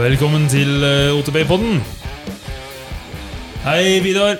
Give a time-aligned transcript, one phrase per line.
[0.00, 1.74] Velkommen til uh, OTB-podden.
[3.66, 4.38] Hei, Vidar.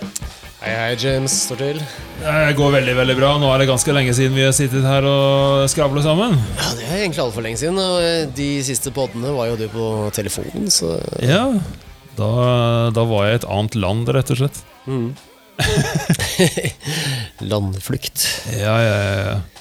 [0.62, 1.34] Hei, hei, James.
[1.44, 1.80] Står til?
[2.22, 3.34] Det går veldig veldig bra.
[3.42, 6.38] Nå er det ganske lenge siden vi har sittet her og skravlet sammen.
[6.56, 7.76] Ja, Det er egentlig altfor lenge siden.
[7.76, 11.44] Og eh, de siste poddene var jo du på telefonen, så Ja,
[12.16, 12.30] da,
[12.96, 14.64] da var jeg i et annet land, rett og slett.
[17.52, 18.24] Landflukt.
[18.56, 19.59] Ja, ja, ja, ja.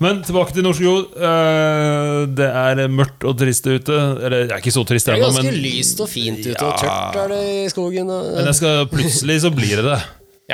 [0.00, 1.10] Men tilbake til Norskjord.
[1.12, 3.96] Uh, det er mørkt og trist ute.
[3.96, 7.18] Eller det er ikke så trist Det er ganske lyst og fint ute, og tørt
[7.20, 8.12] er det i skogen.
[8.12, 10.00] Og, men skal, plutselig så blir det det.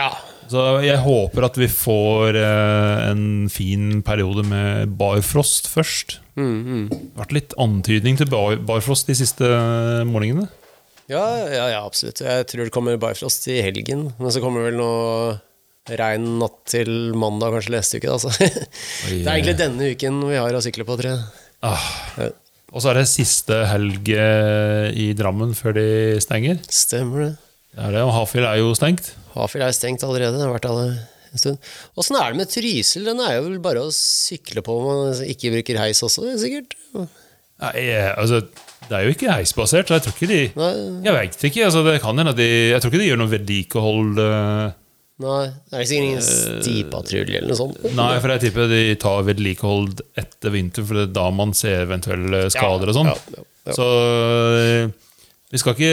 [0.02, 0.10] ja.
[0.46, 6.20] Så jeg håper at vi får eh, en fin periode med barfrost først.
[6.38, 6.86] Mm,
[7.16, 9.48] vært litt antydning til bar barfrost de siste
[10.06, 10.46] morgenene.
[11.10, 12.22] Ja, ja, ja, absolutt.
[12.22, 14.08] Jeg tror det kommer barfrost i helgen.
[14.18, 15.36] Men så kommer vel noe
[15.86, 18.10] regn natt til mandag, kanskje neste uke.
[18.10, 18.50] Da.
[19.06, 21.46] Det er egentlig denne uken vi har å sykle på, tror jeg.
[21.66, 21.88] Ah.
[22.18, 22.30] Ja.
[22.74, 25.88] Og så er det siste helg eh, i Drammen før de
[26.20, 26.58] stenger.
[26.72, 27.32] Stemmer det.
[27.76, 29.12] Det er det, og Hafjell er jo stengt.
[29.36, 30.36] Hafjell er stengt allerede.
[30.36, 30.86] Det har vært alle
[31.36, 31.70] en stund.
[32.00, 33.06] Åssen er det med Trysil?
[33.06, 36.74] Den er jo vel bare å sykle på om man ikke bruker heis også, sikkert?
[36.96, 38.42] Nei, eh, altså,
[38.88, 40.40] det er jo ikke heisbasert, så jeg tror ikke de
[41.06, 44.20] Jeg vet ikke, altså, det kan hende de Jeg tror ikke de gjør noe vedlikehold
[44.22, 44.74] eh,
[45.22, 47.80] nei det er sikkert ingen stipatrulje eller noe sånt?
[47.96, 51.86] Nei, for jeg tipper de tar vedlikehold etter vinter, for det er da man ser
[51.86, 53.12] eventuelle skader og sånn.
[53.12, 53.76] Ja, ja, ja.
[53.76, 53.90] Så
[54.60, 54.94] eh,
[55.54, 55.92] vi skal ikke,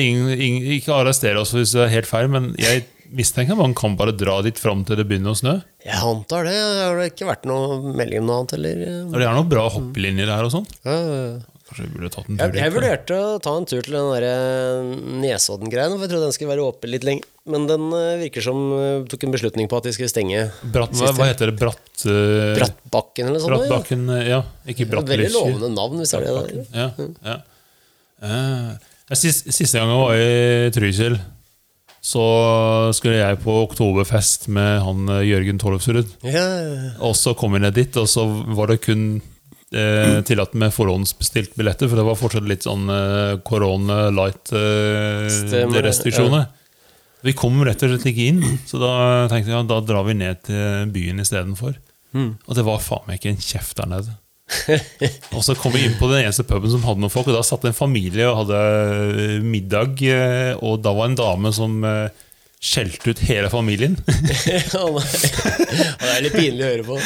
[0.00, 3.94] ingen, ingen, ikke arrestere oss hvis det er helt feil, men jeg mistenker man kan
[3.96, 5.54] bare dra dit fram til det begynner å snø.
[5.84, 6.56] Jeg antar det.
[6.58, 8.82] Har det ikke vært noe melding om noe annet, eller?
[9.06, 10.66] Og det er noen bra hoppelinjer her og sånn.
[10.82, 11.57] Ja, ja, ja.
[11.68, 15.18] Kanskje vi burde tatt en tur Jeg, jeg vurderte å ta en tur til den
[15.20, 17.28] Nesodden-greia, for jeg trodde den skulle være åpen litt lenge.
[17.48, 20.96] Men den eh, virker som eh, tok en beslutning på at de skulle stenge Bratt,
[20.96, 21.58] hva, hva heter det?
[21.60, 21.84] Bratt...
[22.04, 23.92] uh, Brattbakken eller noe sånt.
[23.92, 24.00] ja.
[24.16, 24.42] Eh, ja.
[24.72, 26.66] Ikke Veldig lovende navn, hvis det er det.
[26.72, 26.88] Ja,
[27.28, 27.38] ja.
[28.18, 31.18] Eh, siste, siste gang jeg var i Trysil,
[32.08, 32.24] så
[32.96, 36.16] skulle jeg på oktoberfest med han eh, Jørgen Tollefsrud.
[36.24, 36.46] Ja,
[37.04, 38.24] Og så kom vi ned dit, og så
[38.56, 39.18] var det kun
[39.72, 46.44] eh, tillatt med forhåndsbestilt billetter, for det var fortsatt litt sånn eh, korona det, light-restriksjoner.
[47.26, 48.92] Vi kom rett og slett ikke inn, så da
[49.30, 50.64] tenkte jeg ja, da drar vi ned til
[50.94, 51.72] byen istedenfor.
[52.14, 52.32] Mm.
[52.46, 54.12] Og det var faen meg ikke en kjeft der nede.
[55.36, 57.42] og så kom vi inn på den eneste puben som hadde noen folk, og da
[57.44, 62.08] satt en familie og hadde eh, middag, eh, og da var en dame som eh,
[62.58, 63.96] skjelte ut hele familien.
[64.82, 66.96] Og det er litt pinlig å høre på.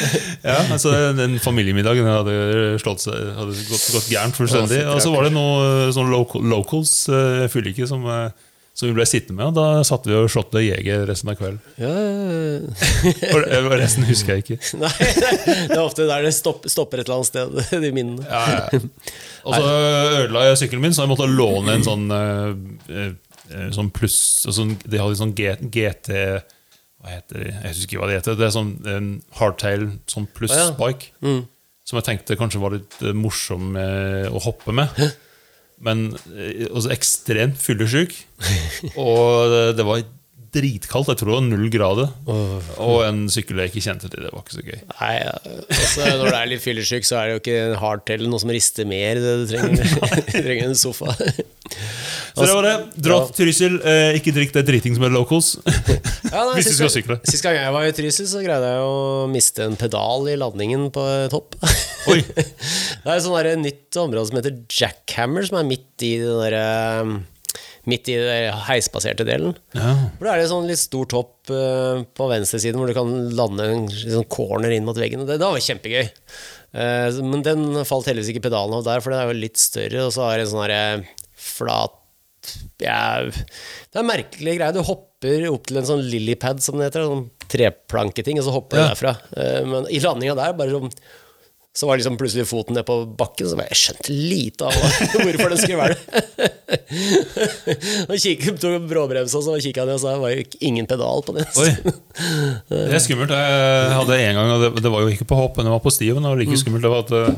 [0.41, 2.37] Ja, altså Den familiemiddagen hadde,
[2.81, 4.81] slått seg, hadde gått, gått gærent fullstendig.
[4.89, 9.05] Og så var det noen sånn local, locals, uh, fylliker, som, eh, som vi ble
[9.05, 9.51] sittende med.
[9.51, 11.61] Og da satt vi og slått det Jeger resten av kvelden.
[11.77, 13.13] Ja, ja, ja.
[13.29, 14.57] Og eh, resten husker jeg ikke.
[14.81, 14.93] Nei,
[15.69, 18.25] det er ofte der det stopper, stopper et eller annet sted, de minnene.
[18.25, 18.81] Ja, ja.
[19.43, 19.69] Og så
[20.23, 22.57] ødela jeg sykkelen min, så jeg måtte låne en sånn, uh,
[22.89, 23.13] eh,
[23.75, 27.49] sånn pluss altså, De hadde sånn GT Hva heter de?
[27.51, 28.37] Jeg husker ikke hva de heter.
[28.39, 30.35] Det er sånn en hardtail sånn Å, ja.
[30.37, 31.11] pluss-bike.
[31.83, 35.01] Som jeg tenkte kanskje var litt eh, morsom eh, å hoppe med.
[35.83, 38.15] Men eh, også ekstremt fyllesyk.
[39.03, 40.05] Og det, det var
[40.53, 41.11] dritkaldt.
[41.11, 42.11] Jeg tror det var null grader.
[42.83, 44.25] Og en sykkel jeg ikke kjente til.
[44.25, 44.79] Det var ikke så gøy.
[44.93, 45.33] Nei, ja.
[45.67, 48.53] Også når du er litt fyllesyk, så er det jo ikke en hardtail noe som
[48.53, 49.21] rister mer.
[49.23, 49.97] Det du trenger,
[50.29, 51.17] du trenger en sofa.
[52.33, 52.75] Så det var det.
[53.05, 53.77] Dra til Trysil.
[53.85, 55.55] Eh, ikke drikk det driting som er locals.
[56.33, 57.15] Ja, nei, Hvis du skal sykle.
[57.29, 60.87] Sist gang jeg var i Trysil, så greide jeg å miste en pedal i ladningen
[60.95, 61.59] på topp.
[62.09, 62.23] Oi.
[62.25, 66.55] Det er et sånt nytt område som heter Jackhammer, som er midt i det der,
[66.57, 67.13] eh,
[67.89, 69.57] Midt i den heisbaserte delen.
[69.75, 69.93] Ja.
[70.17, 73.65] For Da er det sånn litt stort hopp eh, på venstresiden hvor du kan lande
[73.73, 75.25] en sånn corner inn mot veggen.
[75.27, 76.05] Det, det var kjempegøy.
[76.79, 80.05] Eh, men den falt heldigvis ikke pedalen av der, for den er jo litt større,
[80.07, 80.85] og så har det en sånn herre
[81.43, 81.99] flat
[82.83, 84.73] ja, Det er en merkelig greie.
[84.75, 87.03] Du hopper opp til en sånn lilypad, som det heter.
[87.05, 88.87] En sånn treplanketing, og så hopper Ja.
[88.87, 89.13] du derfra.
[89.37, 90.91] Eh, men i landinga der, bare sånn
[91.73, 94.75] så var liksom plutselig foten ned på bakken, så jeg skjønte lite av
[95.23, 96.51] hvorfor den skulle være det.
[98.23, 101.49] Kikket, tok bråbremsa, så kikka han ned og så var jo ingen pedal på den.
[101.63, 101.71] Oi.
[102.69, 103.33] Det er skummelt.
[103.33, 105.81] Jeg hadde en gang, og det, det var jo ikke på hopp, men det var
[105.81, 106.85] på stiven det var like skummelt.
[106.85, 107.33] Det var at eh,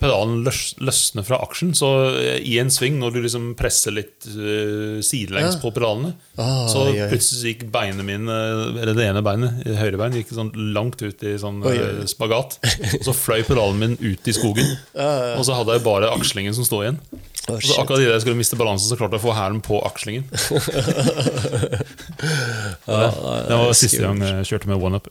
[0.00, 4.26] pedalen løs, løsner fra aksjen, så eh, i en sving, når du liksom presser litt
[4.32, 7.06] eh, sidelengs på pedalene, Ah, så ja, ja.
[7.10, 8.32] plutselig gikk beinet mine,
[8.80, 12.56] eller det ene beinet, høyre bein, gikk sånn langt ut i sånn Oi, eh, spagat.
[12.96, 14.70] Og så fløy pedalen min ut i skogen,
[15.38, 17.00] og så hadde jeg bare akslingen som stod igjen.
[17.48, 19.60] Oh, Og så akkurat idet jeg skulle miste balansen, så klarte jeg å få hælen
[19.64, 20.24] på akslingen.
[22.86, 22.98] det,
[23.48, 25.08] Det var siste gang jeg kjørte med one-up.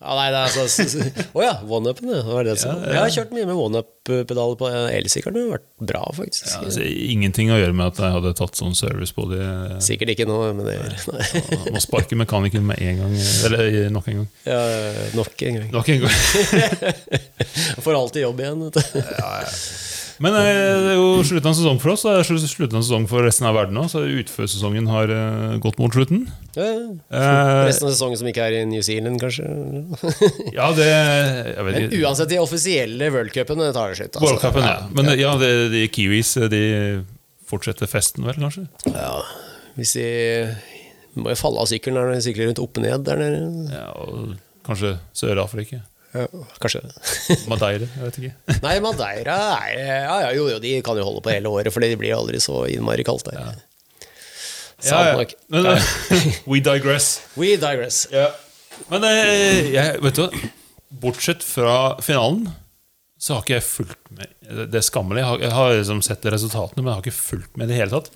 [0.00, 3.10] Ja, nei, det er altså s- oh, ja, one-upen, det var det som- Jeg har
[3.12, 5.34] kjørt mye med one-up-pedaler på elsykkelen.
[5.36, 6.46] Det har vært bra, faktisk.
[6.54, 9.44] Ja, altså, ingenting å gjøre med at jeg hadde tatt sånn service på det.
[9.84, 11.74] Sikkert ikke nå, men det gjør nei.
[11.76, 13.18] Må sparke mekanikeren med en gang.
[13.50, 14.28] Eller nok en gang.
[14.48, 14.62] ja,
[15.20, 15.70] Nok en gang.
[15.76, 16.16] Nok en gang.
[17.84, 18.64] Får alltid jobb igjen.
[18.70, 19.99] Vet du.
[20.20, 20.46] Men eh,
[20.84, 22.02] det er jo slutten av sesong for oss.
[22.04, 23.88] Det er slutten av sesong for resten av verden òg.
[23.88, 26.26] Så utførsesongen har eh, gått mot slutten.
[26.58, 26.66] Ja,
[27.08, 27.30] ja.
[27.64, 29.48] Resten av sesongen som ikke er i New Zealand, kanskje.
[30.58, 30.90] ja, det
[31.64, 34.18] Men uansett, de offisielle worldcupene tar det slutt.
[34.18, 34.26] altså.
[34.26, 34.76] World Cupen, ja.
[34.92, 36.64] Men eh, ja, det, de Kiwis eh, de
[37.50, 38.66] fortsetter festen, vel, kanskje?
[38.92, 39.14] Ja,
[39.80, 40.06] hvis de
[41.16, 43.70] må jo falle av sykkelen når de sykler rundt opp og ned der nede.
[43.72, 44.36] Ja, og
[44.68, 45.80] kanskje Sør-Afrika.
[46.12, 46.80] Kanskje.
[47.50, 48.32] Madeira, jeg vet ikke.
[48.66, 51.84] Nei, Madeira er ja, ja, jo, jo, de kan jo holde på hele året, for
[51.84, 53.58] det blir aldri så innmari kaldt der.
[54.80, 55.18] Sant Ja, ja.
[55.20, 55.34] nok.
[55.52, 55.68] Men,
[56.50, 57.20] we digress.
[57.38, 58.06] We digress.
[58.90, 60.50] Men eh, jeg, vet du hva?
[61.00, 62.48] Bortsett fra finalen,
[63.20, 64.30] så har ikke jeg fulgt med.
[64.42, 65.20] Det det er skammelig.
[65.20, 67.78] Jeg har, jeg har liksom sett resultatene, men jeg har ikke fulgt med i det
[67.78, 68.08] hele tatt.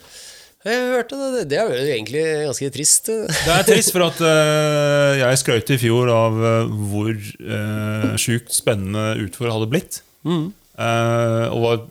[0.64, 1.44] Jeg hørte det.
[1.52, 3.10] Det er jo egentlig ganske trist.
[3.12, 8.54] Det er trist, for at uh, jeg skrøt i fjor av uh, hvor uh, sjukt
[8.56, 10.00] spennende utfor hadde blitt.
[10.24, 11.82] Eh, og var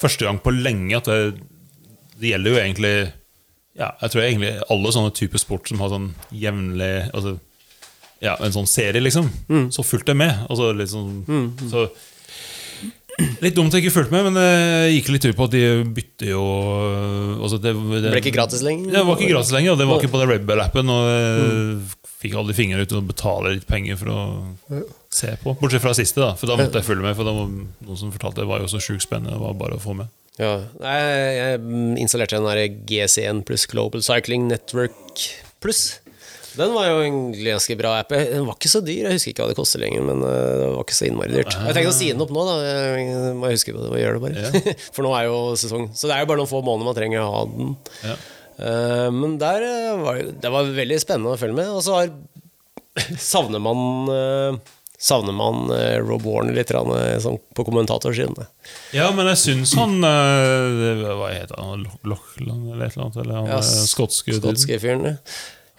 [0.00, 1.40] første gang på lenge at det,
[2.20, 2.92] det gjelder jo egentlig
[3.76, 7.34] Ja, jeg tror egentlig alle sånne typer sport som har sånn jevnlig altså,
[8.22, 9.28] Ja, en sånn serie, liksom.
[9.74, 10.46] Så fulgte jeg med.
[10.46, 11.88] Altså, litt mm, så
[13.44, 15.62] Litt dumt at jeg ikke fulgte med, men det gikk litt tur på at de
[15.96, 16.42] bytter jo
[17.40, 18.92] altså det, det, Det ble ikke gratis lenger.
[18.94, 20.92] det var ikke gratis lenger, og det var ikke på den Red Bull-appen.
[20.94, 24.20] Og jeg fikk alle fingrene ut og betale litt penger for å
[25.10, 25.54] se på.
[25.60, 27.16] Bortsett fra siste, da, for da måtte jeg følge med.
[27.18, 29.36] For da var noen som fortalte det var jo så sjukt spennende.
[29.36, 30.10] Det var bare å få med.
[30.40, 31.58] Ja, jeg
[32.00, 35.24] installerte den der GC1 pluss Global Cycling Network
[35.60, 35.98] pluss.
[36.58, 38.10] Den var jo egentlig ganske bra app.
[38.16, 40.02] Den var ikke så dyr, jeg husker ikke hva det koster lenger.
[40.08, 41.54] Men øh, det var ikke så innmari dyrt.
[41.54, 42.56] Jeg tenkte å si den opp nå, da.
[42.64, 44.74] Jeg må huske på det og gjøre det, bare.
[44.96, 45.86] For nå er jo sesong.
[45.94, 47.70] Så det er jo bare noen få måneder man trenger å ha den.
[48.08, 48.18] Ja.
[48.60, 51.70] Eh, men der øh, var det var veldig spennende å følge med.
[51.76, 52.12] Og så har
[53.32, 54.60] savner man
[55.00, 55.70] Savner man
[56.04, 56.68] Rob Warner litt
[57.24, 58.34] sånn på kommentatorsiden.
[58.92, 61.86] Ja, men jeg syns han eh, Hva heter han?
[61.86, 63.16] Loch- Lochland eller et eller annet?
[63.22, 64.34] Eller han Ja, eh, skotske?
[64.36, 65.06] Skotske fyren.
[65.08, 65.14] ja.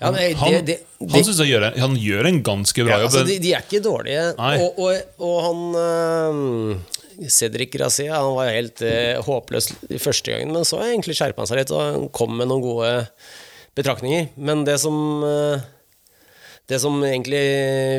[0.01, 3.03] Ja, nei, Han, det, det, han det, synes gjør, han gjør en ganske bra ja,
[3.03, 3.11] jobb.
[3.11, 4.23] altså, de, de er ikke dårlige.
[4.39, 10.55] Og, og, og han uh, Cedric Grazia han var helt uh, håpløs de første gangen,
[10.55, 12.95] men så har egentlig skjerpa han seg litt og han kom med noen gode
[13.77, 14.31] betraktninger.
[14.41, 15.61] Men det som uh,
[16.71, 17.43] det som egentlig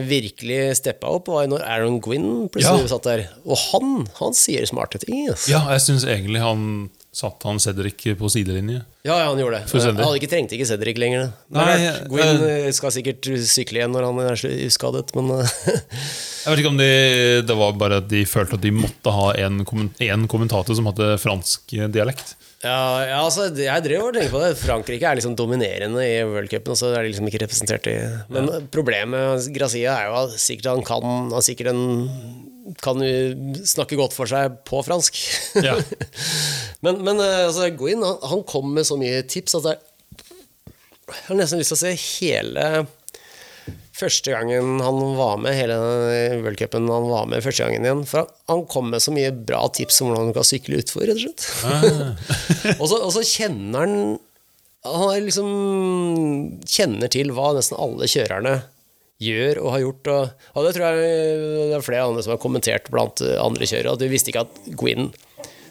[0.08, 2.90] virkelig steppa opp, var når Aaron Gwynn plutselig Ja.
[2.94, 3.24] satt der.
[3.44, 5.26] Og han, han sier smarte ting.
[5.28, 5.46] Yes.
[5.52, 8.80] ja, jeg syns egentlig han satt han Cedric på sidelinje.
[9.04, 9.82] Ja, ja, han gjorde det.
[9.98, 11.26] Han ikke trengte ikke Cedric lenger.
[11.52, 15.56] Er Nei, klart, Gwyn eh, skal sikkert sykle igjen når han er skadet, men eh,
[16.42, 16.88] Jeg vet ikke om de,
[17.46, 21.12] det var bare at de følte at de måtte ha en, en kommentator som hadde
[21.22, 22.32] fransk dialekt.
[22.62, 24.52] Ja, ja, altså, jeg drev og tenkte på det.
[24.60, 27.96] Frankrike er liksom dominerende i worldcupen, og så er de liksom ikke representert i
[28.30, 31.82] Men problemet med Grazia er jo at sikkert han kan han er sikkert en
[32.82, 33.02] kan
[33.66, 35.18] snakke godt for seg på fransk.
[35.58, 35.74] Ja.
[36.86, 39.82] men men eh, altså, Guin, han, han kom med så mye tips at jeg,
[41.10, 42.68] jeg har nesten lyst til å se hele
[43.92, 45.76] Første gangen han var med, hele
[46.40, 48.04] worldcupen han var med første gangen igjen.
[48.08, 51.20] For han kom med så mye bra tips om hvordan du kan sykle utfor, rett
[51.20, 51.48] og slett.
[52.80, 53.96] og, så, og så kjenner han
[54.82, 55.50] Han liksom
[56.66, 58.56] kjenner til hva nesten alle kjørerne
[59.22, 60.08] gjør og har gjort.
[60.10, 61.12] Og, og det tror jeg
[61.68, 64.72] det er flere andre som har kommentert blant andre kjørere, at de visste ikke at
[64.80, 65.12] Gwyn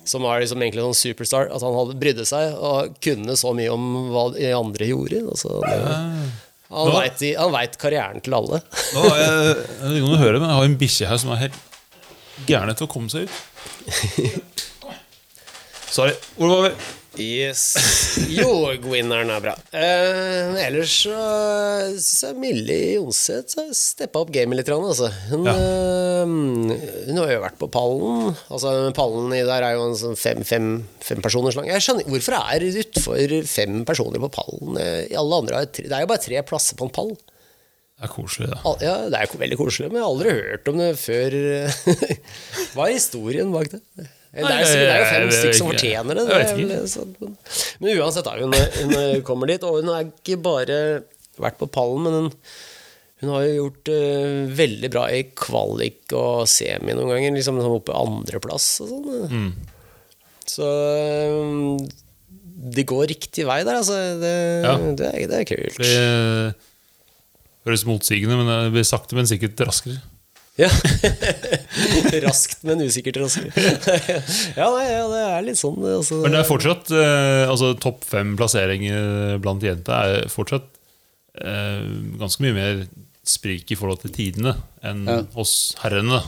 [0.04, 3.74] som var liksom egentlig sånn superstar, at han hadde brydde seg og kunne så mye
[3.74, 5.20] om hva de andre gjorde.
[5.30, 5.76] Altså, det,
[6.72, 7.24] han vet
[7.56, 8.62] veit karrieren til alle.
[8.96, 11.22] Nå, har jeg, jeg vet ikke om du hører, men jeg har en bikkje her
[11.22, 11.60] som er helt
[12.48, 14.66] gæren etter å komme seg ut.
[15.98, 16.16] Sorry.
[16.38, 17.01] Hvor var vi?
[17.20, 17.62] Yes.
[18.32, 19.54] Jo, winneren er bra.
[19.76, 21.16] Eh, ellers så
[21.92, 24.72] syns jeg Millie Jonseth har steppa opp gamet litt.
[24.72, 25.10] Altså.
[25.28, 25.52] Hun, Ja.
[25.52, 26.24] eh,
[27.10, 28.32] hun har jo vært på pallen.
[28.50, 30.70] Altså, pallen i der er jo en sånn fem, fem,
[31.04, 31.68] fem personers lang.
[31.68, 34.78] Jeg skjønner, Hvorfor er det utfor fem personer på pallen?
[34.80, 37.12] Eh, Alle andre har tre, det er jo bare tre plasser på en pall.
[37.12, 38.78] Det er koselig, da.
[38.82, 41.36] Ja, Det er veldig koselig, men jeg har aldri hørt om det før.
[42.74, 43.84] Hva er historien bak det?
[44.32, 46.26] Det er, jo, det jo fem-seks som fortjener det.
[46.70, 50.78] det sånn, men, uansett, da, hun, hun kommer dit, og hun har ikke bare
[51.42, 52.30] vært på pallen, men hun,
[53.22, 57.98] hun har jo gjort uh, veldig bra i kvalik og semi noen ganger, liksom oppe
[57.98, 59.36] andreplass og sånn.
[59.36, 59.52] Mm.
[60.52, 60.70] Så
[61.36, 61.78] um,
[62.72, 64.00] det går riktig vei der, altså.
[64.22, 64.78] Det, Ja.
[64.80, 65.82] det, er, det er kult.
[65.82, 66.72] Det,
[67.68, 70.00] høres motsigende, men det blir sakte, men sikkert raskere.
[70.62, 70.70] Ja.
[72.26, 73.48] Raskt, men usikkert raskt.
[74.60, 75.80] ja, nei, ja, det er litt sånn.
[75.82, 76.20] Altså.
[76.24, 80.68] Men det er fortsatt eh, altså, topp fem-plasseringer blant jenter er fortsatt
[81.42, 81.82] eh,
[82.22, 82.84] ganske mye mer
[83.28, 85.20] sprik i forhold til tidene enn Ja.
[85.38, 86.22] hos herrene.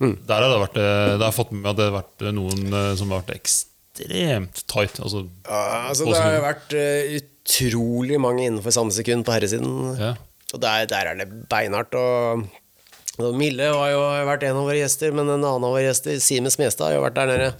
[0.00, 2.32] Der har det vært eh, Det har fått med meg at det har vært eh,
[2.36, 4.96] noen eh, som har vært ekstremt tight.
[5.04, 5.60] Altså, Ja,
[5.90, 9.94] altså, det har jo vært uh, utrolig mange innenfor samme sekund på herresiden.
[10.00, 10.14] ja.
[10.50, 11.94] Og der, der er det beinhardt.
[11.94, 12.40] Og
[13.36, 16.52] Mille har jo vært en av våre gjester, men en annen av våre gjester, Simen
[16.52, 17.52] Smestad, har jo vært der nede.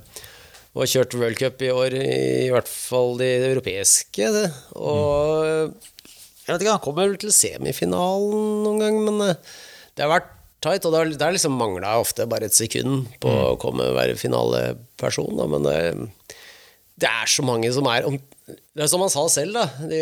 [0.70, 4.28] Og kjørt worldcup i år, i hvert fall de europeiske.
[4.36, 4.44] Det.
[4.78, 5.72] Og
[6.50, 9.56] jeg vet ikke, han kommer vel til semifinalen noen gang, men eh,
[9.94, 10.30] det har vært
[10.62, 10.86] tight.
[10.86, 13.98] Og det har, det har liksom mangla ofte bare et sekund på å komme og
[13.98, 15.78] være finaleperson, da, men det,
[17.02, 18.18] det er så mange som er om,
[18.76, 19.64] Det er som han sa selv, da.
[19.90, 20.00] De,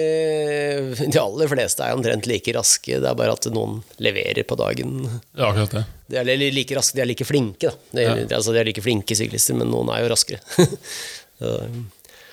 [1.10, 2.98] de aller fleste er omtrent like raske.
[3.00, 4.98] Det er bare at noen leverer på dagen.
[5.36, 5.84] ja, akkurat det.
[6.08, 7.74] De er like raske, de er like flinke, da.
[7.96, 8.14] De, Ja.
[8.38, 10.40] altså, de er like flinke syklister, men noen er jo raskere.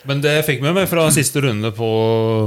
[0.06, 1.86] Men det jeg fikk med meg fra siste runde på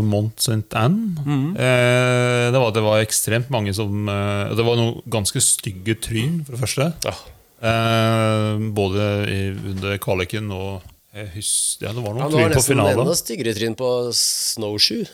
[0.07, 0.63] Mont St.
[0.79, 1.17] Anne,
[1.59, 5.97] eh, det var at det var ekstremt mange som eh, Det var noen ganske stygge
[6.07, 6.87] tryn, for det første.
[7.09, 7.17] ja.
[7.59, 9.39] Eh, både i,
[9.73, 10.85] under kvaliken og
[11.19, 13.01] jeg husker, ja, Det var Ja, noen det var nesten finalen.
[13.05, 15.07] enda styggere tryn på snowshoe.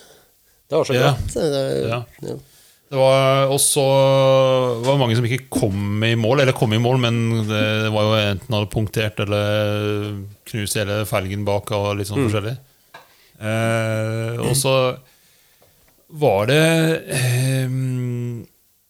[0.68, 1.12] Det var så Ja.
[1.14, 1.34] glatt.
[1.34, 2.02] Det, Ja.
[2.22, 2.36] ja.
[2.94, 3.82] Det var også
[4.84, 7.16] var mange som ikke kom i mål, eller kom i mål, men
[7.48, 12.56] det var jo enten hadde punktert eller knust hele felgen bak og litt sånn forskjellig.
[13.40, 14.74] Eh, og så
[16.14, 16.60] var det
[17.08, 17.66] eh,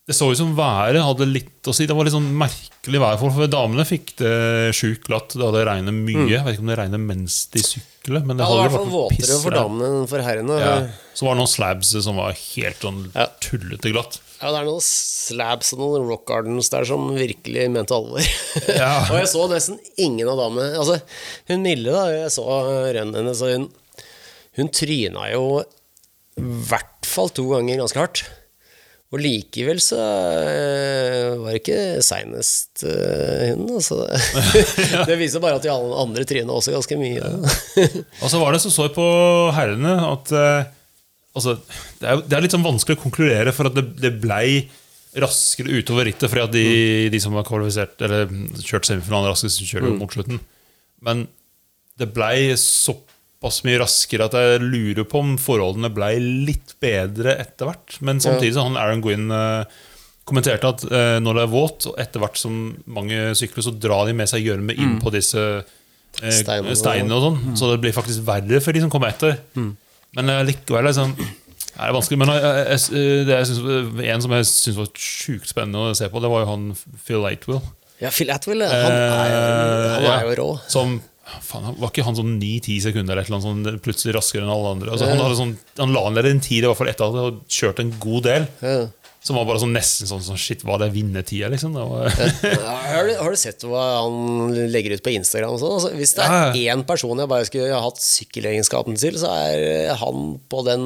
[0.04, 1.86] Det så ut som været hadde litt å si.
[1.88, 3.14] Det var litt sånn merkelig vær.
[3.22, 4.32] For damene fikk det
[4.76, 5.32] sjukt glatt.
[5.32, 6.26] Det hadde regnet mye.
[6.28, 8.26] Jeg vet ikke om det regnet mens de syklet.
[8.28, 10.24] Men det Ja, det var i hadde hvert fall vært våtere for damene enn for
[10.26, 10.58] herrene.
[10.60, 10.74] Ja.
[11.16, 13.26] Så var det noen slabs som var helt sånn Ja.
[13.40, 14.20] tullete glatt.
[14.42, 18.20] Ja, det er noen slabs og noen rock gardens der som virkelig mente alvor.
[18.76, 18.92] Ja.
[19.08, 21.00] og jeg så nesten ingen av damene Altså,
[21.48, 22.44] hun Mille, da, jeg så
[22.92, 23.68] rennet hennes, og hun,
[24.60, 25.46] hun tryna jo
[26.36, 28.26] i hvert fall to ganger ganske hardt.
[29.14, 29.96] Og likevel så
[30.42, 33.68] eh, var det ikke seinest eh, hun.
[33.76, 34.00] Altså.
[35.08, 37.22] det viser bare at de andre tryna også ganske mye.
[37.22, 39.04] Og så var det så så på
[39.54, 40.72] herrene at eh,
[41.38, 41.60] altså,
[42.00, 44.64] det, er, det er litt sånn vanskelig å konkludere for at det, det blei
[45.22, 46.68] raskere utover rittet fordi at de,
[47.14, 48.26] de som var kvalifisert Eller
[48.58, 50.42] kjørt semifinalen raskest, kjører jo mot slutten.
[51.06, 51.28] Men
[52.02, 53.13] det blei såpass
[53.66, 57.98] mye raskere at jeg lurer på om forholdene blei litt bedre etter hvert.
[58.00, 59.76] Men samtidig så han Aaron Gwynn eh,
[60.24, 62.58] kommenterte at eh, når det er våt, og etter hvert som
[62.88, 66.76] mange sykler, så drar de med seg gjørme inn på disse eh, Steinene.
[66.78, 67.56] steinene og sånn.
[67.60, 69.36] Så det blir faktisk verre for de som kommer etter.
[69.54, 71.12] Men eh, likevel liksom,
[71.74, 72.20] er det vanskelig.
[72.24, 76.08] Men jeg, jeg, det jeg synes, en som jeg syns var sjukt spennende å se
[76.12, 76.68] på, det var jo han
[77.04, 77.60] Phil Lightwill.
[78.02, 79.34] Ja, Phil Atwell, han er,
[79.94, 80.48] han er jo rå.
[80.72, 80.96] Som
[81.44, 84.92] faen, Var ikke han sånn 9-10 sekunder eller noe sånn plutselig raskere enn alle andre?
[84.94, 87.24] Altså, han, hadde sånn, han la ned en tid i hvert fall etter at han
[87.28, 88.46] hadde kjørt en god del.
[88.64, 88.76] Ja.
[89.24, 91.72] Som var bare sånn nesten sånn, sånn Shit, var det vinnertida, liksom?
[91.72, 92.10] Det var,
[92.90, 95.54] har, du, har du sett hva han legger ut på Instagram?
[95.62, 95.78] Sånn?
[95.78, 96.74] altså, hvis det er Ja.
[96.74, 100.84] én person jeg bare skulle hatt sykkelegenskapen til, så er han på den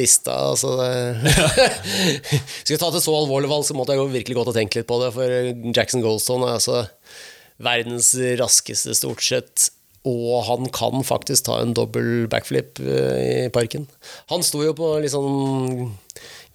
[0.00, 0.32] lista.
[0.54, 1.34] Altså, det...
[2.64, 4.88] skulle jeg tatt et så alvorlig valg, så måtte jeg virkelig godt og tenkt litt
[4.88, 5.12] på det.
[5.20, 5.36] For
[5.76, 6.80] Jackson Goldstone er altså
[7.68, 9.68] verdens raskeste, stort sett.
[10.04, 13.86] Og han kan faktisk ta en dobbel backflip eh, i parken.
[14.32, 15.94] Han sto jo på litt sånn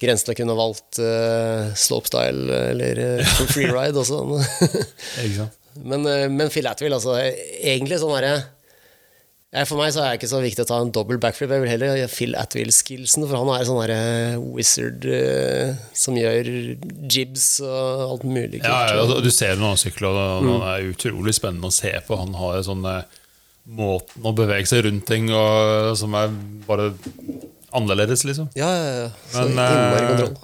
[0.00, 4.22] grensen til å kunne valgt eh, slopestyle eller uh, freeride også.
[5.90, 8.34] men, eh, men Phil Atwill, altså egentlig sånn herre
[9.66, 11.50] For meg så er det ikke så viktig å ta en dobbel backflip.
[11.50, 14.02] Jeg vil heller ha Phil Atwill-skillsen, for han er sånn derre
[14.44, 16.54] wizard eh, som gjør
[17.10, 21.34] jibs og alt mulig Ja, ja, du ser når han sykler, og han er utrolig
[21.34, 22.20] spennende å se på.
[22.22, 23.18] Han har en sånn eh,
[23.66, 26.30] måten å bevege seg rundt ting og, som er
[26.66, 26.92] bare
[27.76, 28.48] annerledes, liksom.
[28.58, 29.10] Ja, ja, ja.
[29.30, 30.38] Så Men, innmari eh, kontroll.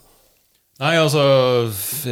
[0.76, 1.22] Nei, altså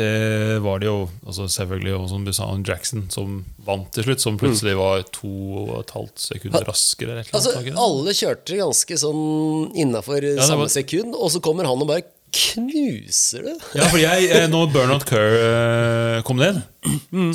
[0.00, 4.22] eh, var det jo altså selvfølgelig jo, som du sa, Jackson som vant til slutt,
[4.24, 5.28] som plutselig var to
[5.66, 7.18] og et halvt sekund raskere.
[7.36, 11.90] Altså, alle kjørte ganske sånn innafor ja, samme var- sekund, og så kommer han og
[11.92, 13.54] bare knuser det.
[13.78, 16.60] Ja, for jeg, eh, når Bernard Kerr eh, kom ned,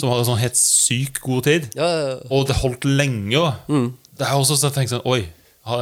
[0.02, 2.16] som hadde sånn helt sykt god tid, Ja, ja, ja.
[2.30, 5.22] og det holdt lenge òg Det er også så jeg tenkte sånn Oi,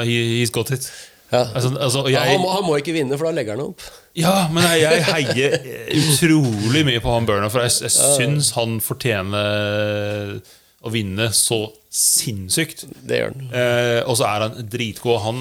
[0.05, 0.85] he, he's got it.
[1.31, 1.41] Ja.
[1.57, 3.81] Altså, altså, og Ja, han, må, han må ikke vinne, for da legger han opp.
[4.15, 5.57] ja, men jeg, jeg heier
[5.99, 10.37] utrolig mye på han Bernard, for jeg, jeg syns han fortjener
[10.87, 11.65] å vinne så
[11.97, 12.85] sinnssykt.
[13.07, 13.47] Det gjør han.
[13.57, 15.19] Eh, og så er han dritgod.
[15.23, 15.39] Han,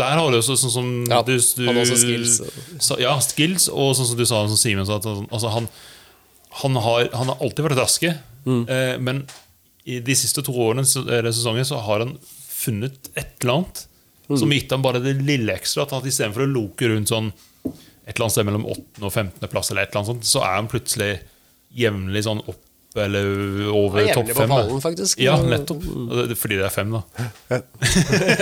[0.00, 2.38] der har du også sånn som Ja, du, du, han har også skills.
[2.84, 5.68] Sa, ja, skills, og sånn som du sa, som Simen sa, altså han,
[6.62, 8.16] han, har, han har alltid vært raske,
[8.48, 8.62] Mm.
[8.70, 9.18] eh, men
[9.84, 12.14] i de siste to årene så- eller sesongen så har han
[12.48, 13.82] funnet et eller annet
[14.30, 14.38] Mm.
[14.38, 15.82] som gitt ham bare det lille ekstra.
[15.84, 17.32] At istedenfor å loke rundt sånn
[18.06, 19.02] et eller annet sted mellom 8.
[19.04, 19.48] og 15.
[19.50, 21.20] plass, eller et eller annet sånt, så er han plutselig
[21.76, 22.62] jevnlig sånn opp
[23.04, 24.48] eller over er topp fem.
[24.52, 24.78] da.
[24.84, 25.20] faktisk.
[25.22, 25.82] Ja, nettopp.
[26.38, 27.02] Fordi det er fem, da.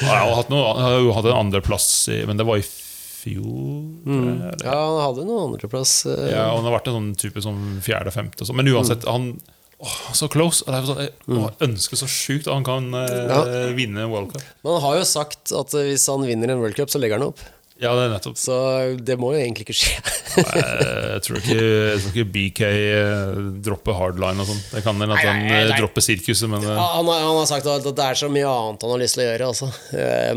[0.00, 1.88] Han har, hatt noe, jeg har jo hatt en andreplass,
[2.28, 3.86] men det var i fjor.
[4.08, 4.28] Mm.
[4.64, 5.94] Ja, han hadde noen andreplass.
[6.08, 8.46] eh, Ja, og han har vært en sånn type som fjerde-femte.
[8.56, 9.34] Men uansett, han
[9.80, 10.60] Oh, så close.
[10.68, 13.38] Sånn, jeg ønsker så sjukt at han kan eh, Ja.
[13.72, 14.42] vinne World Cup.
[14.60, 17.30] Men han har jo sagt at hvis han vinner en World Cup, så legger han
[17.30, 17.40] opp.
[17.80, 18.36] Ja, det er nettopp.
[18.36, 18.54] Så
[19.00, 19.94] det må jo egentlig ikke skje.
[20.30, 24.60] Jeg tror ikke, jeg tror ikke BK eh, dropper hardline og sånn.
[24.68, 25.78] Det kan hende at han nei, eh, nei.
[25.80, 28.52] dropper sirkuset, men eh, Ja, han, har, han har sagt at det er så mye
[28.52, 29.48] annet han har lyst til å gjøre.
[29.54, 29.70] Altså.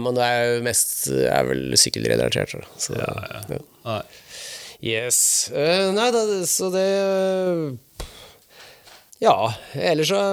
[0.05, 2.55] Men det er jo mest er vel sykkelrelatert.
[2.55, 2.63] Så.
[2.87, 3.61] Så, ja.
[3.89, 4.01] nei.
[4.83, 5.19] Yes.
[5.53, 6.87] Nei, da, så det
[9.23, 9.37] Ja.
[9.79, 10.23] Ellers så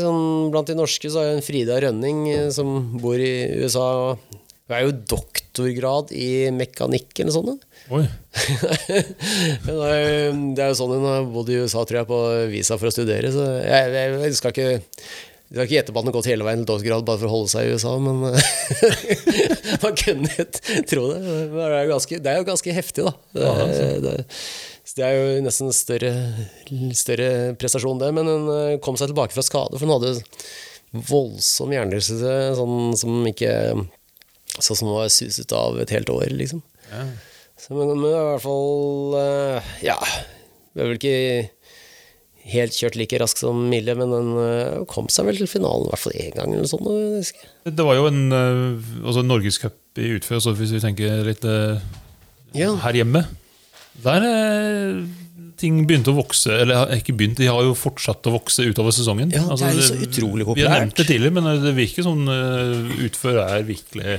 [0.00, 3.88] sånn, Blant de norske så har jeg en Frida Rønning som bor i USA.
[4.16, 4.96] Hun er jo
[5.54, 7.62] doktorgrad i mekanikk eller sånt.
[7.94, 8.04] Oi.
[9.64, 12.18] Det er jo sånn hun har bodd i USA, tror jeg, på
[12.50, 13.30] visa for å studere.
[13.34, 16.30] Så jeg, jeg, jeg skal ikke Det skal ikke gjette på at den har gått
[16.32, 18.22] hele veien til doktorgrad bare for å holde seg i USA, men
[19.84, 20.46] man kunne
[20.90, 21.18] tro det.
[21.22, 23.14] Det er, jo ganske, det er jo ganske heftig, da.
[23.34, 24.14] Det, det,
[24.94, 26.12] det er jo nesten en større,
[26.98, 27.28] større
[27.60, 28.10] prestasjon, det.
[28.16, 30.16] Men hun eh, kom seg tilbake fra skade, for hun hadde
[30.94, 33.52] voldsom hjernerystelse, sånn som ikke
[34.62, 36.62] Sånn som var suset av et helt år, liksom.
[36.92, 37.04] Ja.
[37.58, 39.96] Så, men, men i hvert fall eh, Ja.
[40.74, 41.50] Vi har vel ikke
[42.44, 45.92] helt kjørt like raskt som Mille, men den eh, kom seg vel til finalen i
[45.94, 46.88] hvert fall én gang eller sånn.
[47.22, 47.48] jeg.
[47.72, 48.22] Det var jo en
[49.06, 51.46] altså norgescup i utfør, så hvis vi tenker litt
[52.54, 52.74] Ja.
[52.84, 53.24] her hjemme
[54.02, 54.26] Der
[55.56, 59.30] ting begynte å vokse, eller ikke begynt, de har jo fortsatt å vokse utover sesongen.
[59.32, 60.80] Ja, det er jo så utrolig Vi har populært.
[60.82, 62.24] nevnt det tidligere, men det virker som
[63.06, 64.16] utfør er virkelig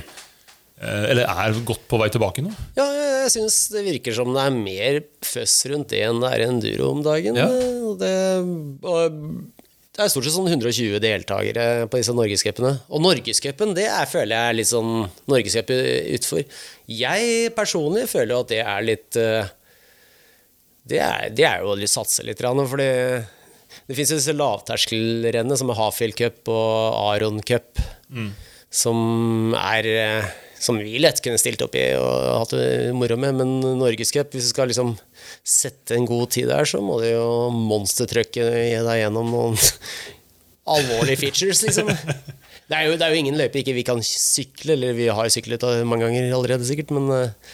[0.76, 2.50] Eller er godt på vei tilbake nå.
[2.76, 6.44] Ja, jeg, syns det virker som det er mer føss rundt det enn det er
[6.50, 7.38] enduro om dagen.
[7.40, 7.46] Ja.
[7.48, 8.12] eh, det,
[9.96, 12.74] det er stort sett sånn 120 deltakere på disse norgescupene.
[12.92, 14.92] Og norgescupen, det er, føler jeg er litt sånn
[15.32, 15.72] norgescup
[16.18, 16.44] utfor.
[16.92, 19.54] Jeg personlig føler at det er litt eh,
[20.86, 25.78] det er, det er jo å satse litt, for det fins disse lavterskelrennene som er
[25.80, 27.80] Hafjell Cup og Aron Cup,
[28.70, 33.36] som er eh, Som vi lett kunne stilt opp i og hatt det moro med,
[33.36, 34.94] men Norgescup, hvis du skal liksom
[35.44, 38.46] sette en god tid der, så må du jo monstertrucke
[38.86, 39.58] deg gjennom noen
[40.76, 41.90] alvorlige features, liksom.
[42.66, 45.28] Det er, jo, det er jo ingen løype ikke vi kan sykle, eller vi har
[45.30, 47.52] syklet mange ganger allerede, sikkert, men eh,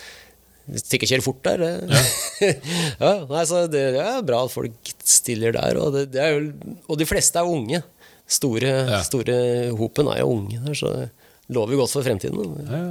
[0.73, 1.73] hvis du ikke kjører fort der det.
[1.91, 2.53] Ja.
[3.03, 5.77] ja, altså, det, det er bra at folk stiller der.
[5.83, 7.83] Og, det, det er jo, og de fleste er unge.
[8.33, 9.03] Store, Ja.
[9.05, 9.35] store
[9.77, 10.93] hopen er jo unge der, så
[11.55, 12.59] lover godt for fremtiden.
[12.69, 12.83] Ja,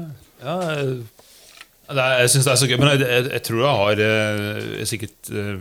[0.46, 0.96] ja eh,
[1.92, 4.02] det er, jeg syns det er så gøy, men jeg, jeg, jeg tror jeg har
[4.02, 5.56] jeg sikkert eh,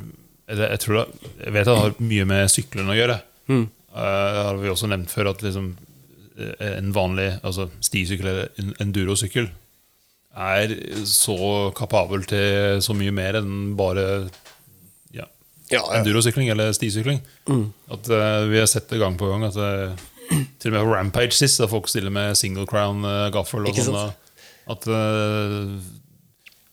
[0.51, 3.17] jeg, tror jeg, jeg vet det har mye med syklene å gjøre.
[3.51, 3.65] Mm.
[3.67, 5.73] Eh, det har vi også nevnt før, at liksom,
[6.39, 9.51] eh, en vanlig altså stisykkel eller en endurosykkel
[10.31, 10.75] er
[11.11, 14.05] så kapabel til så mye mer enn bare
[15.11, 15.27] ja,
[15.71, 15.83] Ja, ja.
[15.99, 17.19] endurosykling eller stisykling.
[17.51, 17.65] Mm.
[17.91, 19.45] At uh, Vi har sett det gang på gang.
[19.49, 23.29] At eh, Til og med på Rampage sist, da folk stiller med single crown uh,
[23.35, 23.67] gaffel.
[23.67, 24.15] Og sånn,
[24.71, 25.55] at eh,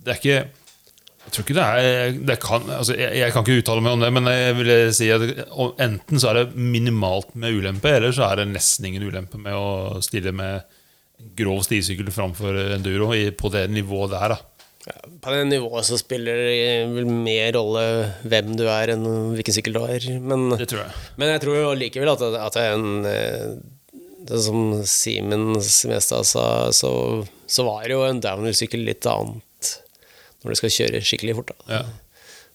[0.05, 3.63] det er ikke Jeg tror ikke det er det kan, altså, jeg, jeg kan ikke
[3.63, 5.23] uttale meg om det, men jeg vil si at
[5.83, 9.57] enten så er det minimalt med ulempe, eller så er det nesten ingen ulempe med
[9.57, 10.67] å stille med
[11.39, 14.35] grov stisykkel framfor enduro på det nivået der.
[14.35, 14.56] da
[15.23, 16.59] på det nivået så spiller det
[16.93, 17.83] vel mer rolle
[18.29, 20.05] hvem du er, enn hvilken sykkel du har.
[20.21, 20.95] Men, Det tror jeg.
[21.19, 23.57] men jeg tror jo likevel at, at en eh,
[24.27, 26.91] det Som Simen Smestad sa, så,
[27.47, 29.43] så var jo en downhill-sykkel litt annet
[30.43, 31.53] når du skal kjøre skikkelig fort.
[31.53, 31.79] Da.
[31.79, 31.85] Ja.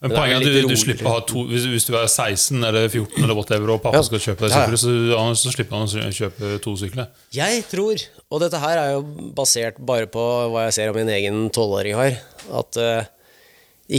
[0.02, 2.08] Men Men poenget er at du, du slipper å ha to hvis, hvis du er
[2.10, 4.06] 16 eller 14 eller whatever, og pappa Ja.
[4.06, 4.94] skal kjøpe deg sykkel, så,
[5.38, 7.10] så slipper han å kjøpe to sykler.
[7.36, 9.02] Jeg tror, og dette her er jo
[9.36, 12.16] basert bare på hva jeg ser om min egen tolvåring har,
[12.62, 12.92] at det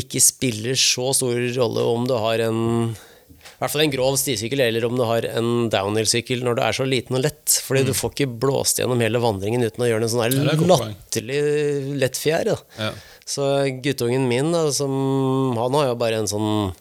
[0.01, 2.61] ikke spiller så stor rolle om du har en
[3.43, 6.75] i hvert fall en grov stisykkel, eller om du har en downhill-sykkel når du er
[6.75, 7.53] så liten og lett.
[7.63, 10.63] Fordi du får ikke blåst gjennom hele vandringen uten å gjøre en sånn er her
[10.67, 11.37] latterlig
[12.01, 12.49] lett fjær.
[12.79, 12.89] Ja.
[13.23, 13.45] Så
[13.85, 14.91] guttungen min, da, som,
[15.59, 16.73] han har jo bare en sånn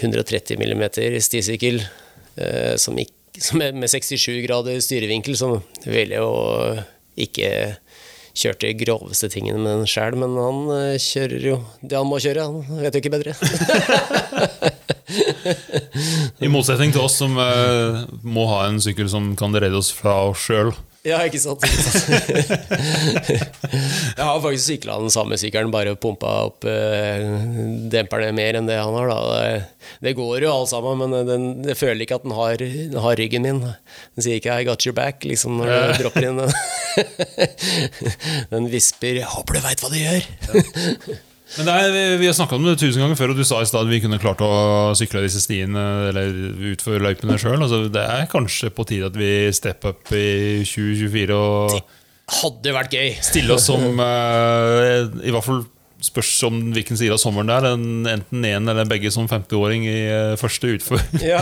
[0.00, 0.82] 130 mm
[1.22, 3.17] stisykkel eh, som ikk- som er
[3.54, 6.30] med 67 grader styrevinkel, så ville jo
[7.18, 7.76] ikke
[8.38, 12.16] kjørt de groveste tingene med den sjæl, men han eh, kjører jo det han må
[12.22, 12.46] kjøre.
[12.46, 13.32] Han vet jo ikke bedre.
[16.44, 20.14] I motsetning til oss som uh, må ha en sykkel som kan redde oss fra
[20.28, 20.70] oss sjøl.
[21.08, 21.64] Ja, ikke sant?
[21.64, 21.98] Ikke sant?
[24.18, 26.70] jeg har faktisk sykla den samme sykkelen, bare pumpa opp uh,
[27.92, 29.06] demperne mer enn det han har.
[29.12, 29.18] Da.
[30.04, 33.14] Det, går jo alt sammen, men den, jeg føler ikke at den har, den har
[33.20, 33.60] ryggen min.
[33.64, 36.38] Den sier ikke 'I got your back' liksom når du dropper inn
[38.52, 38.64] den.
[38.72, 40.26] visper håper du veit hva du gjør'.
[41.56, 43.68] Men det er, vi, har snakka om det tusen ganger før, og du sa i
[43.68, 44.50] stad at vi kunne klart å
[44.98, 46.34] sykle disse stiene eller
[46.74, 47.56] utføre løypene sjøl.
[47.56, 51.78] Altså, det er kanskje på tide at vi step up i 2024 og
[52.28, 53.14] Hadde vært gøy.
[53.24, 55.62] stille oss som eh, I hvert fall
[56.04, 57.68] spørs om hvilken side av sommeren det er.
[57.72, 61.02] En, enten en eller begge som 50-åring i eh, første utfor.
[61.24, 61.40] Ja,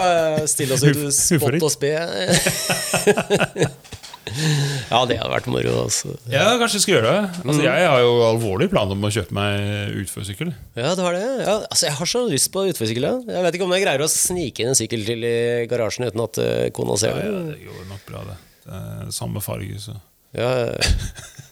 [0.48, 1.92] stille oss ut spott og spe.
[4.90, 5.72] ja, det hadde vært moro.
[5.84, 6.14] Også.
[6.32, 7.42] Ja, kanskje jeg skal gjøre det.
[7.44, 10.50] Altså, jeg har jo alvorlig plan om å kjøpe meg utførsykkel.
[10.78, 11.22] Ja, du har det?
[11.46, 13.06] Ja, altså, jeg har så lyst på utførsykkel.
[13.06, 13.14] ja.
[13.36, 15.36] Jeg vet ikke om jeg greier å snike inn en sykkel til i
[15.70, 17.54] garasjen uten at eh, kona ser Ja, det.
[17.54, 18.36] det går nok bra, det.
[18.66, 19.94] det er samme farge, så
[20.36, 20.50] Ja,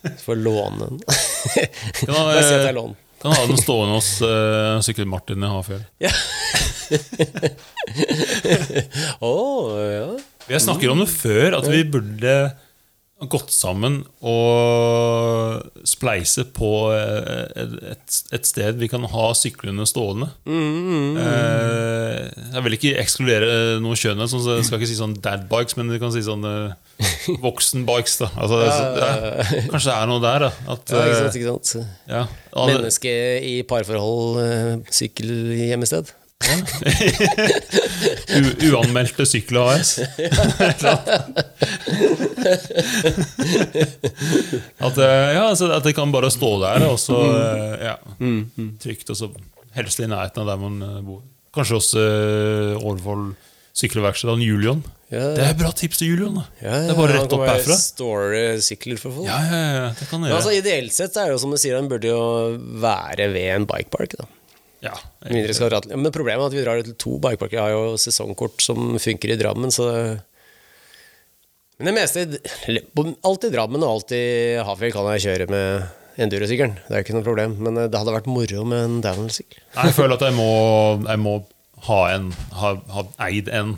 [0.02, 1.00] du får låne den.
[2.02, 3.00] Kan ha, at jeg låner den.
[3.24, 5.86] kan ha den stående hos uh, Sykkel-Martin i Hafjell.
[6.04, 6.10] Ja.
[9.24, 10.08] oh, ja.
[10.50, 12.34] Jeg snakker om det før, at vi burde
[13.32, 20.30] gått sammen og spleise på eh, et, et sted vi kan ha syklene stående.
[20.48, 25.92] Eh, Jeg vil ikke ekskludere noe kjønn, så jeg skal ikke si sånn dadbikes, men
[25.92, 28.18] vi kan si sånn voksen voksenbikes.
[28.22, 28.28] Da.
[28.36, 30.50] Altså, ja, ja, kanskje det er noe der, da.
[30.74, 32.36] At, ja, ikke eh, sant, ikke sant.
[32.54, 36.12] Menneske i parforhold, eh, sykkelhjemmested.
[38.34, 38.40] U
[38.72, 39.98] uanmeldte sykler AS.
[44.78, 47.96] at, eh, ja, altså, at det kan bare stå der, og så eh, ja,
[48.82, 49.30] trygt, og så
[49.76, 51.22] helst i nærheten av der man eh, bor.
[51.54, 52.02] Kanskje også
[52.82, 53.28] Årvoll
[53.74, 54.80] sykkelverksted, han Julian.
[55.12, 56.40] Ja, Det er bra tips til Julian.
[56.62, 57.76] Ja, Det er bare rett opp herfra.
[57.78, 59.28] Store sykler for folk.
[59.28, 60.38] Ja, ja, ja, det kan Men gjøre.
[60.40, 62.22] altså, ideelt sett er det jo som du sier, den burde jo
[62.82, 64.18] være ved en bikepark.
[64.18, 64.26] da
[64.84, 64.92] ja,
[65.30, 67.56] Mindre skal dra til- Men problemet er at vi drar til to bikeparker.
[67.58, 69.88] Jeg har jo sesongkort som funker i Drammen, så
[71.78, 72.24] Men det meste
[73.24, 74.22] Alt i Drammen og alt i
[74.62, 75.88] Hafjell kan jeg kjøre med
[76.22, 76.76] endurosykkelen.
[76.86, 77.56] Det er jo ikke noe problem.
[77.66, 79.58] Men eh, det hadde vært moro med en downhill-sykkel.
[79.80, 80.46] Jeg føler at jeg må,
[81.08, 81.32] jeg må
[81.88, 82.28] ha en,
[82.60, 83.72] ha, ha eid en.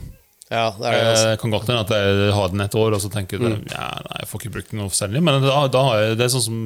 [0.51, 1.07] Ja, det er det.
[1.14, 1.31] Altså.
[1.33, 3.87] Jeg kan godt hende at jeg har den et år, og så tenker jeg ja,
[4.05, 5.23] nei, jeg får ikke brukt den noe særlig.
[5.27, 6.61] Men da, da det er sånn som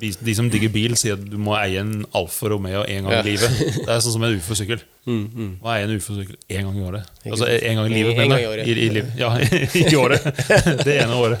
[0.00, 3.12] de, de som digger bil, sier at du må eie en Alfa Romeo en gang
[3.16, 3.20] Ja.
[3.22, 3.50] i livet.
[3.86, 4.82] Det er sånn som en ufo-sykkel.
[5.08, 7.06] Må eie en ufo-sykkel én gang i året.
[7.26, 8.50] Altså en gang i livet, En- en mener gang i jeg.
[8.52, 8.66] året.
[8.66, 9.12] I, i livet.
[9.18, 9.30] Ja,
[9.92, 10.28] i året.
[10.86, 11.40] Det ene året.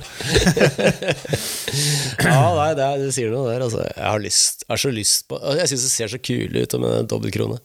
[2.24, 3.64] Ja, nei, det, det sier noe der.
[3.66, 3.84] Altså.
[3.88, 6.78] Jeg har, lyst, jeg har så lyst på Jeg syns det ser så kule ut
[6.82, 7.60] med dobbeltkrone.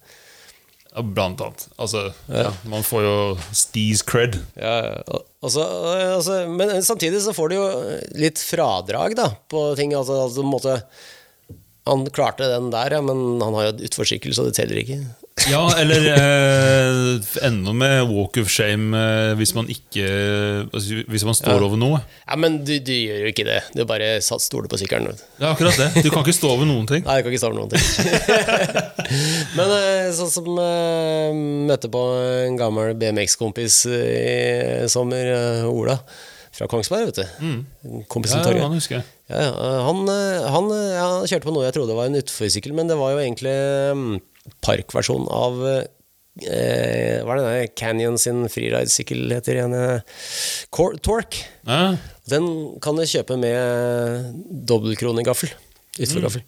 [1.01, 1.67] Blant annet.
[1.81, 3.15] Altså, ja, man får jo
[3.55, 4.37] Stees cred.
[4.53, 7.65] Ja, og altså, men samtidig så får du jo
[8.21, 9.95] litt fradrag da, på ting.
[9.97, 10.75] Altså, altså, på en måte,
[11.89, 15.01] han klarte den der, ja, men han har jo utforsykkel, så det teller ikke.
[15.49, 20.05] Ja, eller eh, enda med walk of shame eh, hvis man ikke
[20.69, 22.03] altså, Hvis man står over noe.
[22.27, 23.59] Ja, Men du, du gjør jo ikke det.
[23.73, 25.09] Du bare stoler på sykkelen.
[25.17, 26.03] Det er akkurat det.
[26.05, 27.01] Du kan ikke stå over noen ting.
[27.07, 27.81] Nei, jeg kan ikke stå over noen ting.
[29.57, 31.41] Men eh, sånn som eh,
[31.71, 32.03] møtte på
[32.45, 35.97] en gammel BMX-kompis i sommer, eh, Ola,
[36.53, 38.05] fra Kongsberg, vet du.
[38.13, 39.03] Kompisen Ja, Torgeir.
[39.31, 39.63] Han husker jeg.
[39.63, 39.81] Ja.
[39.87, 42.97] Han, eh, han, eh, ja, kjørte på noe jeg trodde var en utforsykkel, men det
[42.99, 43.53] var jo egentlig
[43.95, 44.15] mm,
[44.65, 49.75] parkversjon av eh, Hva er det der Canyon sin freeridesykkel heter igjen?
[49.77, 51.45] Tork Cor Torque.
[51.67, 51.95] Ja,
[52.29, 52.47] Den
[52.83, 54.33] kan du kjøpe med
[54.67, 55.53] dobbeltkronegaffel.
[56.01, 56.43] Utforgaffel.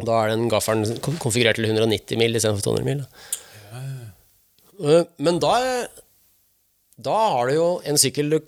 [0.00, 3.02] Da er den gaffelen konfigurert til 190 mil istedenfor 200 mil.
[3.04, 3.82] Da.
[4.80, 5.02] Ja.
[5.20, 5.52] Men da,
[6.96, 8.38] da har du jo en sykkel du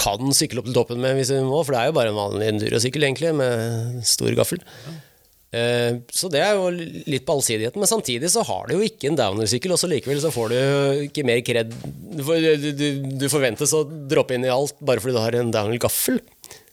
[0.00, 2.18] kan sykle opp til toppen med hvis du må, for det er jo bare en
[2.18, 4.62] vanlig endurosykkel egentlig, med stor gaffel.
[5.50, 9.10] Eh, Så det er jo litt på allsidigheten, men samtidig så har du jo ikke
[9.10, 10.58] en downer sykkel og så likevel så får du
[11.08, 12.86] ikke mer kred Du, du,
[13.18, 16.20] du, forventes å droppe inn i alt bare fordi du har en downhill-gaffel.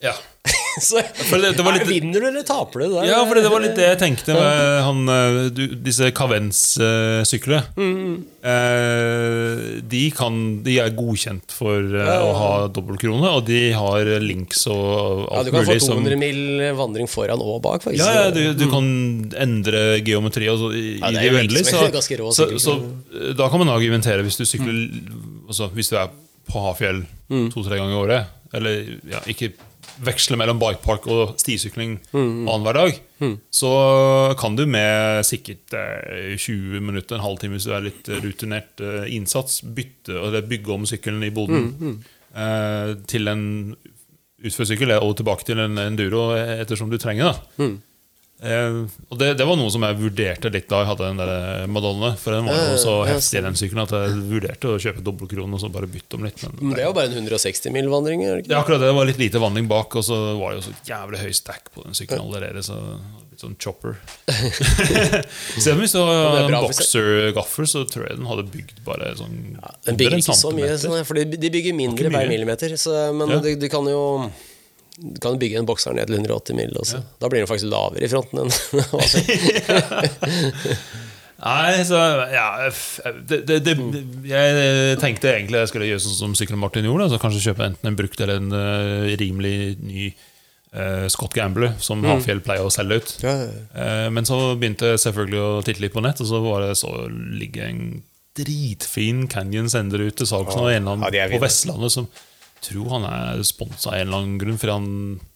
[0.04, 0.14] Ja.
[0.80, 1.00] Så
[1.42, 2.92] det- det var litt- vinner du eller taper du?
[2.94, 3.08] Der?
[3.10, 7.64] ja for det var litt det jeg tenkte med han, eh, du, disse Cavens-syklene.
[8.46, 10.02] Eh, de,
[10.68, 15.52] de er godkjent for eh, å ha dobbeltkrone, og de har links og Ja, du
[15.52, 15.82] kan få mulig.
[15.82, 16.42] som- 200 mil
[16.78, 18.06] vandring foran og bak, faktisk.
[18.06, 18.88] Ja, ja du, du kan
[19.36, 21.66] endre geometri og så, i, Ja, det uendelige.
[21.66, 22.78] liksom Så, så, så
[23.18, 24.78] eh, da kan man argumentere hvis du sykler
[25.48, 26.10] altså, Hvis du er
[26.48, 27.02] på Hafjell
[27.52, 29.50] to-tre ganger i året, eller ja, ikke
[30.04, 33.00] veksle mellom bikepark og stisykling annenhver dag,
[33.50, 33.72] så
[34.40, 39.10] kan du med sikkert eh, 20 minutter, en halvtime hvis du er litt rutinert eh,
[39.16, 41.70] innsats, bytte, bygge om sykkelen i boden
[42.36, 43.44] eh, til en
[44.38, 47.34] utførsykkel og tilbake til en enduro ettersom du trenger.
[47.34, 47.70] da
[48.38, 51.64] Eh, og det, det var noe som jeg vurderte litt da jeg hadde den der
[51.74, 52.12] Madonna.
[52.22, 55.02] For den var jo så Ja, ja, heftig, den sykkelen, at jeg vurderte å kjøpe
[55.06, 56.44] dobbeltkron og så bare bytte om litt.
[56.46, 58.26] Men Men det er jo bare en 160 mil-vandring.
[58.28, 60.76] er akkurat det, det var litt lite vandring bak, og så var det jo så
[60.86, 62.62] jævlig høy stack på den sykkelen allerede.
[62.68, 63.98] Så litt sånn chopper.
[65.64, 69.98] så hvis du har en boxer-gaffel, så tror jeg den hadde bygd bare sånn Den
[69.98, 72.78] bygger ikke så mye, sånn, for de de bygger mindre hver millimeter.
[72.78, 73.42] Så, men Ja.
[73.42, 74.30] du, du kan jo
[74.98, 77.04] du kan bygge en bokser ned til 180 mil også.
[77.22, 78.52] Da blir den faktisk lavere i fronten enn.
[81.38, 81.98] Nei, så
[82.34, 82.46] ja
[83.30, 83.76] det, det, det,
[84.26, 87.06] Jeg tenkte egentlig jeg skulle gjøre sånn som Sykkel Martin gjorde.
[87.06, 90.08] Altså kanskje kjøpe enten en brukt eller en uh, rimelig ny
[90.74, 93.14] uh, Scott Gambler, som Hafjell pleier å selge ut.
[93.22, 93.66] Ja, ja, ja.
[93.84, 96.74] Eh, men så begynte jeg selvfølgelig å titte litt på nett, og så var det
[96.82, 97.84] så ligger en
[98.38, 101.42] dritfin Canyon sender ut til salgs Ja, på.
[101.42, 102.10] Vestlandet som
[102.66, 104.88] tror han er sponsa av en eller annen grunn, fordi han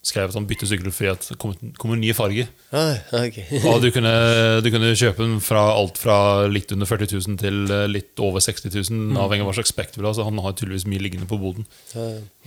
[0.06, 2.50] skrev at han bytter sykkel fordi det kommer, nye farger.
[2.74, 3.46] Ah, okay.
[3.70, 4.12] Og du kunne,
[4.66, 6.18] du kunne kjøpe den fra alt fra
[6.50, 9.16] litt under 40 000 til eh, litt over 60 000, Mm.
[9.22, 10.16] avhengig av hva slags spekt du vil ha.
[10.18, 11.66] Så han har tydeligvis mye liggende på boden.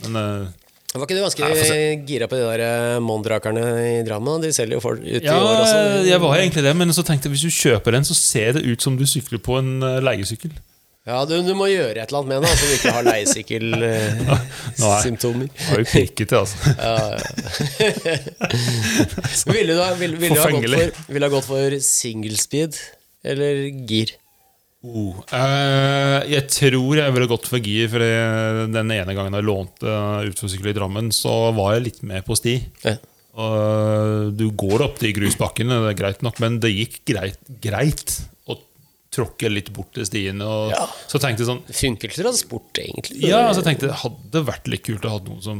[0.03, 0.53] Men uh,
[0.95, 4.43] Var ikke du ganske Nei, gira på de der eh, Mondrakerne i Drammen?
[4.45, 5.81] De selger jo folk ut ja, i år også.
[6.11, 8.63] jeg var egentlig det, men så tenkte jeg hvis du kjøper den, så ser det
[8.69, 9.73] ut som du sykler på en
[10.05, 10.53] leiesykkel.
[11.05, 13.13] Ja, du, du må gjøre et eller annet med det, du ikke har Nei.
[13.19, 15.49] leiesykkelsymptomer.
[15.69, 16.57] Har jo pirket det, altså.
[19.53, 22.39] ville du ha, ville, ville du ha gått for, vil du ha gått for single
[22.41, 22.73] speed
[23.21, 24.17] eller gir?
[24.85, 29.85] Oh, eh, jeg tror jeg ville gått for gir, for den ene gangen jeg lånte
[29.85, 32.55] uh, utforsykkel i Drammen, så var jeg litt med på sti.
[32.85, 32.97] Ja.
[33.35, 37.37] Og eh, du går opp de grusbakkene, det er greit nok, men det gikk greit,
[37.61, 38.25] greit
[39.15, 40.43] tråkke litt bort til stiene.
[40.45, 40.87] Og Ja.
[41.09, 43.23] Så tenkte jeg sånn Funker til transport, egentlig.
[43.31, 45.59] Ja, så tenkte jeg det hadde vært litt kult å ha noe som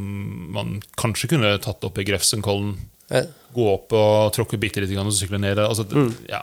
[0.53, 2.77] man kanskje kunne tatt opp i Grefsenkollen.
[3.11, 3.23] Ja.
[3.55, 5.59] Gå opp og tråkke bitte litt og sykle ned.
[5.63, 6.43] Altså, det- ja.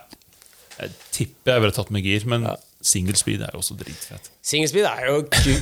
[0.80, 2.48] Jeg tipper jeg ville tatt med gir, men
[2.82, 4.30] single speed er jo også dritfett.
[4.42, 5.18] Single speed er jo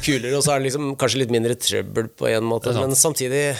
[0.05, 2.71] kulere, og så er det liksom kanskje litt mindre trøbbel på en måte.
[2.73, 3.57] Men samtidig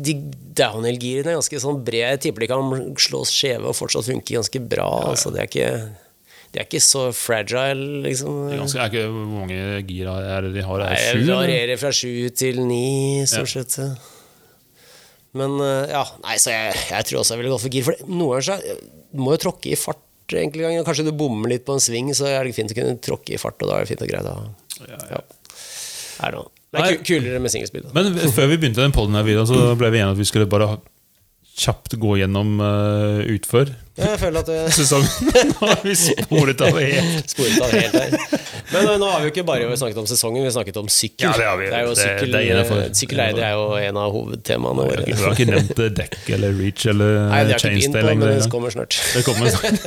[0.00, 0.14] De
[0.54, 2.14] downhill-girene er ganske sånn brede.
[2.14, 4.88] Jeg tipper de kan slås skjeve og fortsatt funke ganske bra.
[5.10, 5.96] Altså, det er ikke
[6.54, 8.34] de er ikke så fragile, liksom.
[8.46, 9.56] Det ganske, er ikke, hvor mange
[9.88, 10.84] gir er det de har?
[10.86, 11.30] Er det sju?
[11.32, 13.74] varierer fra sju til ni, stort sett.
[15.34, 17.86] Men eh, ja, nei, så jeg, jeg tror også jeg ville gått for gir.
[17.88, 20.02] For noen ganger så må jo tråkke i fart.
[20.30, 23.00] enkelte ganger Kanskje du bommer litt på en sving, så er det fint å kunne
[23.02, 23.58] tråkke i fart.
[23.58, 24.30] Og da er det fint og greit.
[24.30, 24.84] Da.
[24.92, 26.44] Ja, Ja.
[26.74, 27.84] Det, er kulere med singelspill.
[27.94, 28.94] Men før vi begynte den
[29.26, 30.76] Vidar, så ble vi enige at vi skulle bare
[31.54, 35.28] kjapt gå gjennom uh, utfor Ja, jeg føler at det sesongen.
[35.52, 37.30] Nå har vi sporet av helt.
[37.30, 38.16] sporet av helt her.
[38.72, 40.88] Men eh, nå har vi jo ikke bare snakket om sesongen, vi har snakket om
[40.90, 41.28] sykkel.
[41.28, 41.68] Ja, det har vi.
[41.68, 42.80] er jo sykkel, det er innenfor.
[42.90, 45.14] Det er jo en av hovedtemaene Vi våre.
[45.20, 48.24] har ikke nevnt eh, dekk eller reach eller Nei, det er ikke chainstay på, men
[48.24, 48.42] lenger.
[48.42, 48.98] det kommer snart.
[49.14, 49.78] Det kommer snart.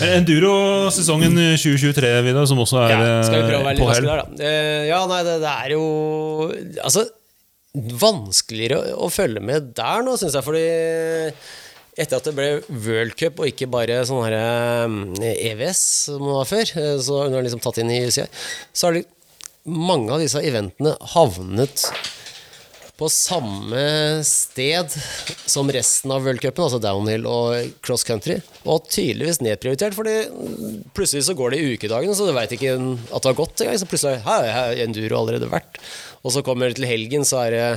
[0.16, 4.08] Enduro-sesongen 2023, Vidar, som også er Ja, skal vi prøve å være litt på hell.
[4.08, 4.56] der, da.
[4.88, 5.84] Ja, nei, det, det er jo
[6.80, 7.04] Altså,
[8.00, 10.66] vanskeligere å, å følge med der nå, syns jeg, fordi
[11.98, 16.36] etter at det ble World Cup og ikke bare sånn her eh, EVS som det
[16.36, 18.28] var før, eh, så hun har liksom tatt inn i UCI,
[18.72, 19.02] så har
[19.68, 21.88] mange av disse eventene havnet
[22.98, 23.80] på samme
[24.26, 24.90] sted
[25.46, 30.16] som resten av worldcupen, altså downhill og cross country, og tydeligvis nedprioritert, fordi
[30.96, 33.78] plutselig så går det i ukedagene, så du veit ikke at det har gått engang.
[33.78, 35.78] Så plutselig har enduro allerede vært.
[36.24, 37.68] Og så kommer det til helgen, så er det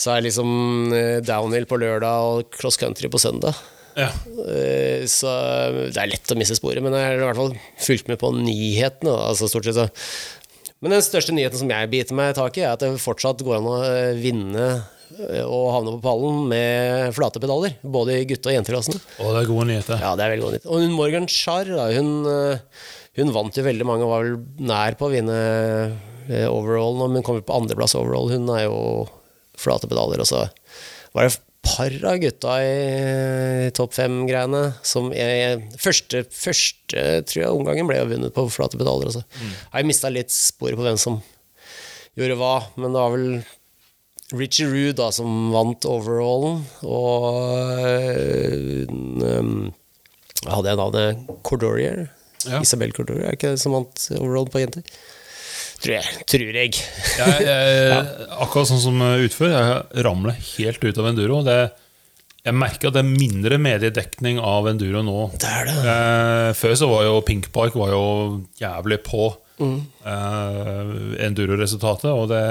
[0.00, 0.48] så er liksom
[0.96, 3.56] eh, downhill på lørdag og cross country på søndag.
[3.98, 4.06] Ja.
[4.48, 5.28] Eh, Så
[5.92, 7.52] det er lett å miste sporet, men jeg har i hvert fall
[7.84, 9.12] fulgt med på nyhetene.
[9.28, 9.88] Altså stort sett så.
[10.80, 13.58] Men den største nyheten som jeg biter meg tak i, er at det fortsatt går
[13.58, 14.70] an å eh, vinne
[15.42, 17.74] og havne på pallen med flate pedaler.
[17.82, 19.00] Både i gutte- og jenteklassene.
[19.20, 20.00] Og det er gode nyheter.
[20.00, 20.70] Ja, det er veldig gode nyheter.
[20.70, 22.12] Og hun Morgan Schar, hun,
[23.18, 24.38] hun vant jo veldig mange og var vel
[24.70, 25.40] nær på å vinne
[26.48, 28.30] overall nå, men kommer på andreplass overall.
[28.32, 28.80] Hun er jo
[29.60, 30.46] flate pedaler, og så
[31.14, 37.52] var det et par av gutta i topp fem-greiene som jeg, første, første tror jeg
[37.52, 39.10] omgangen ble vunnet på flate pedaler.
[39.10, 39.24] Altså.
[39.42, 41.20] Jeg har mista litt sporet på hvem som
[42.18, 43.28] gjorde hva, men det var vel
[44.38, 47.26] Richie Rue da, som vant overallen, og
[47.82, 49.70] øh, um,
[50.40, 52.06] Hadde jeg navnet Cordorier?
[52.48, 52.62] Ja.
[52.62, 54.86] Isabel Cordorier, er ikke det som vant overall på jenter?
[55.80, 56.24] Tror jeg.
[56.28, 56.74] Tror jeg.
[56.76, 58.00] Jeg, jeg,
[58.44, 61.40] akkurat sånn som utfør, jeg ramler helt ut av enduro.
[61.46, 61.60] Det,
[62.44, 65.16] jeg merker at det er mindre mediedekning av enduro nå.
[65.40, 65.78] Det er det.
[65.94, 68.04] Eh, før så var jo Pink Park var jo
[68.60, 69.26] jævlig på
[69.60, 70.94] eh,
[71.26, 72.12] enduro-resultatet.
[72.12, 72.44] Og det,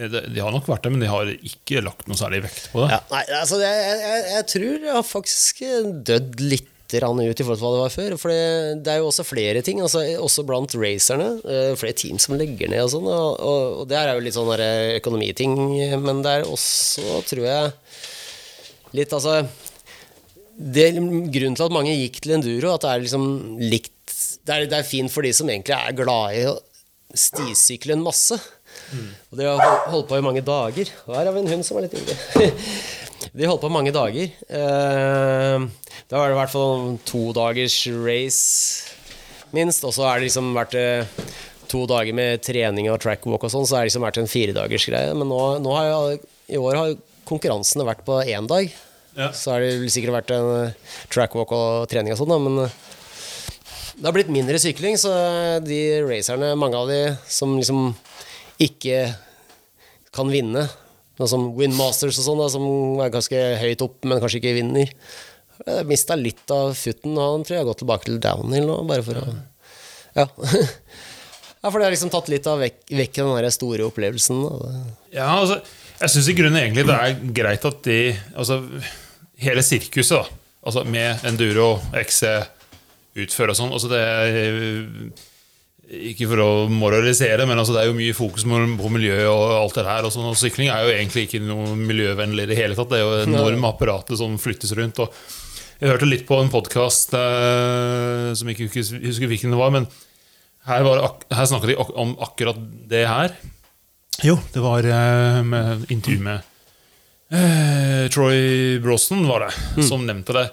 [0.00, 2.90] de har nok vært det, men de har ikke lagt noe særlig vekt på det.
[2.92, 5.64] Ja, nei, altså jeg, jeg, jeg tror jeg har faktisk
[6.12, 6.69] dødd litt
[7.02, 8.14] rann ut i forhold til hva det var før.
[8.18, 11.28] For det, det er jo også flere ting, altså, også blant racerne.
[11.46, 13.06] eh, Flere team som legger ned og sånn.
[13.06, 15.54] Og, og, og det er jo litt sånn eh, økonomiting,
[16.02, 17.72] men det er også, tror jeg
[18.98, 19.36] Litt, altså
[20.58, 23.26] det, Grunnen til at mange gikk til enduro, at det er liksom
[23.62, 26.56] likt Det er, det er fint for de som egentlig er glad i å
[27.14, 28.36] stisykle en masse.
[29.30, 30.90] Og det har holdt på i mange dager.
[31.06, 32.18] Og her har vi en hund som er litt ivrig.
[33.34, 34.30] De holdt på mange dager.
[34.48, 35.66] Eh,
[36.10, 38.94] Da var det i hvert fall to dagers race,
[39.54, 39.84] minst.
[39.84, 41.06] Og så har det liksom vært eh,
[41.70, 44.86] to dager med trening og trackwalk og sånn, så har det liksom vært en firedagers
[44.90, 45.12] greie.
[45.14, 46.22] Men nå, nå har jeg,
[46.56, 46.96] i år har
[47.28, 48.72] konkurransene vært på én dag.
[49.18, 49.28] Ja.
[49.36, 50.74] Så har det sikkert vært en eh,
[51.12, 52.64] trackwalk og trening og sånn, men
[54.00, 55.10] det har blitt mindre sykling, så
[55.60, 57.90] de racerne, mange av de som liksom
[58.64, 59.10] ikke
[60.14, 60.64] kan vinne,
[61.20, 62.64] sånn som Windmasters og sånn, som
[63.04, 64.92] er ganske høyt opp, men kanskje ikke vinner,
[65.88, 69.06] mista litt av futten, og han tror jeg har gått tilbake til downhill nå, bare
[69.06, 69.26] for å
[70.16, 70.24] Ja.
[71.62, 74.40] ja, for det har liksom tatt litt av vekk, vekk den der store opplevelsen.
[75.14, 75.60] Ja, altså,
[76.00, 78.00] jeg syns i grunnen egentlig det er greit at de
[78.34, 78.62] altså,
[79.40, 80.40] Hele sirkuset, da.
[80.68, 82.26] Altså med enduro, XC,
[83.22, 83.70] utfør og sånn.
[83.72, 84.58] Altså det er
[85.90, 89.78] Ikke for å moralisere, men altså det er jo mye fokus på miljø og alt
[89.80, 90.06] det der.
[90.06, 92.92] Og, sånn, og sykling er jo egentlig ikke noe miljøvennlig i det hele tatt.
[92.92, 95.02] Det er jo enorme apparatet som flyttes rundt.
[95.02, 95.10] Og
[95.80, 99.88] jeg hørte litt på en podkast eh, som ikke husker, hvilken det var, men
[100.68, 103.34] her, var, her snakket de om akkurat det her.
[104.22, 106.44] Jo, det var eh, med intervju med
[107.32, 110.50] eh, Troy Brosnan, var det, som nevnte det.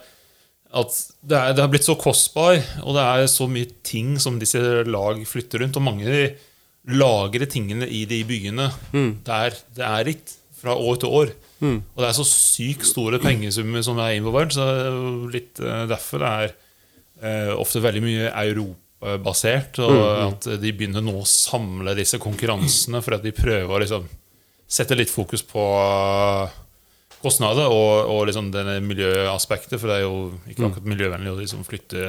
[0.76, 4.40] At det, er, det har blitt så kostbar, og det er så mye ting som
[4.42, 5.78] disse lag flytter rundt.
[5.80, 6.18] Og mange
[6.88, 8.70] lagrer tingene i de byene
[9.28, 11.32] der det er ritt fra år til år.
[11.96, 15.84] Og det er så sykt store pengesummer som er involvert, så det er litt eh,
[15.90, 16.54] derfor det er
[17.22, 19.80] eh, ofte veldig mye europabasert.
[19.80, 24.08] Og at de begynner nå å samle disse konkurransene for at de prøver å liksom
[24.68, 26.58] sette litt fokus på eh,
[27.24, 31.68] kostnader og, og liksom denne miljøaspektet, for det er jo ikke akkurat miljøvennlig å liksom
[31.68, 32.08] flytte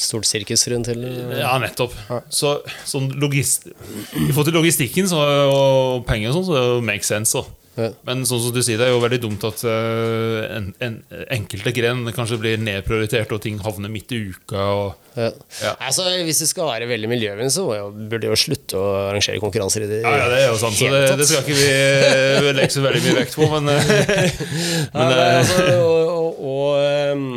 [0.00, 1.92] Stort sirkus rundt hele ja, nettopp.
[2.32, 2.54] Så
[2.88, 5.20] sånn logist I forhold til logistikken så,
[5.52, 7.36] og penger og sånn, så det makes sense.
[7.36, 7.63] Da.
[7.74, 7.88] Ja.
[8.06, 10.98] Men sånn som du sier, det er jo veldig dumt at eh, en, en,
[11.34, 14.66] enkelte gren kanskje blir nedprioritert, og ting havner midt i uka.
[14.78, 15.30] Og, Ja.
[15.62, 15.72] Ja.
[15.78, 19.84] Altså, hvis det skal være veldig miljøvennlig, så burde det jo slutte å arrangere konkurranser
[19.86, 22.48] i det ja, ja, det er jo sant, så det, det skal ikke vi eh,
[22.58, 23.92] legge så veldig mye vekt på, men, eh,
[24.94, 27.28] Ja, men eh, altså, og, og, og, ehm,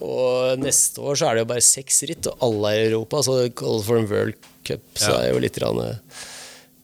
[0.00, 3.20] og neste år så er det jo bare seks ritt, og alle er i Europa.
[3.26, 5.18] Så Call for en World Cup, så Ja.
[5.18, 5.82] det er jo litt rann,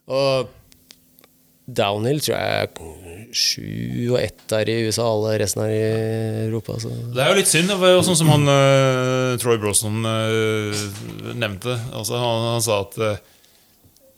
[0.07, 0.55] Og
[1.67, 5.81] downhill tror jeg er sju og ett er i USA, alle resten er i
[6.47, 6.79] Europa.
[6.81, 6.91] Så.
[7.15, 10.85] Det er jo litt synd, jo sånn som han uh, Troy Brosnan uh,
[11.35, 11.75] nevnte.
[11.91, 13.23] Altså, han, han sa at eh,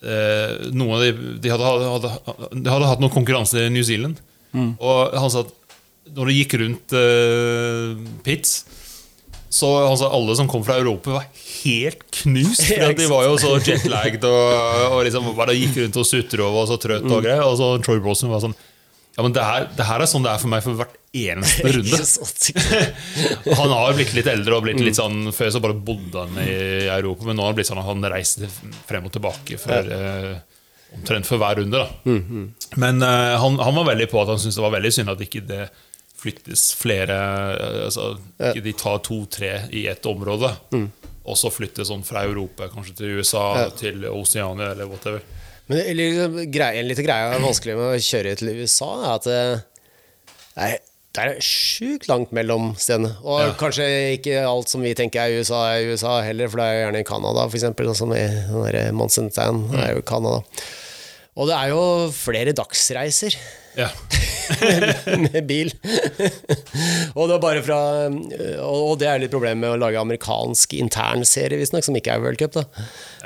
[0.04, 2.12] eh, noen av de De hadde, hadde,
[2.52, 4.20] de hadde hatt noen konkurranse i New Zealand.
[4.54, 5.54] Og han sa at
[6.16, 8.62] når det gikk rundt uh, pits
[9.48, 11.26] så altså, alle som kom fra Europa, var
[11.64, 12.64] helt knust.
[12.68, 14.56] For de var jo så jetlagged og,
[14.92, 17.08] og liksom bare gikk rundt og sutra og var så trøtt.
[17.08, 18.56] Og greier Og så Troy Brosnan var sånn
[19.16, 21.72] Ja, men det her, det her er sånn det er for meg for hvert eneste
[21.78, 22.02] runde.
[23.62, 26.84] Han har blitt litt eldre og blitt litt sånn Før så bare bodde han i
[26.92, 28.52] Europa, men nå har han blitt sånn at han reiser
[28.88, 30.36] frem og tilbake for, eh,
[30.98, 31.80] omtrent for hver runde.
[31.80, 32.14] Da.
[32.80, 35.24] Men eh, han, han var veldig på at han syntes det var veldig synd at
[35.24, 35.64] ikke det
[36.18, 37.14] flyttes flere
[37.54, 38.18] eh, Altså
[38.58, 40.50] de tar to-tre i ett område,
[41.28, 45.22] og så flyttes sånn fra Europa kanskje til USA, til Oceania eller whatever.
[45.68, 49.10] Men det, liksom, greie, en liten greie er vanskelig med å kjøre til USA, er
[49.18, 49.40] at det
[50.64, 50.78] er,
[51.18, 53.10] det er sjukt langt mellom stedene.
[53.22, 53.52] Og Ja.
[53.60, 53.86] kanskje
[54.16, 57.08] ikke alt som vi tenker er USA, er USA heller, for det er gjerne i
[57.08, 57.98] Canada, f.eks.
[57.98, 58.24] Som i
[59.76, 60.42] er jo Canada.
[61.38, 63.36] Og det er jo flere dagsreiser
[63.78, 63.92] Ja.
[65.24, 65.70] med bil.
[67.18, 67.78] og det bare fra
[68.64, 72.40] Og det er litt problem med å lage amerikansk internserie, visstnok, som ikke er World
[72.40, 72.56] Cup.
[72.56, 72.64] da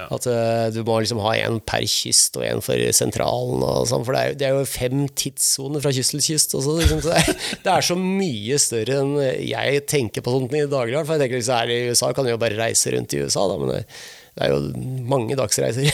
[0.08, 3.62] At uh, du må liksom ha en per kyst og en for sentralen.
[3.62, 6.56] Og sånn, for det er, det er jo fem tidssoner fra kyst til kyst.
[6.58, 9.14] Også, liksom, så det, er, det er så mye større enn
[9.46, 10.98] jeg tenker på sånt i daglig.
[11.04, 13.46] For jeg tenker liksom, her i USA kan du jo bare reise rundt i USA,
[13.50, 13.84] da, men det,
[14.32, 15.84] Det er jo mange dagsreiser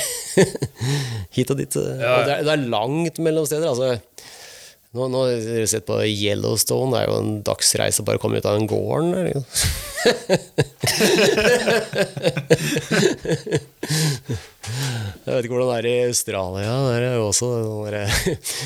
[1.37, 1.75] hit og dit.
[1.75, 3.73] Og det, er, det er langt mellom steder.
[3.73, 3.99] Altså,
[4.97, 6.93] nå, nå har sett på Yellowstone.
[6.95, 9.09] Det er jo en dagsreise bare å komme ut av den gården.
[9.13, 9.43] der.
[15.29, 16.75] Jeg vet ikke hvordan det er i Australia.
[16.89, 17.49] Der er jo også
[17.91, 18.13] der-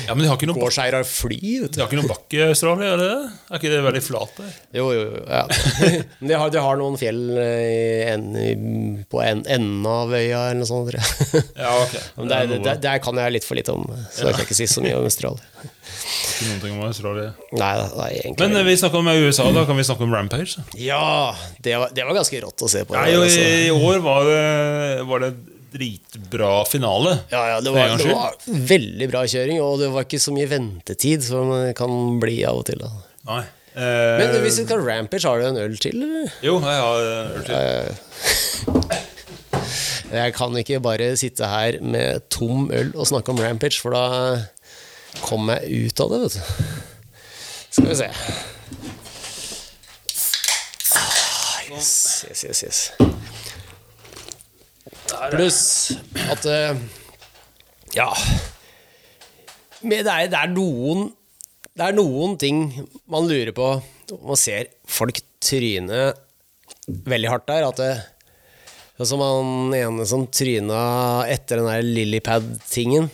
[0.07, 1.39] Ja, Men de har ikke noen gårdseire av fly.
[1.63, 2.93] Vet de har ikke noen bakke i Australia?
[2.93, 3.09] Er det?
[3.51, 4.53] Er ikke det veldig flat der?
[4.79, 5.23] Jo, jo, jo.
[5.27, 5.43] Ja.
[6.21, 10.43] Men de har, de har noen fjell eh, i en, på en, enden av øya
[10.51, 10.91] eller noe sånt.
[10.91, 11.43] tror jeg.
[11.63, 11.95] Ja, ok.
[12.17, 14.47] Men det, er er- det, det kan jeg litt for lite om, så jeg kan
[14.47, 15.43] ikke si så mye om Australia.
[15.63, 17.29] ikke noen ting om Australia.
[17.55, 20.63] Nei, nei egentlig Men eh, vi snakker om USA, da kan vi snakke om Rampage.
[20.79, 21.33] Ja,
[21.63, 22.95] det var, det var ganske rått å se på.
[22.97, 23.49] Nei, det, altså.
[23.67, 24.43] I år var det,
[25.09, 25.33] var det
[25.73, 27.15] dritbra finale.
[27.33, 28.37] Ja, ja, det var, det var
[28.73, 32.61] veldig bra kjøring, og det var ikke så mye ventetid som det kan bli av
[32.61, 32.79] og til.
[32.83, 32.91] Da.
[33.31, 33.41] Nei.
[33.73, 36.29] Eh, Men hvis du skal Rampage, har du en øl til, eller?
[36.45, 37.53] Jo, jeg har øl til.
[37.57, 38.99] det.
[40.13, 44.03] Jeg kan ikke bare sitte her med tom øl og snakke om Rampage, for da
[45.25, 46.41] kommer jeg ut av det, vet du.
[47.73, 48.09] Skal vi se.
[50.93, 52.79] Ah, Yes, yes, yes, yes.
[55.33, 55.61] Pluss
[56.31, 56.77] at eh,
[57.95, 58.09] Ja.
[59.83, 61.09] Men det er, det er noen
[61.75, 62.63] Det er noen ting
[63.09, 63.67] man lurer på.
[64.23, 66.13] Man ser folk tryne
[66.87, 67.65] veldig hardt der.
[67.69, 67.91] At det,
[68.99, 70.79] Sånn som han ene som tryna
[71.33, 73.07] etter den der Lillipad-tingen.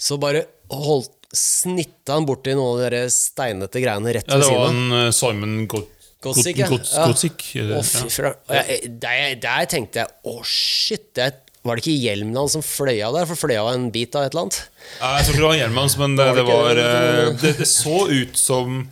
[0.00, 4.48] Så bare holdt, snitta han borti noen av de steinete greiene rett Ja, ved det
[4.48, 4.70] var siden av.
[4.72, 6.66] en eh, Simon Got- Gottsik, Got- ja.
[6.68, 7.08] Got- Ja.
[7.08, 8.32] Eh, fy ja.
[8.48, 11.14] og jeg- Der, der tenkte jeg å, shit.
[11.14, 11.32] Det,
[11.64, 13.26] var det ikke hjelmen hans som fløy av der?
[13.26, 14.68] For fløy av en bit av et eller annet?
[15.00, 16.86] Nei, Jeg tror ikke det var hjelmen hans, men det, det var det?
[16.86, 18.88] eh, det, det så ut som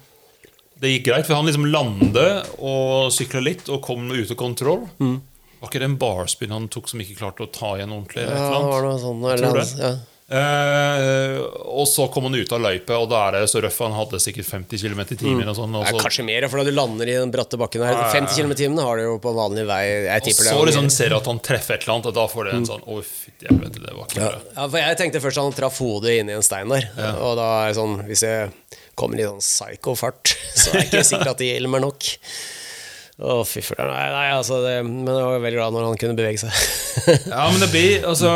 [0.78, 4.82] det gikk greit, for han liksom landet og sykla litt og kom ut av kontroll.
[5.00, 5.22] Mm.
[5.62, 8.26] Var ikke det en barspin han tok som ikke klarte å ta igjen ordentlig?
[8.26, 8.66] Eller et Ja, annet?
[8.66, 9.24] det var det sånt.
[9.24, 9.82] Eller, Tror hans- det.
[9.82, 9.94] ja.
[10.26, 11.36] Eh,
[11.70, 13.76] og så kom han ut av løypa, og da er det så røff.
[13.84, 15.46] Han hadde sikkert 50 km i timen.
[15.46, 17.84] Og sånn, og Ja, så, kanskje mer, for da du lander i den bratte bakken
[17.86, 18.00] her.
[18.10, 19.84] 50 km i timen har du jo på vanlig vei.
[20.16, 22.54] Og så liksom ser du at han treffer et eller annet, og da får du
[22.56, 24.32] en sånn Å, fytti helvete, det var ikke ja.
[24.32, 24.42] bra.
[24.56, 26.90] ja, for Jeg tenkte først at han traff hodet inni en stein der.
[27.22, 28.50] Og da er det sånn Hvis jeg
[28.98, 32.10] kommer i sånn psycho-fart, så er det ikke sikkert at det hjelmer nok.
[33.16, 33.94] Å, fy fløren.
[33.94, 36.64] Nei, nei, altså det, men jeg var veldig glad når han kunne bevege seg.
[37.30, 38.32] Ja, men det blir altså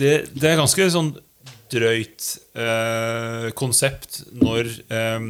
[0.00, 1.12] Det, det er ganske sånn
[1.70, 2.24] drøyt
[2.58, 5.26] eh, konsept når eh,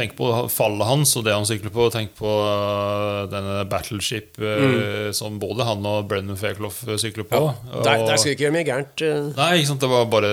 [0.00, 1.88] Tenk på fallet hans og det han sykler på.
[1.92, 7.40] Tenk på eh, denne Battleship eh, som både han og Brennan Fairclough sykler på.
[7.82, 9.02] Der, Og- der skulle du ikke gjøre mye gærent.
[9.04, 9.26] eh.
[9.36, 10.30] Nei, ikke sant, det var bare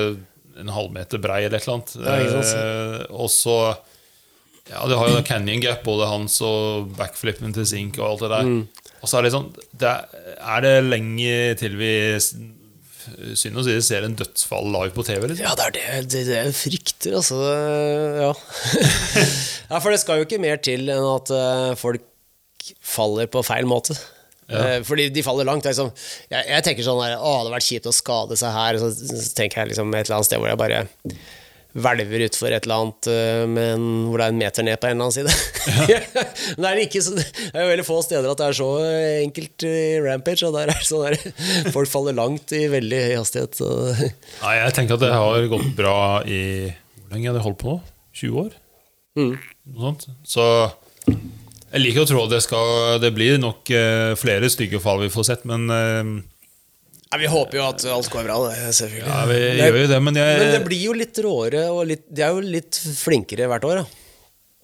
[0.62, 1.96] en halvmeter brei eller et eller annet.
[2.06, 2.62] Ja.
[2.62, 3.58] Eh, og så
[4.68, 8.32] Ja, du har jo Canyon Gap, både hans og backflippen til Zink og alt det
[8.34, 8.44] der.
[8.44, 8.64] Mm.
[9.02, 11.92] Og så er det sånn det er, er det lenge til vi
[13.38, 15.30] Synd å si ser en dødsfall live på TV?
[15.30, 15.46] Liksom?
[15.46, 17.40] Ja, det er det, det, det jeg frykter, altså.
[18.22, 18.34] Ja.
[19.72, 23.68] ja, for det skal jo ikke mer til enn at eh, folk faller på feil
[23.70, 23.96] måte.
[24.48, 24.80] Ja.
[24.88, 25.66] fordi de faller langt.
[25.68, 25.90] Liksom,
[26.32, 28.80] jeg, jeg tenker sånn her, Å, det hadde vært kjipt å skade seg her.
[28.80, 30.86] Og så, så tenker jeg liksom et eller annet sted hvor jeg bare
[31.78, 34.96] hvelver utfor et eller annet eh, men hvor det er en meter ned på en
[34.96, 35.36] eller annen side.
[35.88, 36.00] Ja.
[36.58, 38.68] det er, ikke så, det er jo veldig få steder at det er så
[39.22, 40.48] enkelt i Rampage.
[40.48, 41.18] Og der er sånn der,
[41.76, 43.60] folk faller langt i veldig høy hastighet.
[44.42, 47.76] Nei, jeg tenker at det har gått bra i Hvor lenge har det holdt på
[47.76, 47.82] nå?
[48.18, 48.56] 20 år?
[49.18, 49.36] Mm.
[49.76, 50.08] Noe sånt.
[50.26, 50.46] Så
[51.08, 55.12] jeg liker å tro at det, skal, det blir nok eh, flere stygge fall vi
[55.14, 56.12] får sett, men eh,
[57.08, 59.08] Ja, vi håper jo at alt går bra, det, selvfølgelig.
[59.08, 60.02] ja, vi det, gjør jo det.
[60.04, 63.48] Men jeg men det blir jo litt råere, og litt, de er jo litt flinkere
[63.48, 63.80] hvert år.
[63.80, 64.04] Da.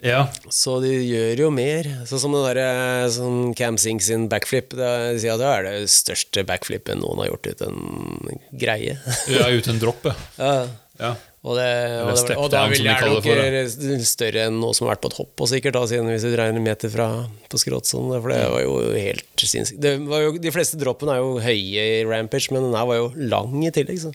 [0.10, 0.22] ja,
[0.52, 1.88] Så de gjør jo mer.
[2.10, 4.76] Sånn som det derre sånn Cam Sink sin backflip.
[4.76, 4.90] Det,
[5.24, 8.98] at det er det største backflipen noen har gjort uten greie.
[9.32, 10.58] ja uten dropp, ja.
[11.00, 11.16] ja.
[11.44, 11.64] Og, det,
[12.00, 15.18] og, det, og da vil jeg nok større enn noe som har vært på et
[15.18, 17.08] hopp, og sikkert, da, siden hvis du dreier en meter fra
[17.52, 17.90] på skrått.
[17.90, 19.84] Sånn, for det var jo helt sinnssykt.
[19.84, 23.72] De fleste droppene er jo høye i Rampage, men den her var jo lang i
[23.76, 24.00] tillegg.
[24.06, 24.14] Så.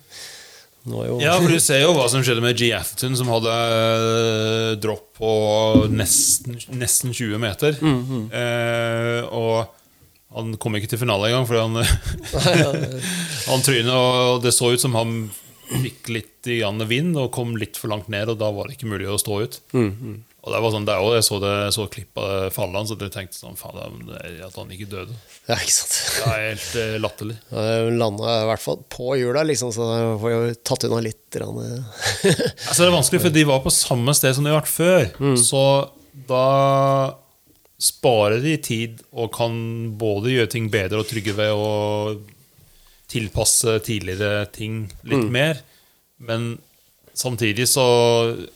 [0.89, 2.71] Jo, Ja, for du ser jo hva som skjedde med G.
[2.73, 5.33] Atherton, som hadde eh, dropp på
[5.93, 7.77] nesten, nesten 20 meter.
[7.77, 9.69] Eh, og
[10.33, 11.77] han kom ikke til finale engang, fordi han,
[13.51, 15.21] han trynet, og det så ut som han
[15.69, 18.91] fikk litt i vind og kom litt for langt ned, og da var det ikke
[18.91, 19.61] mulig å stå ut.
[20.49, 22.53] Og det var sånn, det er også, Jeg så det, så klipp av det
[22.89, 24.07] så jeg tenkte sånn, faen,
[24.47, 25.17] at han ikke døde.
[25.49, 25.97] ja, ikke sant.
[26.15, 27.37] Det er helt eh, latterlig.
[27.53, 29.89] Ja, landa i hvert fall på hjula, liksom, så
[30.23, 30.41] får jo
[30.71, 31.21] tatt unna litt.
[31.37, 31.45] eh.
[32.69, 35.37] Altså det er vanskelig, for de var på samme sted som de har vært før.
[35.43, 35.63] Så
[36.31, 36.47] da
[37.79, 39.55] sparer de tid og kan
[40.01, 41.69] både gjøre ting bedre og trygge ved å
[43.09, 45.61] tilpasse tidligere ting litt mer.
[46.19, 46.59] Men
[47.19, 47.85] samtidig så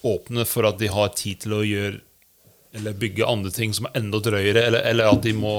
[0.07, 2.00] åpner for at de har tid til å gjøre
[2.72, 5.59] eller bygge andre ting som er enda drøyere, eller, eller at de må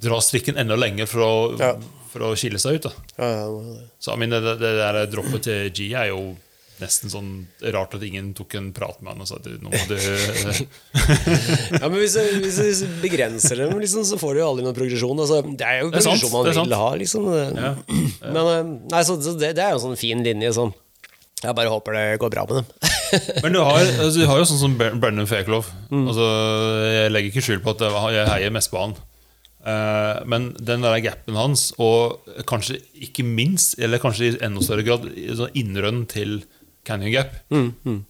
[0.00, 1.74] dra strikken enda lenger for å, Ja.
[2.10, 2.86] for å skille seg ut.
[3.18, 6.22] Ja, ja, så jeg mener, det, det der droppet til G er jo
[6.80, 7.30] nesten sånn
[7.74, 9.94] rart at ingen tok en prat med han og sa at nå må du
[11.80, 15.22] Ja, men hvis du, begrenser dem, liksom, så får du jo aldri noen progresjon.
[15.22, 17.28] Altså, det er jo progresjon man vil ha, liksom.
[18.24, 20.54] Men eh, nei, så, så det, det er jo en sånn fin linje.
[20.58, 20.74] Sånn.
[21.44, 22.92] Jeg bare håper det går bra med dem.
[23.44, 26.06] Men du har, altså, du har jo sånn som Brendan Mm.
[26.10, 26.28] Altså,
[26.90, 28.96] jeg legger ikke skjul på at jeg jeg heier mest på han.
[29.64, 34.84] Uh, men den der gapen hans, og kanskje ikke minst, eller kanskje i enda større
[34.84, 35.06] grad,
[35.38, 36.42] sånn innrønn til
[36.84, 37.32] Canyon Gap,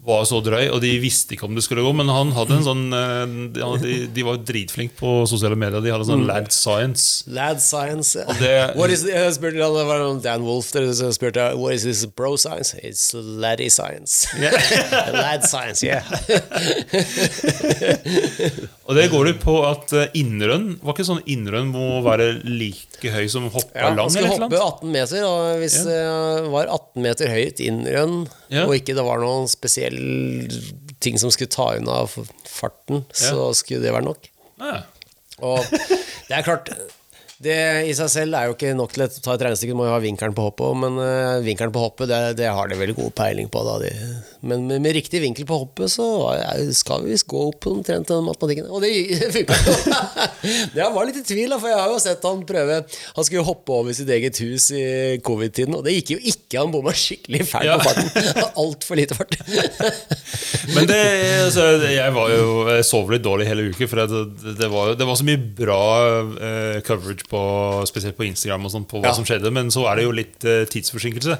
[0.04, 0.68] var så drøy.
[0.74, 3.60] Og de visste ikke om det skulle gå, men han hadde en sånn eh, de,
[4.14, 5.80] de, var dritflinke på sosiale medier.
[5.84, 7.02] De hadde sånn Lad Science.
[7.30, 8.18] Lad science.
[8.40, 8.72] ja.
[8.88, 12.36] is, jeg spurte det var Dan Wolf der så spurte jeg, What is this bro
[12.36, 12.74] science?
[12.82, 14.28] It's laddy science.
[15.14, 16.02] Lad science, yeah.
[18.84, 23.10] Og det går det på at eh, innrønn Var ikke sånn innrønn må være like
[23.14, 24.10] høy som hoppa Ja, han lang?
[24.12, 26.00] skulle et eller hoppe 18 meter, og hvis det
[26.52, 28.16] var 18 meter høyt innrønn,
[28.54, 28.64] Ja.
[28.68, 29.98] og ikke det var noen spesiell
[31.02, 32.04] ting som skulle ta unna
[32.48, 34.28] farten, så skulle det være nok.
[34.62, 34.76] Ja.
[35.44, 35.58] Og
[36.28, 36.70] det er klart
[37.42, 37.56] det
[37.88, 39.94] i seg selv er jo ikke nok til å ta et regnestykke, du må jo
[39.94, 42.94] ha vinkelen på hoppet òg, men uh, vinkelen på hoppet det, det har de veldig
[42.98, 43.62] god peiling på.
[43.66, 43.78] Da.
[44.46, 48.10] Men med, med riktig vinkel på hoppet så er, skal vi visst gå opp omtrent
[48.10, 48.68] den matematikken.
[48.70, 48.92] Og det,
[49.24, 49.74] det funka jo!
[50.78, 52.80] jeg var litt i tvil, da, for jeg har jo sett han prøve
[53.16, 54.84] Han skulle jo hoppe over sitt eget hus i
[55.24, 56.60] covid-tiden, og det gikk jo ikke.
[56.60, 57.78] Han bomma skikkelig fælt Ja.
[57.80, 58.44] på farten.
[58.60, 59.34] Altfor lite fart.
[60.74, 61.00] Men det,
[61.44, 64.22] altså, jeg var jo Jeg sov litt dårlig hele uken, for det,
[64.60, 65.80] det, var, det var så mye bra
[66.30, 67.40] uh, coverage, på,
[67.88, 69.16] spesielt på Instagram, og sånt, på hva Ja.
[69.16, 69.50] som skjedde.
[69.52, 71.38] Men så er det jo litt eh, tidsforsinkelse.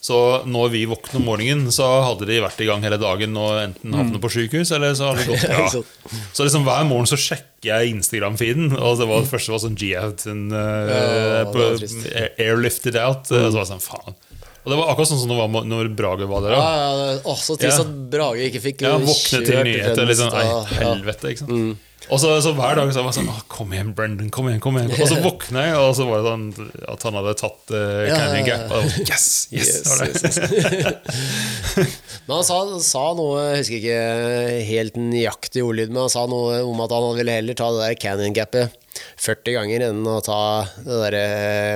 [0.00, 0.16] Så
[0.46, 3.96] når vi våkner om morgenen, så hadde de vært i gang hele dagen og enten
[3.98, 5.64] havnet på sykehus, eller så hadde det gått bra.
[5.66, 6.20] Ja.
[6.38, 9.74] Så liksom hver morgen så sjekker jeg Instagram-feeden, og det var det første var sånn
[9.80, 10.38] G-out uh,
[10.86, 12.06] det var trist.
[12.38, 13.26] airlifted out.
[13.26, 14.14] Og så var det sånn, faen.
[14.62, 16.54] Og det var akkurat sånn som det var når Brage var der.
[16.54, 17.84] Ja, ja, ja, Å, så trist Ja.
[17.88, 20.06] at Brage ikke fikk Ja, våkne til nyheter.
[20.06, 20.48] Liksom, ei,
[20.78, 21.87] helvete, ikke sant?
[22.08, 24.28] Og så, så hver dag så var jeg sånn «Åh, Kom igjen, Brendan.
[24.32, 27.18] kom igjen, kom igjen Og så våkna jeg, og så var det sånn at han
[27.18, 28.46] hadde tatt uh, Canyon.
[28.46, 28.62] Gap.
[28.70, 30.08] Og var, yes, yes, Yes, det.
[30.14, 31.98] yes, yes.
[32.28, 36.62] Men han sa, sa noe, jeg husker ikke helt nøyaktig ordlyd, men han sa noe
[36.68, 38.74] om at han ville heller ta det der canyon gapet
[39.22, 40.38] 40 ganger enn å ta
[40.86, 41.26] det derre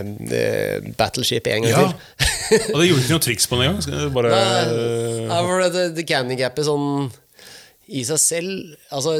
[0.07, 1.85] uh, battleship en gang Ja.
[1.85, 2.65] til.
[2.73, 4.11] Og det gjorde ikke noe triks på den engang.
[4.17, 4.33] Bare,
[5.29, 6.89] Nei, for det, det canyon gapet sånn
[7.93, 9.19] i seg selv Altså,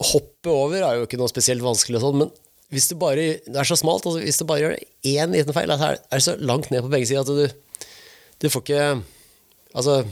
[0.00, 2.30] s- hoppe over er jo ikke noe spesielt vanskelig og sånn, men
[2.70, 4.04] hvis du bare Det er så smalt.
[4.06, 4.76] Altså, hvis du bare gjør
[5.10, 7.86] én liten feil, er det så langt ned på begge sider at du,
[8.40, 9.02] du får ikke
[9.74, 10.04] Altså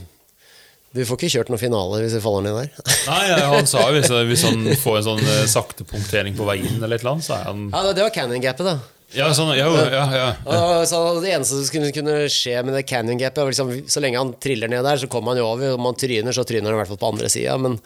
[0.96, 2.68] du får ikke kjørt noen finale hvis du faller ned der.
[3.10, 6.46] Nei, ja, han sa jo hvis, hvis han får en sånn eh, sakte punktering på
[6.48, 8.78] vei inn, eller et eller annet, så er han Ja, det- var canyon gapet, da.
[9.14, 10.84] Ja, sånn, ja, ja, ja.
[10.88, 14.68] Så det eneste som kunne, skje med det canyon gapet, liksom, så lenge han triller
[14.72, 15.76] ned der, så kommer han jo over.
[15.76, 17.54] Om han tryner, så tryner han i hvert fall på andre sida.
[17.60, 17.76] Men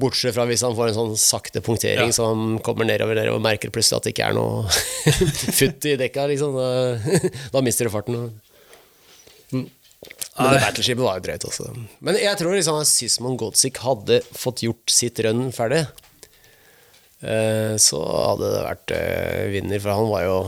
[0.00, 2.24] bortsett fra hvis han får en sånn sakte punktering, Ja.
[2.30, 4.64] han kommer nedover, der og merker plutselig at det ikke er noe
[5.60, 6.56] futt i dekka, liksom.
[6.56, 7.18] Da,
[7.58, 8.30] da mister du farten.
[9.52, 9.66] Mm.
[10.34, 11.68] Men det battleshipet var jo drøyt også.
[12.04, 15.84] Men jeg tror liksom at Sysmon Godzik hadde fått gjort sitt rønn ferdig.
[17.22, 20.38] eh, Så hadde det vært eh, vinner, for han var jo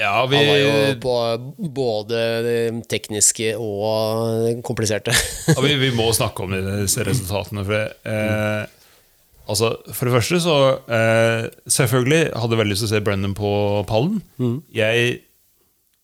[0.00, 1.14] ja vi, han var jo på
[1.76, 2.58] både det
[2.90, 5.14] tekniske og det kompliserte.
[5.52, 7.64] ja, vi, vi må snakke om disse resultatene.
[7.66, 8.62] For, det, eh,
[9.46, 10.56] altså, for det første så
[10.88, 13.52] eh, Selvfølgelig hadde jeg veldig lyst til å se Brennan på
[13.90, 14.22] pallen.
[14.74, 15.20] Jeg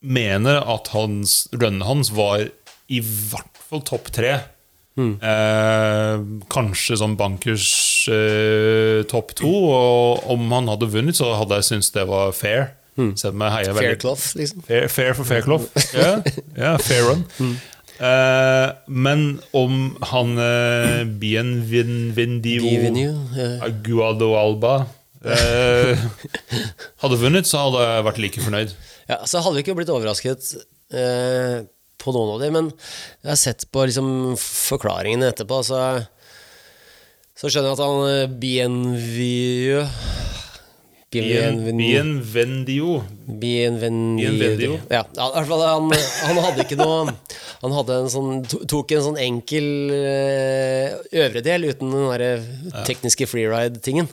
[0.07, 2.45] mener at hans, runnen hans var
[2.87, 4.37] i hvert fall topp tre.
[4.97, 6.23] Eh,
[6.53, 7.69] kanskje sånn bankers
[8.13, 9.51] eh, topp to.
[9.51, 12.71] Og om han hadde vunnet, så hadde jeg syntes det var fair.
[12.97, 14.67] Selv om jeg heier veldig Faircloth, liksom.
[14.67, 15.67] Fair, fair for Faircloth.
[15.97, 16.13] Ja,
[16.57, 17.25] yeah, fair run.
[17.97, 19.23] Eh, men
[19.57, 23.47] om han uh, Bienvendio Bienvenue, ja.
[23.69, 24.75] Aguadoalba
[25.25, 26.05] uh,
[27.05, 28.77] hadde vunnet, så hadde jeg vært like fornøyd.
[29.09, 30.53] Ja, så hadde vi ikke blitt overrasket
[30.93, 31.65] uh,
[32.03, 32.69] på noen av dem, men
[33.25, 34.09] jeg har sett på liksom,
[34.41, 35.81] forklaringene etterpå, så,
[37.37, 40.26] så skjønner jeg at han eh, Bienvieux
[41.15, 43.03] Bien- Bienvendio.
[44.91, 45.93] Ja, ja, i hvert fall han,
[46.27, 47.15] han hadde ikke noe
[47.63, 53.27] Han hadde en sånn, tok en sånn enkel eh, øvre del uten den der tekniske
[53.31, 54.11] freeride-tingen.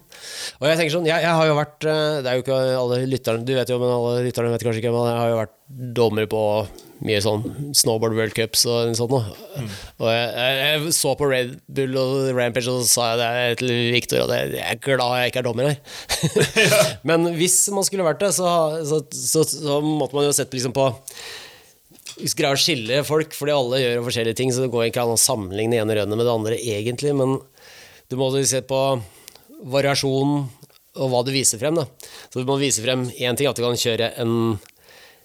[0.61, 3.01] Og jeg tenker sånn, jeg, jeg har jo vært eh, Det er jo ikke alle
[3.09, 5.57] lytterne Du vet jo, men alle lytterne vet kanskje ikke, men jeg har jo vært
[5.67, 6.41] dommer på
[7.03, 7.43] mye sånn
[7.75, 9.35] snowboard world cups og sånn noe.
[9.99, 13.73] Og jeg, jeg, så på Red Bull og Rampage, og så sa jeg det til
[13.95, 15.79] Viktor at jeg, er glad jeg ikke er dommer her.
[17.09, 18.47] Men hvis man skulle vært det, så,
[18.87, 20.91] så, så, så måtte man jo sett liksom på
[22.13, 25.15] hvis greier å skille folk, fordi alle gjør forskjellige ting, så det går ikke an
[25.15, 27.13] å sammenligne det ene rønnet med det andre, egentlig.
[27.17, 27.39] Men
[28.11, 28.81] du må se på
[29.73, 30.43] variasjon
[30.93, 31.79] og hva du viser frem.
[31.79, 31.87] Da.
[32.29, 34.59] Så du må vise frem én ting, at du kan kjøre en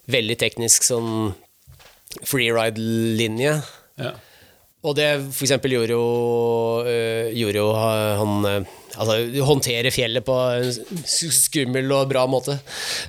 [0.08, 1.34] veldig teknisk sånn
[2.24, 3.58] freeride-linje.
[4.00, 4.14] Ja.
[4.86, 6.08] Og det for eksempel gjorde jo,
[6.86, 12.56] øh, gjorde jo han øh, Altså håndtere fjellet på en skummel og bra måte.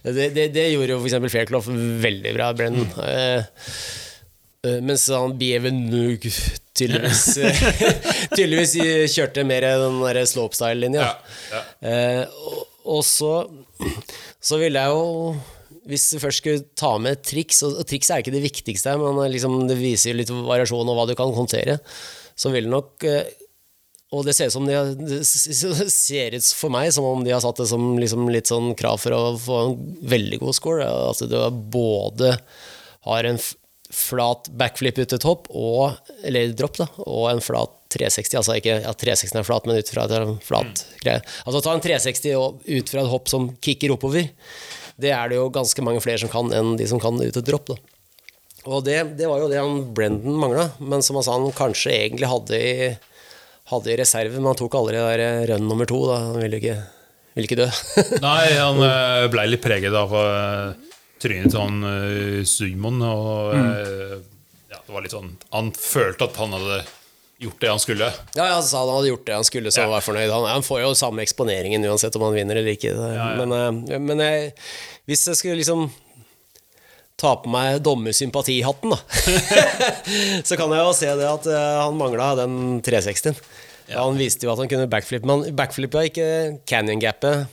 [0.03, 1.65] Det, det, det gjorde jo eksempel Fairclough
[2.03, 2.91] veldig bra, Brennan.
[3.01, 3.63] Eh,
[4.59, 6.25] Uh, mens han Bievenug
[6.75, 7.37] tydeligvis,
[8.35, 8.73] tydeligvis
[9.13, 11.05] kjørte mer den der slopestyle-linja.
[11.05, 11.93] Ja, ja.
[12.27, 12.65] uh, og,
[12.97, 13.31] og så,
[14.43, 15.37] så ville jeg jo
[15.89, 19.61] Hvis du først skulle ta med triks, og, triks er ikke det viktigste, men liksom,
[19.69, 21.79] det viser litt variasjon og hva du kan håndtere,
[22.39, 23.31] så vil nok eh,
[24.15, 27.67] Og det ser de det ser ut for meg som om de har satt det
[27.69, 29.75] som liksom litt sånn krav for å få en
[30.09, 30.87] veldig god score.
[30.87, 31.37] At du
[31.73, 32.31] både
[33.05, 33.37] har en
[33.89, 38.37] flat backflip ut til topp, og, eller drop, da, og en flat 360.
[38.37, 41.23] Altså ikke at 360 er flat, men ut fra det en flat greie.
[41.45, 44.29] Altså ta en 360 og ut fra et hopp som kicker oppover.
[44.99, 47.47] Det er det jo ganske mange flere som kan enn de som kan ut et
[47.47, 47.71] dropp.
[47.71, 47.79] da.
[48.67, 51.95] Og det, det var jo det han Brendan mangla, men som han sa han kanskje
[51.95, 52.73] egentlig hadde i,
[53.71, 56.01] hadde i reserve, men han tok aldri det der rønn nummer to.
[56.09, 56.75] da, Han ville ikke,
[57.37, 57.69] ville ikke dø.
[58.27, 60.91] Nei, han blei ble litt preget av eh,
[61.23, 62.99] trynet til han eh, Simon.
[63.07, 64.23] Og mm.
[64.75, 66.83] ja, det var litt sånn Han følte at han hadde
[67.39, 68.11] gjort det han skulle.
[68.35, 70.31] Ja, han sa han hadde gjort det han skulle, så han var fornøyd.
[70.33, 72.93] Han, han får jo samme eksponeringen uansett om han vinner eller ikke.
[73.39, 74.53] Men, eh, men jeg,
[75.09, 75.87] hvis jeg skulle liksom
[77.19, 78.99] ta på meg dommersympatihatten, da,
[80.47, 83.39] så kan jeg jo se det at eh, han mangla den 360-en.
[83.89, 86.27] Ja, han viste jo at han kunne backflip, men han backflippa ikke
[86.69, 87.47] canyon-gapet.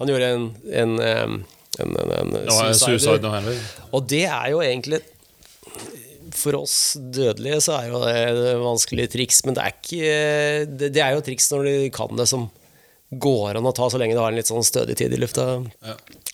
[0.00, 0.48] Han gjorde en,
[0.82, 1.36] en, eh,
[1.84, 2.98] en, en, en suicider.
[2.98, 3.60] suicide.
[3.92, 5.00] Og det er jo egentlig
[6.36, 10.14] For oss dødelige så er jo det et vanskelig triks, men det er ikke
[10.68, 12.48] Det, det er jo triks når du kan det som
[13.10, 15.60] går an å ta så lenge du har en litt sånn stødig tid i lufta.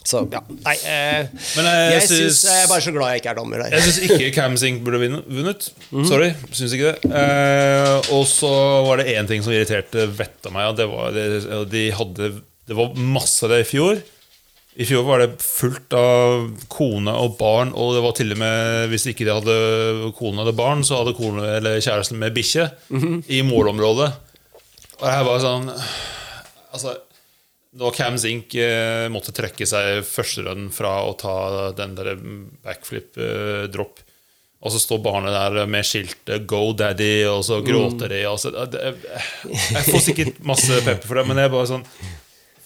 [0.03, 3.21] Så ja, nei eh, Men jeg Jeg synes, synes, Jeg er bare så glad jeg
[3.23, 3.75] ikke er dommer der.
[3.77, 5.69] Jeg syns ikke Cam Sink burde vunnet.
[5.93, 6.07] Mm.
[6.09, 7.13] Sorry, syns ikke det.
[7.21, 8.51] Eh, og så
[8.89, 10.73] var det én ting som irriterte vettet av meg.
[10.73, 11.29] Og det var, det,
[11.71, 12.33] de hadde,
[12.69, 14.03] det var masse av det i fjor.
[14.81, 18.87] I fjor var det fullt av kone og barn, og det var til og med
[18.93, 22.71] hvis ikke de hadde kone eller barn, så hadde kone eller kjæresten med bikkje
[23.29, 24.09] i målområdet.
[25.03, 25.73] Og jeg var sånn
[26.73, 26.95] Altså,
[27.77, 31.35] da Cam Zink eh, måtte trekke seg første run fra å ta
[31.77, 32.15] den der
[32.65, 34.01] backflip-dropp,
[34.63, 38.23] og så står barnet der med skiltet 'Go Daddy', og så gråter de.
[38.31, 38.95] Og så, det,
[39.51, 41.85] jeg får sikkert masse pepper for det, men jeg er bare sånn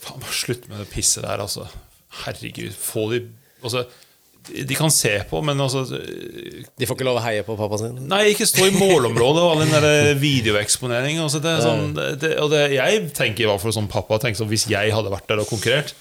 [0.06, 1.66] Faen, bare slutt med det pisset der, altså.
[2.24, 3.20] Herregud, få de
[3.62, 3.84] altså,
[4.46, 7.96] de- kan se på, men altså De får ikke lov å heie på pappa sin.
[8.08, 11.22] Nei, ikke stå i målområdet og all den der videoeksponeringen.
[11.24, 14.38] Altså det er sånn, det, og det, jeg tenker i hvert fall som pappa tenker
[14.42, 15.94] sånn, Hvis jeg hadde vært der og konkurrert,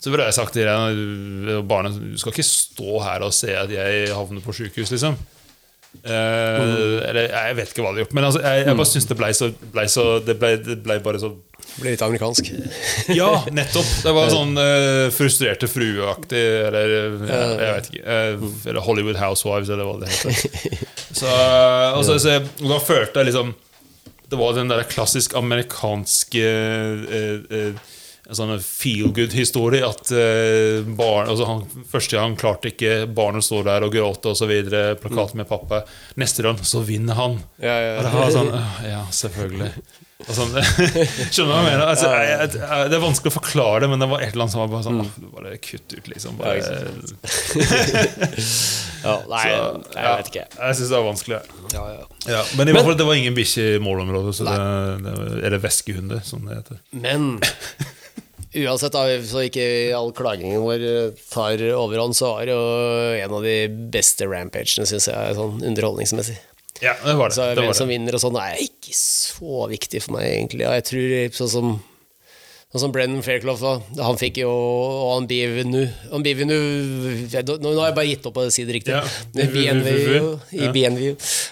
[0.00, 4.08] så burde jeg sagt til barnet Du skal ikke stå her og se at jeg
[4.16, 5.18] havner på sjukehus, liksom.
[5.90, 9.08] Eh, eller jeg vet ikke hva de har gjort, men altså, jeg, jeg bare syns
[9.10, 10.52] det ble så, ble så det, ble,
[10.86, 12.50] ble bare så Det blir litt amerikansk.
[13.20, 13.90] Ja, nettopp.
[14.06, 18.04] Det var sånn uh, frustrerte frueaktig, eller ja, jeg vet ikke.
[18.06, 20.86] Uh, eller Hollywood Housewives, eller hva det heter.
[21.20, 23.48] Så, og så, jeg, da følte jeg liksom
[24.30, 26.44] Det var den der klassisk amerikanske
[27.02, 27.80] uh, eh,
[28.30, 29.82] en sånn feel good-historie.
[29.86, 34.52] At eh, barn, altså han, Første gang klarte ikke barnet står der og gråter osv.
[35.02, 35.82] Plakat med pappa.
[36.20, 37.40] Neste gang så vinner han.
[37.62, 38.06] Ja, ja, ja.
[38.06, 38.54] Det sånn,
[38.86, 39.72] ja, selvfølgelig.
[40.28, 40.50] Sånn,
[41.32, 41.82] skjønner du hva jeg mener?
[41.86, 44.44] Altså, jeg, jeg, jeg, det er vanskelig å forklare det, men det var et eller
[44.44, 46.36] annet som var bare sånn «Åh, Bare kutt ut, liksom.
[46.36, 46.60] Bare,
[49.00, 49.60] Ja, nei, så,
[49.94, 50.42] jeg vet ikke.
[50.58, 51.38] Jeg syns det var vanskelig.
[51.72, 52.02] Ja, ja.
[52.28, 54.34] Ja, men i hvert fall det var ingen bikkje i målområdet.
[54.36, 54.58] Så det,
[55.06, 55.14] det,
[55.48, 56.82] eller væskehunder, som det heter.
[56.92, 57.30] Men
[58.54, 59.64] uansett, da, så ikke
[59.96, 60.84] all klagingen vår
[61.30, 62.64] tar overhånd, så var det jo
[63.24, 63.56] en av de
[63.94, 66.38] beste rampagene, syns jeg, sånn underholdningsmessig.
[66.80, 67.36] Ja, det var det.
[67.36, 70.64] Så hvem som vinner og sånn, er ikke så viktig for meg, egentlig.
[70.64, 71.72] Og jeg tror sånn som
[72.70, 74.02] Sånn som Brennan Fairclough, da.
[74.06, 75.80] Han fikk jo Og han Bivenu
[76.12, 78.94] Han Bivenu Nå har jeg bare gitt opp å si det riktig.
[78.94, 79.02] Ja.
[79.34, 80.70] BNVU, I Ja.
[80.76, 81.08] BNVU.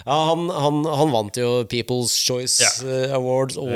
[0.06, 2.70] Ja, han, han, han vant jo People's Choice Ja.
[2.86, 3.66] eh, Awards og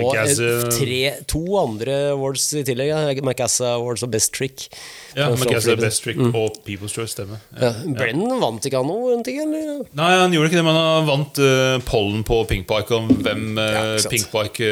[0.77, 3.19] tre, to andre awards i tillegg.
[3.27, 4.69] Macassa Awards og Best Trick.
[5.17, 7.41] Ja, For er Guess Best Trick og People's Choice stemmer.
[7.59, 7.73] Ja.
[7.85, 9.19] Brennan vant ikke han noe?
[9.19, 9.83] eller?
[9.99, 13.65] Nei, han gjorde ikke det, men han vant uh, pollen på Pinkpike om hvem uh,
[13.67, 14.15] Ja, sant.
[14.15, 14.71] Pinkpike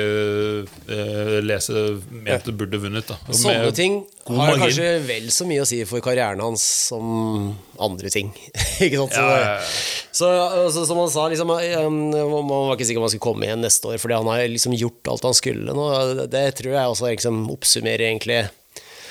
[0.89, 3.11] uh, leser mente burde vunnet.
[3.11, 3.19] Da.
[3.37, 4.63] Sånne ting har margin.
[4.65, 8.31] kanskje vel så mye å si for karrieren hans som andre ting.
[8.85, 9.17] ikke sant?
[9.17, 10.07] Så, Ja, ja, ja.
[10.13, 10.31] så,
[10.73, 13.93] så som han sa, liksom, man var ikke sikker om han skulle komme igjen neste
[13.93, 15.91] år, fordi han har liksom gjort alt han skulle nå.
[16.31, 18.45] Det tror jeg også liksom oppsummerer egentlig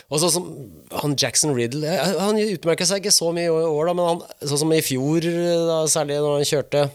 [0.09, 0.45] og sånn som
[1.03, 4.21] han Jackson Riddle eh, Han utmerka seg ikke så mye i år, da, men han,
[4.41, 5.21] sånn som i fjor,
[5.69, 6.85] da, særlig når han kjørte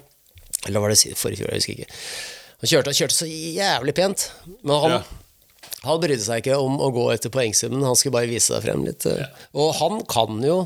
[0.67, 2.01] Eller var det forrige fjor, jeg husker ikke.
[2.65, 4.27] Han kjørte, kjørte så jævlig pent,
[4.65, 5.01] men han Ja.
[5.85, 8.87] han brydde seg ikke om å gå etter poengsummen, han skulle bare vise seg frem
[8.87, 9.05] litt.
[9.05, 9.27] Ja.
[9.53, 10.63] Og han kan jo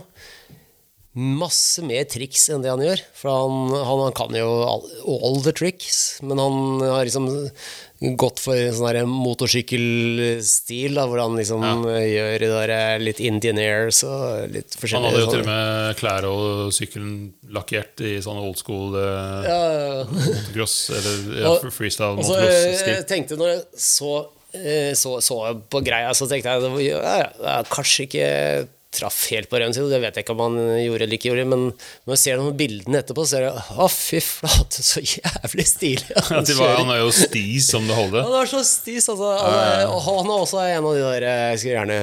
[1.19, 3.01] masse mer triks enn det han gjør.
[3.19, 4.85] For han, han, han kan jo all,
[5.19, 7.27] all the tricks, men han har liksom
[7.99, 11.97] gått for en sånn motorsykkelstil, da, hvor han liksom ja.
[12.07, 15.99] gjør det der eh, litt Indian airs og litt Han hadde jo til og med
[15.99, 17.13] klær og sykkelen
[17.55, 22.95] lakkert i sånn old school uh, Ja, ja, motocross, eller ja, freestyle eh, motocross-stil.
[22.95, 24.15] jeg tenkte når jeg så,
[24.55, 28.27] eh, så, så på greia, så tenkte jeg ja, kanskje ikke
[28.95, 31.45] traff helt på røven sin, det vet jeg ikke om han gjorde eller ikke gjorde,
[31.51, 35.67] men når jeg ser noen bildene etterpå, så er det å fy flate, så jævlig
[35.69, 38.25] stilig han ja, var, han er jo stis som det holder.
[38.25, 39.33] Han er så stis, altså.
[39.43, 41.99] Han er, og han er også en av de der Jeg skulle gjerne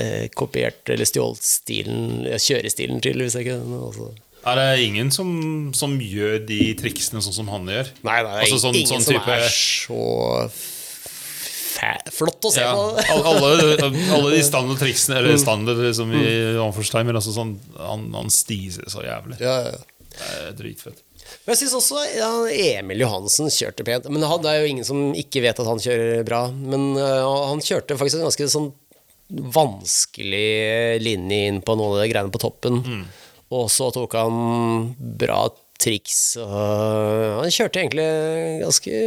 [0.00, 2.06] eh, kopiert eller stjålet stilen,
[2.40, 4.14] kjørestilen jeg ikke altså.
[4.46, 5.28] Er det ingen som,
[5.74, 7.88] som gjør de triksene sånn som han gjør?
[8.06, 10.02] Nei, det er Altså sånn- ingen sånn som er så
[12.14, 13.16] flott å se Ja, på.
[13.30, 13.50] alle,
[14.14, 16.26] alle de standardtriksene, eller standard liksom, i
[16.62, 19.38] anførselstegn, altså sånn, han, han stiser så jævlig.
[19.42, 19.76] Ja, ja.
[20.16, 21.02] Det er dritfett.
[21.44, 22.30] Men jeg syns også ja,
[22.78, 24.06] Emil Johansen kjørte pent.
[24.08, 26.44] Men han, det er jo ingen som ikke vet at han kjører bra.
[26.54, 28.70] Men uh, han kjørte faktisk en ganske sånn
[29.56, 32.80] vanskelig linje inn på noen av de greiene på toppen.
[33.54, 35.40] Og så tok han bra
[35.82, 36.36] triks.
[36.40, 38.06] Og han kjørte egentlig
[38.64, 39.00] ganske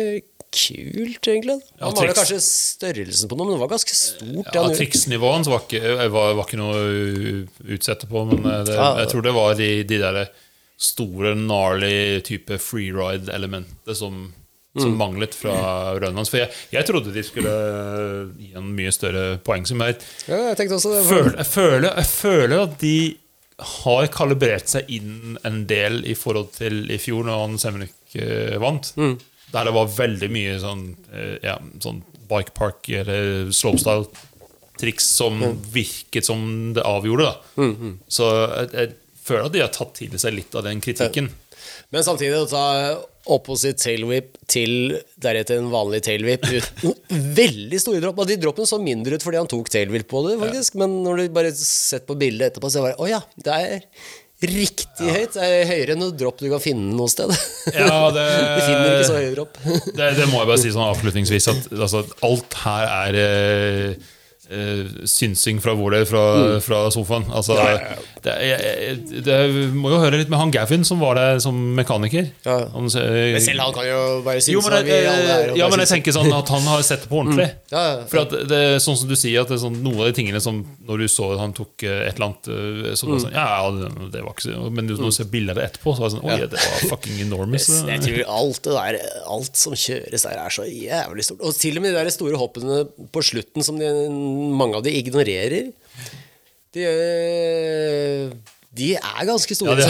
[0.52, 1.56] kult, egentlig.
[1.80, 4.50] Ja, Han var kanskje størrelsen på noe, men det var ganske stort.
[4.56, 5.45] Ja, Triksnivåen.
[5.50, 5.82] Var ikke,
[6.14, 8.89] var, var ikke noe å utsette på, men eh, det, Ja.
[9.04, 10.20] jeg tror det var de, de der
[10.80, 14.30] store, gnarly type freeride-elementet som,
[14.80, 15.56] som manglet fra
[16.00, 16.30] Rønlands.
[16.32, 17.56] For jeg, jeg trodde de skulle
[18.39, 19.82] gi en mye større poengsum.
[19.86, 19.97] Jeg,
[20.30, 21.04] Ja, jeg også det.
[21.10, 22.95] føler, jeg, føler, jeg føler at de
[23.60, 27.91] har kalibrert seg inn en del i forhold til i fjor, når han Semnik
[28.64, 28.93] vant.
[28.95, 29.26] vant.
[29.54, 30.84] Der det var veldig mye sånn,
[31.14, 35.41] eh, ja, sånn bike park eller slopestyle-triks som
[35.74, 37.32] virket som det avgjorde.
[37.32, 37.70] Da.
[38.08, 38.91] Så jeg, jeg
[39.26, 41.32] føler at de har tatt til seg litt av den kritikken.
[41.89, 42.66] Men samtidig å ta
[43.30, 46.95] opposite tailwhip til deretter en vanlig tailwhip uten
[47.41, 48.22] veldig store dropp.
[48.24, 50.80] Og de droppene så mindre ut fordi han tok tailwhip på det, faktisk.
[50.82, 53.78] Men når du bare sett på bildet etterpå, så var det å ja, det er
[54.46, 55.34] riktig høyt.
[55.36, 57.34] Det er høyere enn noe dropp du kan finne noe sted.
[57.76, 59.60] Ja, det- du finner ikke så høye dropp.
[60.00, 64.08] Det, det må jeg bare si sånn avslutningsvis at altså, alt her er eh,
[64.50, 66.24] eh, synsing fra hvor det er, fra,
[66.64, 67.28] fra sofaen.
[67.36, 68.18] Altså, Ja, ja, ja.
[68.24, 69.36] Det, jeg, det
[69.74, 72.26] må jo høre litt med han Gavin som var der som mekaniker.
[72.45, 72.57] Ja.
[72.74, 75.53] Han, eh, Men selv han kan jo bare jo, synes men, at vi alle er
[75.55, 77.47] ja, men jeg synes- tenker sånn at han har sett det på ordentlig.
[77.72, 78.03] Ja, ja.
[78.11, 80.15] For at det er sånn som du sier, at det er sånn, noen av de
[80.20, 80.59] tingene som
[80.89, 83.45] Når du så han tok eh, et eller annet eh, Så var det sånn, ja,
[83.55, 85.99] ja, det- det var ikke så Men når du ser bilder av det etterpå, så
[86.03, 87.67] var det sånn Oi, det var fucking enormous.
[87.88, 88.99] Jeg tror alt det der
[89.30, 91.39] Alt som kjøres der, er så jævlig stort.
[91.45, 94.91] Og til og med de der store hoppene på slutten som de, mange av de
[94.99, 95.70] ignorerer.
[96.76, 98.32] De, øh,
[98.78, 99.78] de er ganske store.
[99.82, 99.89] Ja,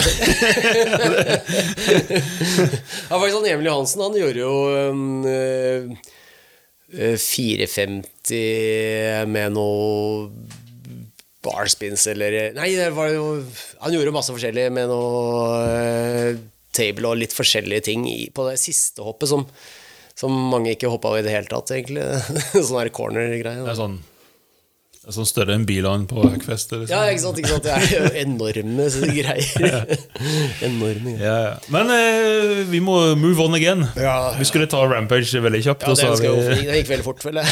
[3.10, 4.52] ja, faktisk han Emil Johansen, han gjorde jo
[4.90, 5.90] um, øh,
[6.94, 8.32] øh, 450
[9.28, 10.30] med noe
[11.44, 13.44] barspins eller Nei, det var jo
[13.80, 16.40] Han gjorde masse forskjellig med noe uh,
[16.76, 19.46] table og litt forskjellige ting i, på det siste hoppet som,
[20.18, 22.04] som mange ikke hoppa i det hele tatt, egentlig.
[22.54, 23.64] sånn der corner-greie.
[23.64, 23.98] Det er sånn,
[25.00, 26.74] det er sånn større enn bilene på Hackfest.
[26.76, 26.92] Liksom.
[26.92, 27.38] Ja, ikke sant?
[27.40, 27.64] ikke sant?
[27.64, 28.84] Det er jo enorme
[29.16, 29.96] greier.
[30.68, 31.24] enorme greier.
[31.24, 31.54] Ja, ja.
[31.72, 33.86] Men eh, vi må move on again.
[33.96, 34.36] Ja.
[34.36, 35.88] Vi skulle ta Rampage veldig kjapt.
[35.88, 37.40] Ja, det, vi- det gikk veldig fort, vel?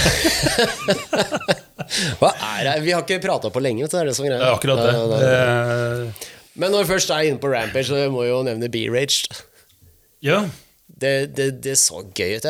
[2.20, 2.76] Hva er det?
[2.84, 3.88] Vi har ikke prata på lenge.
[3.88, 4.92] Det er det som er er akkurat det.
[5.24, 6.04] Ja,
[6.58, 9.24] Men når vi først er inne på Rampage, så må vi jo nevne B-Rage.
[10.26, 10.42] ja.
[10.88, 12.46] Det, det, det så gøy ut.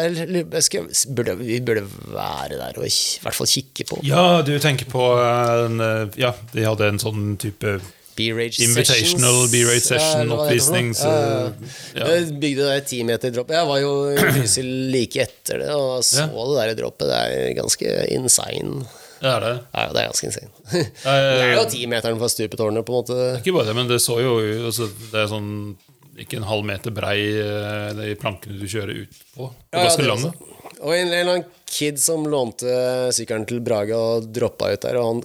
[1.43, 1.85] Vi burde
[2.15, 4.01] være der og i hvert fall kikke på.
[4.07, 7.79] Ja, du tenker på en, eh, Ja, de hadde en sånn type
[8.19, 11.53] B-Rage Invitational B-rage session, Ja, oppvisning, så-
[11.95, 12.07] Ja.
[12.09, 13.51] Jeg bygde det ti meter dropp.
[13.51, 14.63] Jeg var jo i
[14.95, 16.57] like etter det og så Ja.
[16.67, 17.07] det der droppet.
[17.07, 18.87] Det er ganske insane.
[19.21, 19.55] Det er det.
[19.75, 20.51] Ja, det er ganske insane.
[20.73, 23.43] Eh, Det er jo timeteren fra stupetårnet, på en måte.
[23.43, 25.77] Ikke bare det, men det så jo altså, Det er sånn
[26.25, 29.49] ikke en halv meter brei eh, de plankene du kjører ut på.
[29.49, 30.33] Og Ja, ja, ganske det lange.
[30.79, 32.71] Og en, en eller annen kid som lånte
[33.15, 35.23] sykkelen til Brage og droppa ut der, og han,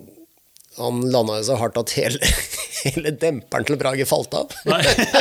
[0.77, 2.17] han landa jo så hardt at hele,
[2.83, 4.53] hele demperen til Brage falt av.
[4.65, 4.79] Nei,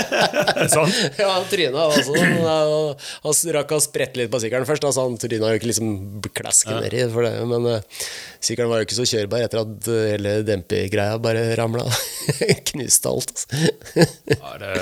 [0.56, 0.96] det sant?
[1.20, 2.16] Ja, tryna også.
[2.16, 4.86] Han, Han rakk å sprette litt på sykkelen først.
[4.88, 5.92] Altså, han tryna jo ikke liksom
[6.32, 8.06] klasken nedi, for det, men uh,
[8.40, 11.84] sykkelen var jo ikke så kjørbar etter at uh, hele dempegreia bare ramla.
[12.72, 13.32] Knuste alt.
[13.36, 14.08] Altså.
[14.32, 14.72] Ja, det,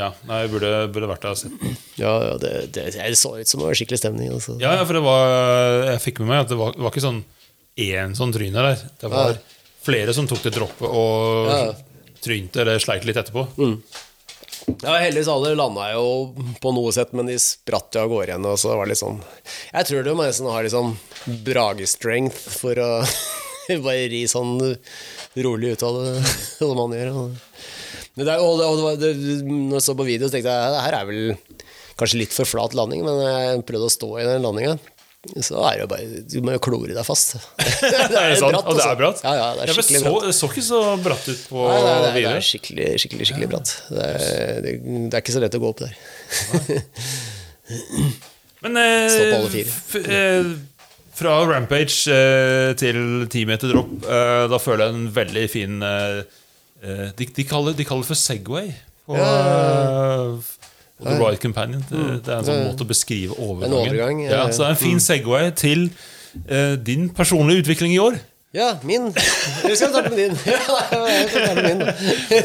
[0.00, 1.70] ja, nei, jeg burde, burde vært der og sett.
[2.00, 4.32] Ja, ja, det, det, det så ut som det var skikkelig stemning.
[4.32, 4.56] Altså.
[4.62, 7.04] Ja, ja, for det var Jeg fikk med meg at det var, det var ikke
[7.04, 7.24] sånn
[7.84, 8.88] én sånn tryne der.
[9.02, 9.42] Det var Ja.
[9.84, 11.74] Flere som tok det droppet og Ja.
[12.24, 13.46] trynte eller sleit litt etterpå.
[14.80, 16.32] Ja, heldigvis alle landa jo
[16.62, 18.46] på noe sett, men de spratt jo av gårde igjen.
[18.48, 19.18] Og så var det litt sånn
[19.74, 20.94] Jeg tror du må nesten ha litt sånn
[21.44, 22.90] Brage-strength for å
[23.84, 24.56] bare ri sånn
[25.36, 26.14] rolig ut av det,
[26.58, 27.12] som man gjør.
[28.14, 30.74] Men det, og det, og det, det, når jeg så på video, så tenkte jeg
[30.76, 31.22] det her er vel
[31.98, 34.78] kanskje litt for flat landing, men jeg prøvde å stå i den landinga.
[35.40, 37.36] Så er det jo bare Du må jo klore deg fast.
[37.80, 38.58] Det Er det sant?
[38.58, 38.90] Og det altså.
[38.90, 39.22] er bratt?
[39.24, 40.26] Ja, ja, det er Ja, skikkelig så, bratt.
[40.28, 43.48] det så ikke så bratt ut på Nei, nei, nei, det er skikkelig, skikkelig, skikkelig
[43.54, 43.72] bratt.
[43.88, 45.94] Det er, det, det er ikke så lett å gå opp der.
[48.64, 49.12] Men eh,
[50.04, 50.46] eh,
[51.14, 52.98] fra Rampage eh, til
[53.28, 56.20] 10 meter dropp, eh, da føler jeg en veldig fin eh,
[56.82, 58.72] eh, de, de, kaller, de kaller det for Segway.
[59.04, 60.53] På, eh,
[60.98, 61.82] på The Right Companion.
[61.90, 63.78] Det, det er en sånn måte å beskrive overgangen.
[63.80, 64.44] overgang, ja, ja.
[64.52, 65.88] så det er en fin Segway til
[66.46, 68.20] eh, din personlige utvikling i år.
[68.54, 69.14] Ja, min.
[69.66, 70.38] Vi skal starte med din?
[70.44, 70.58] Ja,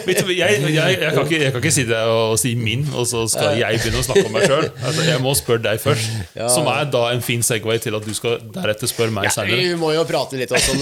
[0.10, 3.58] jeg jeg, jeg, kan ikke, jeg kan ikke sitte og si min, og så skal
[3.60, 4.66] jeg begynne å snakke om meg sjøl.
[4.74, 6.10] Altså, jeg må spørre deg først.
[6.56, 9.58] Som er da en fin Segway til at du skal deretter spørre meg Ja, senere.
[9.62, 10.80] vi må jo prate litt også om,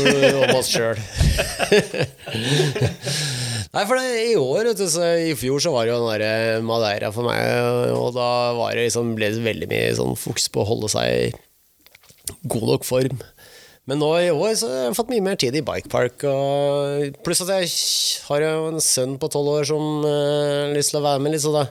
[0.55, 0.95] oss sjøl.
[3.75, 6.11] Nei, for det, i år, vet du, så i fjor så var det jo den
[6.13, 7.43] derre Madeira for meg,
[7.99, 11.05] og da var det liksom, ble det veldig mye sånn fokus på å holde seg
[11.11, 11.27] i
[12.47, 13.19] god nok form.
[13.87, 16.25] Men nå i år så har jeg fått mye mer tid i bikepark.
[17.23, 17.69] Pluss at jeg
[18.27, 21.31] har jo en sønn på tolv år som eh, har lyst til å være med
[21.33, 21.63] litt, så da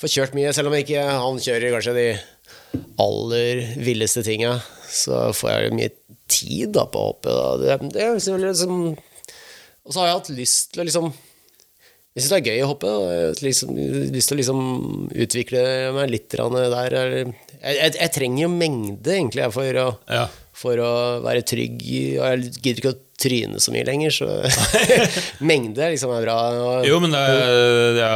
[0.00, 0.52] får kjørt mye.
[0.56, 2.06] Selv om ikke han kjører kanskje de
[3.00, 4.58] aller villeste tinga,
[4.90, 5.94] så får jeg mye
[6.30, 7.32] tid da på å hoppe.
[7.32, 7.78] Da.
[7.80, 12.38] Det, det liksom, Og så har jeg hatt lyst til å liksom Jeg syns det
[12.40, 12.92] er gøy å hoppe.
[13.00, 13.72] Og jeg har liksom,
[14.12, 14.62] lyst til å liksom
[15.24, 15.64] utvikle
[15.96, 16.98] meg litt der.
[17.00, 17.34] Jeg,
[17.64, 20.28] jeg, jeg trenger jo mengde, egentlig, for å Ja.
[20.60, 20.90] For å
[21.24, 21.80] være trygg.
[22.20, 24.28] Og jeg gidder ikke å tryne så mye lenger, så
[25.50, 26.36] mengde liksom er bra.
[26.56, 28.10] Og, Jo, men det, er- jeg,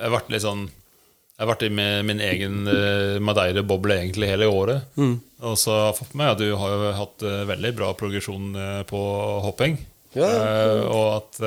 [0.00, 4.88] har, vært litt sånn Jeg har vært i min egen uh, Madeira-boble egentlig hele året.
[5.00, 5.14] Mm.
[5.48, 7.94] Og så har jeg fått med meg at du har jo hatt eh, veldig bra
[7.96, 8.98] progresjon eh, på
[9.46, 9.78] hopping.
[10.12, 10.42] Ja, ja.
[10.44, 11.38] Eh, og at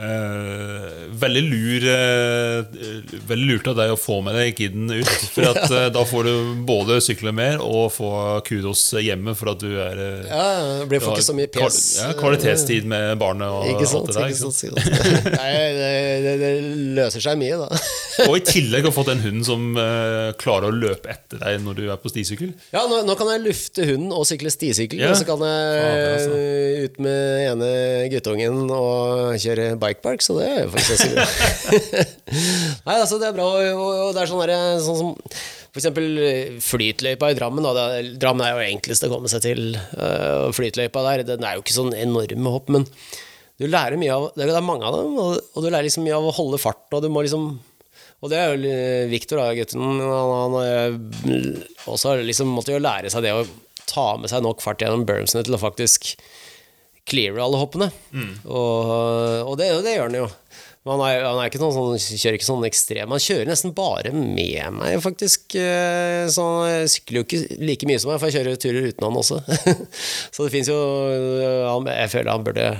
[0.00, 5.10] eh, veldig lur eh, Veldig lurt av deg å få med deg kiden ut.
[5.34, 6.32] For at eh, da får du
[6.68, 8.10] både sykle mer og få
[8.46, 10.44] kudos hjemme for at du er eh, ja,
[10.82, 11.80] det blir får ikke så mye pes.
[12.00, 14.10] Ja, kvalitetstid med barnet og Ikke alt sant?
[14.10, 14.28] det der.
[14.30, 15.30] Ikke sant, ikke sant.
[15.40, 15.90] Nei, det,
[16.26, 16.52] det, det
[17.00, 17.68] løser seg mye, da.
[18.28, 21.78] Og i tillegg har fått en hund som eh, klarer å løpe etter deg når
[21.78, 22.50] du er på stisykkel.
[22.74, 25.12] Ja, nå, nå kan jeg lufte hunden og sykle stisykkel, Ja.
[25.14, 27.70] og så kan jeg eh, ut med ene
[28.12, 32.12] guttungen og kjøre bikepark, så det er jo faktisk jeg sier.
[32.86, 35.14] Nei, altså, det er bra, og, det er sånn, der, sånn som
[35.78, 37.66] eksempel eh, flytløypa i Drammen.
[37.66, 37.88] Da.
[37.98, 39.64] Er, Drammen er jo enklest å komme seg til.
[39.76, 42.86] eh, flytløypa der, den er jo ikke sånn enorme hopp, men
[43.60, 46.30] du lærer mye av Det er mange av dem, og, du lærer liksom mye av
[46.30, 47.52] å holde farten, og du må liksom
[48.20, 48.72] og det er jo
[49.08, 49.80] Viktor, gutten.
[49.80, 53.46] Han, han eh, også liksom måtte jo lære seg det å
[53.88, 56.12] ta med seg nok fart gjennom bermsene til å faktisk
[57.08, 57.88] cleare alle hoppene.
[58.44, 58.90] Og,
[59.46, 60.28] og det, det gjør han jo.
[60.88, 63.10] Han er, han er ikke noen sånn, kjører ikke sånn ekstrem.
[63.12, 65.52] Han kjører nesten bare med meg, faktisk.
[65.60, 69.04] Eh, Så han sykler jo ikke like mye som meg, for jeg kjører turer uten
[69.06, 69.42] han også.
[70.34, 70.78] Så det fins jo
[71.90, 72.70] Jeg føler han burde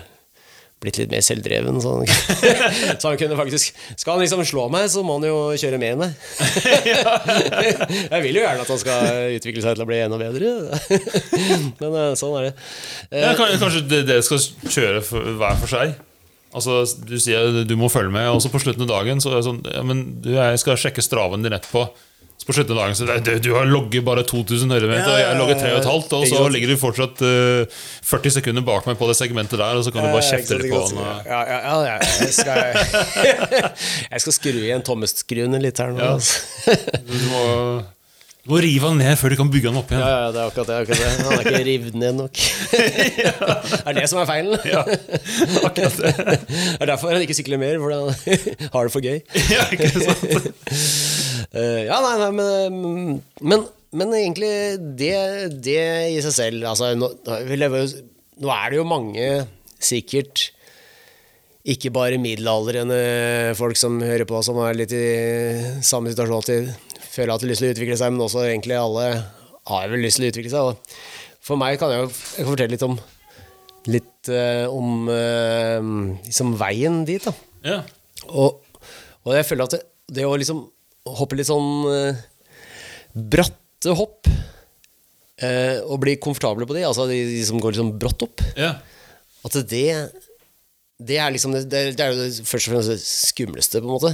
[0.81, 1.81] blitt litt mer selvdreven.
[1.85, 2.09] Så han,
[3.01, 6.01] så han kunne faktisk Skal han liksom slå meg, så må han jo kjøre med
[6.01, 6.15] meg.
[8.11, 10.53] Jeg vil jo gjerne at han skal utvikle seg til å bli enda bedre.
[11.83, 12.53] Men eh, sånn er det.
[13.11, 15.03] Eh, Ja, kan- kanskje det- dere skal kjøre
[15.41, 15.97] hver for seg?
[16.51, 19.37] Altså, Du sier du må følge med, og så på slutten av dagen så er
[19.39, 21.85] det sånn ja, men du, Jeg skal sjekke straven din etterpå.
[22.47, 25.59] På slutten av dagen så det, du, har logget bare 2000 høydemeter, og jeg logger
[25.61, 27.81] 3,5, og så ligger du fortsatt uh,
[28.11, 30.73] 40 sekunder bak meg på det segmentet der, og så kan du bare kjefte litt
[30.73, 30.99] på han.
[31.05, 32.59] og- Ja, ja, ja, ja, jeg, skal,
[34.11, 36.01] jeg skal skru igjen tommeskruen litt her nå.
[36.01, 36.17] Ja.
[36.17, 36.77] altså.
[37.07, 37.45] Du må,
[38.41, 40.01] du må rive han ned før du kan bygge han opp igjen.
[40.01, 40.77] Ja, ja, det er akkurat det.
[40.81, 41.09] Akkurat det.
[41.27, 42.41] Han er ikke revet ned nok.
[42.71, 44.57] Det er det som er feilen.
[44.65, 44.81] Ja,
[45.67, 46.15] akkurat det.
[46.49, 48.09] Det er derfor han ikke sykler mer, for han
[48.75, 49.21] har det for gøy.
[49.53, 50.25] Ja, ikke sant?
[51.51, 54.53] Eh, ja, nei, nei, men, men, men egentlig
[54.97, 55.13] det,
[55.67, 55.81] det
[56.15, 57.11] i seg selv altså, nå,
[57.51, 57.93] lever,
[58.41, 59.29] nå er det jo mange
[59.83, 60.49] sikkert
[61.71, 63.01] ikke bare middelaldrende
[63.59, 65.05] folk som hører på, som er litt i
[65.85, 66.61] samme situasjon de
[67.21, 69.07] føler at de har lyst til å utvikle seg, men også egentlig alle
[69.71, 70.71] har vel lyst til å utvikle seg.
[70.73, 70.99] Og
[71.45, 72.99] for meg kan jeg jo jeg kan fortelle litt om
[73.89, 75.81] litt uh, om uh,
[76.27, 77.25] liksom veien dit.
[77.25, 77.33] da
[77.65, 77.79] Ja.
[78.29, 78.61] og,
[79.25, 79.81] og jeg føler at det,
[80.17, 80.63] det å liksom
[81.17, 82.21] hoppe litt sånn uh,
[83.15, 84.29] bratte hopp
[85.41, 88.75] Og bli komfortable på de, altså de, de som går liksom brått opp ja.
[89.49, 89.87] At det
[91.01, 93.95] Det er liksom det, det er jo det først og fremst det skumleste, på en
[93.95, 94.11] måte.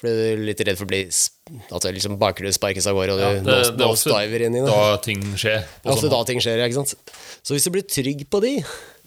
[0.00, 3.12] Fordi du er litt redd for å bli At det liksom bakhjulet sparkes av gårde,
[3.12, 4.70] og du Ja, det, det er inn i det.
[4.70, 5.60] da ting skjer.
[5.82, 6.96] Det er sånn da ting skjer, ikke sant.
[7.44, 8.54] Så hvis du blir trygg på de,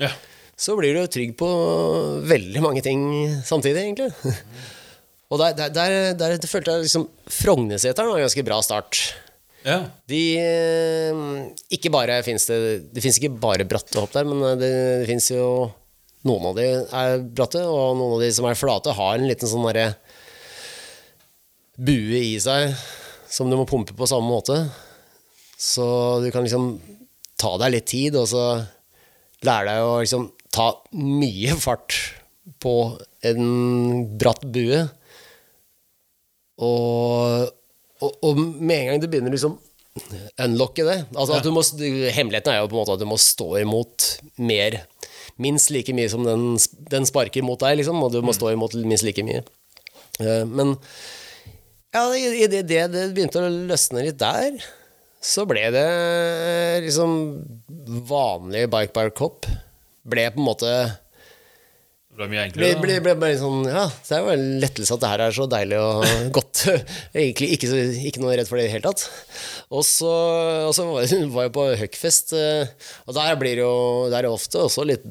[0.04, 0.12] Ja.
[0.56, 1.50] så blir du jo trygg på
[2.30, 3.04] veldig mange ting
[3.42, 4.12] samtidig, egentlig.
[5.34, 9.00] Og der, der, der, der følte jeg liksom Frogneseteren var en ganske bra start.
[9.66, 9.80] ja.
[10.06, 11.22] De eh,
[11.74, 12.58] Ikke bare fins det
[12.94, 14.70] Det fins ikke bare bratte hopp der, men det,
[15.02, 15.72] det fins jo
[16.24, 19.50] Noen av de er bratte, og noen av de som er flate, har en liten
[19.50, 19.90] sånn derre
[21.78, 22.74] bue i seg
[23.34, 24.58] som du må pumpe på samme måte.
[25.58, 25.86] Så
[26.22, 26.76] du kan liksom
[27.40, 28.44] ta deg litt tid, og så
[29.44, 31.98] lære deg å liksom ta mye fart
[32.62, 32.76] på
[33.26, 33.46] en
[34.20, 34.84] bratt bue.
[36.64, 37.48] Og,
[38.04, 39.58] og, og med en gang du begynner liksom
[40.42, 43.18] unlocke det altså at du må, Hemmeligheten er jo på en måte at du må
[43.22, 44.08] stå imot
[44.42, 44.80] mer.
[45.42, 46.56] Minst like mye som den,
[46.90, 49.42] den sparker mot deg, liksom, og du må stå imot minst like mye.
[50.22, 50.76] Eh, Men
[51.94, 54.58] ja, i det, det, det begynte å løsne litt der,
[55.24, 55.86] så ble det
[56.88, 57.14] liksom
[58.10, 59.48] vanlig bike-park-hopp.
[60.04, 60.72] Ble på en måte
[62.12, 62.80] Det ble mye ble, enklere.
[62.84, 65.46] ble, ble bare sånn Ja, det er jo en lettelse at det her er så
[65.48, 66.04] deilig og
[66.38, 66.66] godt.
[67.16, 67.70] Egentlig ikke,
[68.10, 69.06] ikke noe redd for det i det hele tatt.
[69.72, 70.12] Og så,
[70.68, 73.78] og så var jeg var jeg på Huckfest, eh, og der blir det jo
[74.12, 75.08] Der er det ofte også litt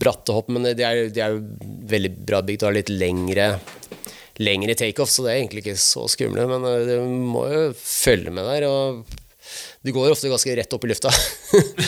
[0.00, 1.44] bratte hopp, men de er, de er jo
[1.92, 3.50] veldig bra bygd og har litt lengre
[4.40, 6.46] lengre takeoff, så det er egentlig ikke så skumle.
[6.50, 8.68] Men eh, du må jo følge med der.
[8.70, 9.18] og
[9.80, 11.10] du går ofte ganske rett opp i lufta.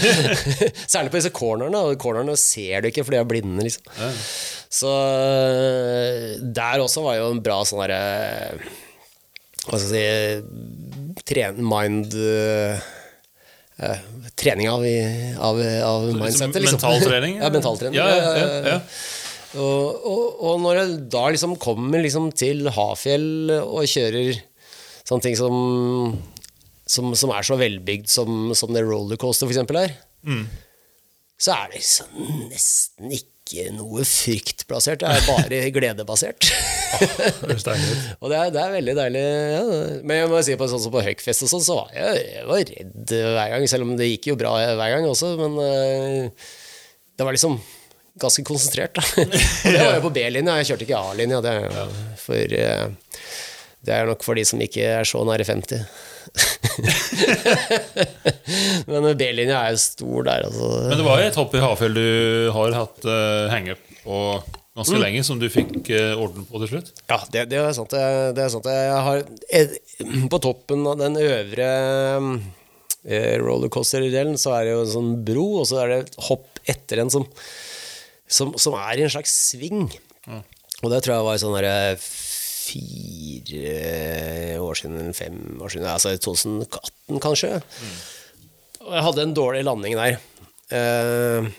[0.93, 1.83] Særlig på disse cornerne.
[1.85, 3.67] Og cornerne ser du ikke, for de er blinde.
[3.67, 3.85] liksom.
[4.73, 7.99] Så øh, der også var jo en bra sånn derre
[9.67, 12.81] Hva skal jeg si tren, Mind øh,
[14.39, 14.87] Trening av,
[15.43, 16.81] av, av mindsetet, liksom.
[16.81, 17.37] Mentaltrening?
[17.43, 17.99] ja, mentaltrening.
[17.99, 18.79] Ja, ja, ja, ja.
[19.53, 24.39] Og, og, og når jeg da liksom kommer liksom til Hafjell og kjører
[25.05, 25.57] sånne ting som,
[26.89, 30.45] som, som er så velbygd som, som det rollercoaster eksempel er, Mm.
[31.43, 32.13] så er det liksom
[32.53, 35.01] nesten ikke noe fryktbasert.
[35.03, 36.47] Det er bare gledebasert.
[38.23, 39.23] Og det er, det er veldig deilig.
[39.57, 39.65] Ja.
[40.07, 42.47] Men jeg må si på sånn som på Huckfest og sånn, så var jeg, jeg
[42.53, 46.47] var redd hver gang, selv om det gikk jo bra hver gang også, men øh,
[47.19, 47.59] det var liksom
[48.21, 48.95] ganske konsentrert.
[48.99, 49.03] Da.
[49.73, 51.39] Det var jo på B-linja, jeg kjørte ikke A-linja.
[51.45, 51.55] Det,
[52.21, 52.87] for, øh,
[53.83, 55.81] det er nok for de som ikke er så nære 50.
[58.89, 60.69] Men B-linja er jo stor der, altså.
[60.89, 62.07] Men det var jo et hopp i Hafjell du
[62.57, 64.19] har hatt uh, hangup på
[64.77, 65.03] ganske Mm.
[65.03, 66.89] lenge, som du fikk uh, orden på til slutt.
[67.11, 67.93] Ja, det, det er sant.
[67.93, 68.05] Det,
[68.39, 68.69] det er sant.
[68.73, 69.17] Jeg har
[69.53, 69.65] jeg,
[70.33, 71.69] På toppen av den øvre
[73.05, 76.49] eh, rollercoaster-delen så er det jo en sånn bro, og så er det et hopp
[76.73, 77.25] etter en som,
[78.33, 79.87] som, som er i en slags sving.
[80.83, 81.95] Og det tror jeg var sånn derre
[83.13, 87.51] fire år siden, fem år siden, altså 2018 kanskje.
[88.83, 90.17] Og jeg hadde en dårlig landing der.
[90.73, 91.51] Uh,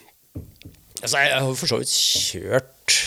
[1.03, 2.97] altså jeg har for så vidt kjørt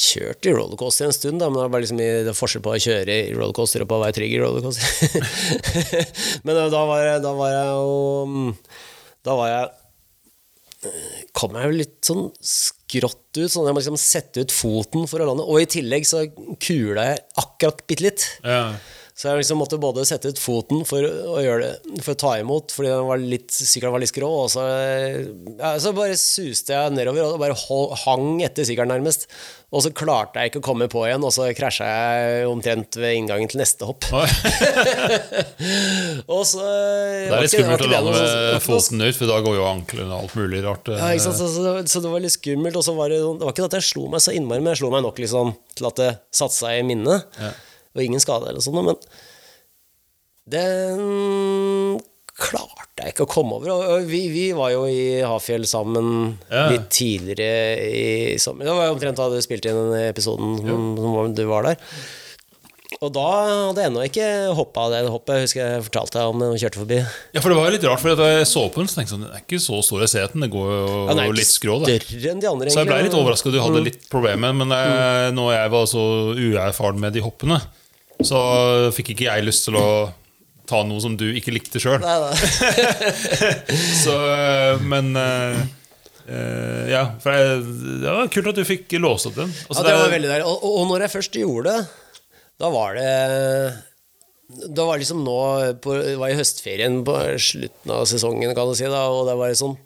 [0.00, 2.70] kjørt i rollercoaster en stund, da, men det er liksom i- det er forskjell på
[2.76, 4.86] å kjøre i rollercoaster og på å være trygg i rollercoaster.
[6.46, 7.90] men eh, da var jeg, da var jeg jo
[8.30, 8.52] mm,
[9.26, 9.74] Da var jeg eh,
[11.36, 15.04] kom jeg jo litt sånn skrått ut, sånn at jeg må liksom sette ut foten
[15.10, 15.44] for å lande.
[15.44, 16.24] Og i tillegg så
[16.62, 18.26] kula jeg akkurat bitte litt.
[18.40, 18.62] Ja.
[19.20, 22.30] Så jeg liksom måtte både sette ut foten for å, gjøre det, for å ta
[22.40, 24.62] imot, fordi den var litt, sykkelen var litt skrå, og så,
[25.60, 27.56] ja, så bare suste jeg nedover og bare
[28.06, 29.26] hang etter sykkelen nærmest.
[29.70, 33.18] Og så klarte jeg ikke å komme på igjen, og så krasja jeg omtrent ved
[33.20, 34.08] inngangen til neste hopp.
[36.30, 39.66] Og så Det er litt skummelt å lande med foten ut, for da går jo
[39.68, 40.90] anklene og alt mulig rart.
[40.96, 41.38] Ja, ikke sant?
[41.40, 42.76] Så, så, det var- så det var litt skummelt.
[42.80, 44.80] Og så var det, det var ikke at jeg slo meg så innmari, men jeg
[44.82, 46.10] slo meg nok liksom, til at det
[46.40, 47.26] satte seg i minnet.
[47.40, 47.52] Ja.
[47.96, 48.96] Og ingen skade eller sånn, men
[50.50, 51.98] den
[52.40, 53.72] klarte jeg ikke å komme over.
[53.98, 56.68] Og vi, vi var jo i Hafjell sammen Ja.
[56.72, 58.64] litt tidligere i sommer.
[58.68, 61.78] Det var jo omtrent da du spilte inn den episoden som som du var der.
[63.00, 63.22] Og da
[63.70, 64.24] hadde jeg ennå ikke
[64.58, 65.36] hoppa det hoppet.
[65.38, 66.98] Jeg husker jeg fortalte deg om det og kjørte forbi.
[67.36, 69.14] Ja, for det var jo litt rart, for jeg så på den, så tenkte jeg
[69.14, 70.44] sånn Den er ikke så stor, jeg ser den.
[70.44, 71.98] Det går jo Ja, ikke litt skrå, det.
[72.32, 74.52] Enn de andre, Så jeg ble litt overraska du hadde litt problemer.
[74.58, 76.02] Men eh, når jeg var så
[76.34, 77.60] uerfaren med de hoppene,
[78.26, 78.40] så
[78.94, 79.90] fikk ikke jeg lyst til å
[80.70, 82.02] ta noe som du ikke likte sjøl.
[84.10, 85.58] Eh, men uh,
[86.26, 87.60] uh, Ja, for jeg,
[88.02, 89.52] det var kult at du fikk låst opp den.
[89.68, 90.46] Altså, Ja, det var veldig deilig.
[90.48, 91.84] Og, og, når jeg først gjorde det,
[92.60, 93.12] da var det
[94.74, 95.38] Da var liksom nå
[95.84, 99.56] på, var i høstferien på slutten av sesongen, kan du si, da, og det var
[99.58, 99.76] sånn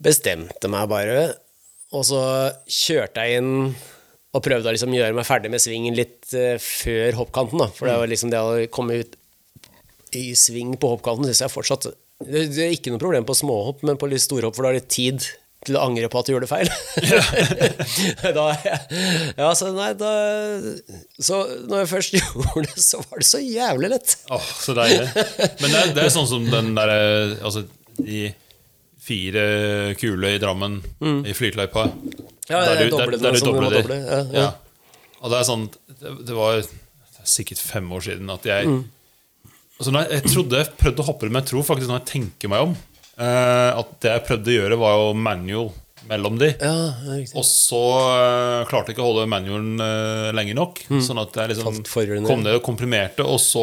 [0.00, 1.24] Bestemte meg bare,
[1.92, 2.22] og så
[2.64, 3.52] kjørte jeg inn
[4.30, 7.62] og prøvde å liksom gjøre meg ferdig med svingen litt eh, før hoppkanten.
[7.64, 7.70] Da.
[7.74, 9.16] For det var liksom det å komme ut
[10.18, 11.84] i sving på hoppkanten syns jeg fortsatt
[12.26, 14.80] det, det er ikke noe problem på småhopp, men på litt storhopp, for da er
[14.80, 15.24] det tid
[15.64, 16.68] til å angre på at du gjorde feil.
[18.38, 18.46] da,
[19.36, 20.12] ja, så nei, da
[21.20, 24.16] Så når jeg først gjorde det, så var det så jævlig lett.
[24.32, 25.08] Åh, så deilig.
[25.60, 27.00] Men det det er sånn som den derre
[27.40, 27.66] Altså,
[28.00, 28.30] de
[29.10, 29.44] fire
[30.00, 30.78] kule i Drammen
[31.26, 31.84] i flytløypa.
[31.90, 32.14] Mm.
[32.50, 34.44] Ja, der det er du, der, der du dobler doble, ja, ja.
[34.46, 34.48] Ja.
[35.20, 35.66] Og det er sånn
[36.00, 36.62] Det, var
[37.28, 38.80] sikkert fem år siden at jeg Mm.
[39.78, 42.00] altså når jeg, jeg trodde jeg prøvde å hoppe det, men jeg tror faktisk når
[42.00, 42.72] jeg tenker meg om,
[43.20, 45.70] eh, at det jeg prøvde å gjøre, var jo manual
[46.08, 46.48] mellom de.
[46.56, 47.26] Ja.
[47.36, 50.80] Og så uh, klarte jeg ikke å holde manualen uh, lenge nok.
[51.04, 52.26] Sånn at jeg liksom Mm.
[52.26, 53.62] Kom ned og komprimerte, og så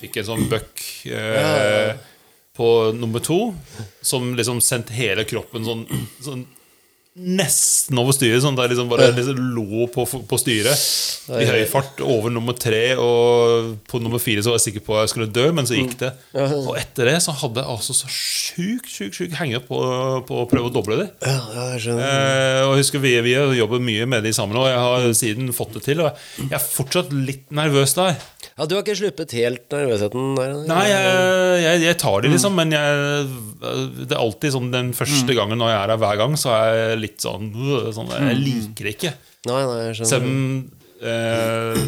[0.00, 1.92] fikk jeg en sånn buck eh,
[2.56, 3.54] på nummer to,
[4.00, 5.86] som liksom sendte hele kroppen sånn,
[6.20, 6.44] sånn
[7.12, 8.40] nesten over styret.
[8.44, 10.86] Sånn at jeg liksom bare liksom lå på, på styret
[11.42, 12.94] i høy fart over nummer tre.
[13.00, 15.76] Og på nummer fire så var jeg sikker på at jeg skulle dø, men så
[15.78, 16.12] gikk det.
[16.34, 19.78] Og etter det så hadde jeg altså så sjukt sjuk, sjuk henge på,
[20.28, 21.08] på å prøve å doble det.
[21.24, 21.38] Ja,
[21.76, 21.96] jeg.
[21.96, 25.08] Eh, og jeg husker vi, vi har jobbet mye med de sammen, og jeg har
[25.16, 26.04] siden fått det til.
[26.04, 28.16] Og jeg er fortsatt litt nervøs der.
[28.52, 30.56] Ja, du har ikke sluppet helt nervøsheten der?
[30.68, 33.22] Nei, jeg, jeg, jeg tar det, liksom, men jeg,
[34.02, 36.76] det er alltid sånn den første gangen når jeg er her hver gang, så er
[36.76, 39.12] jeg litt sånn, øh, sånn Jeg liker det ikke.
[39.50, 40.30] Nei, nei, jeg Selv skjønner.
[40.30, 40.70] om
[41.02, 41.82] eh,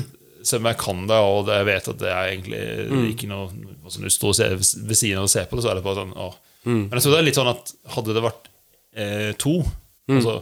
[0.45, 3.47] selv om jeg kan det, og jeg vet at det er egentlig ikke noe
[3.85, 6.03] altså, Når du står ved siden av og ser på det, så er det bare
[6.03, 6.35] sånn åh.
[6.65, 8.51] Men jeg tror det er litt sånn at hadde det vært
[8.97, 9.55] eh, to
[10.09, 10.35] altså,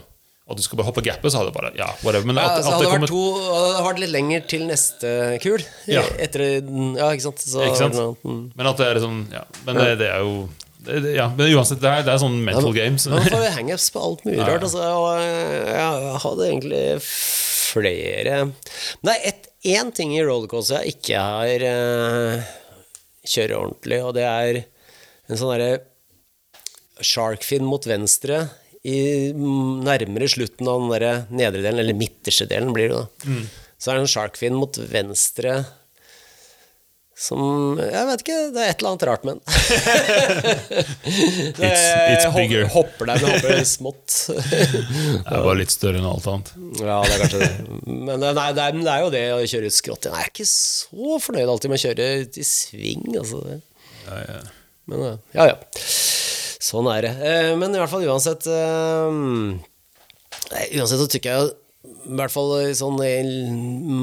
[0.50, 2.26] At du skal bare hoppe gapet, så hadde det bare Ja, whatever.
[2.30, 4.48] Men Ja, at, altså, så hadde det kommer vært to Hadde det vært litt lenger
[4.54, 5.14] til neste
[5.44, 6.04] kul Ja.
[6.26, 6.46] Etter,
[6.98, 7.46] ja, ikke sant?
[7.46, 8.02] Så, Ikke sant?
[8.26, 8.42] Mm.
[8.58, 10.34] Men at det er liksom Ja, men det, det er jo
[11.14, 13.06] ja, men uansett, det er, det er sånn mental games.
[13.10, 14.64] Man får hangups på alt mulig rart.
[14.66, 14.82] Altså,
[15.68, 16.82] jeg hadde egentlig
[17.72, 18.40] flere
[19.06, 19.14] Nei,
[19.72, 22.50] én ting i rollercoaster jeg ikke har uh,
[23.24, 24.58] kjørt ordentlig, og det er
[25.30, 28.44] en sånn derre sharkfin mot venstre
[28.86, 33.06] i mm, nærmere slutten av den der nedre delen, eller midterste delen blir det da.
[33.78, 35.62] Så er det en sharkfin mot venstre
[37.22, 39.42] som Jeg vet ikke, det er et eller annet rart med den.
[41.62, 42.64] It's- er- bigger.
[42.72, 44.16] Hopper der, men hopper smått.
[44.32, 46.50] Det er bare litt større enn alt annet.
[46.82, 47.52] Ja, det er kanskje det.
[47.86, 50.08] Men det, nei, det, er, det er jo det å kjøre ut skrått.
[50.10, 53.06] Jeg er ikke så fornøyd alltid med å kjøre ut i sving.
[53.20, 53.42] Altså.
[54.08, 54.40] Ja, ja.
[54.90, 55.56] Men eh, ja, ja.
[56.62, 57.12] Sånn er det.
[57.22, 59.10] Eh, Men i hvert fall uansett eh,
[60.78, 63.24] Uansett så tykker jeg i hvert fall sånn Jeg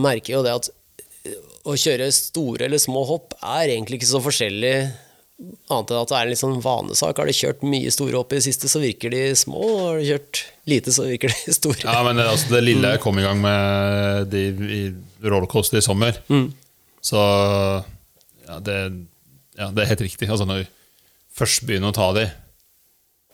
[0.04, 0.68] merker jo det at
[1.70, 4.74] å kjøre store eller små hopp er egentlig ikke så forskjellig
[5.72, 7.20] annet enn at det er en litt sånn vanesak.
[7.20, 9.60] Har du kjørt mye store hopp i det siste, så virker de små.
[9.62, 11.86] og Har du kjørt lite, så virker de store.
[11.86, 14.82] Ja, men det, altså, det lille jeg kom i gang med de, i
[15.24, 16.20] rollercoaster i sommer,
[17.00, 17.22] så
[18.50, 18.76] ja det,
[19.56, 20.28] ja, det er helt riktig.
[20.28, 20.76] Altså, når du
[21.40, 22.28] først begynner å ta de,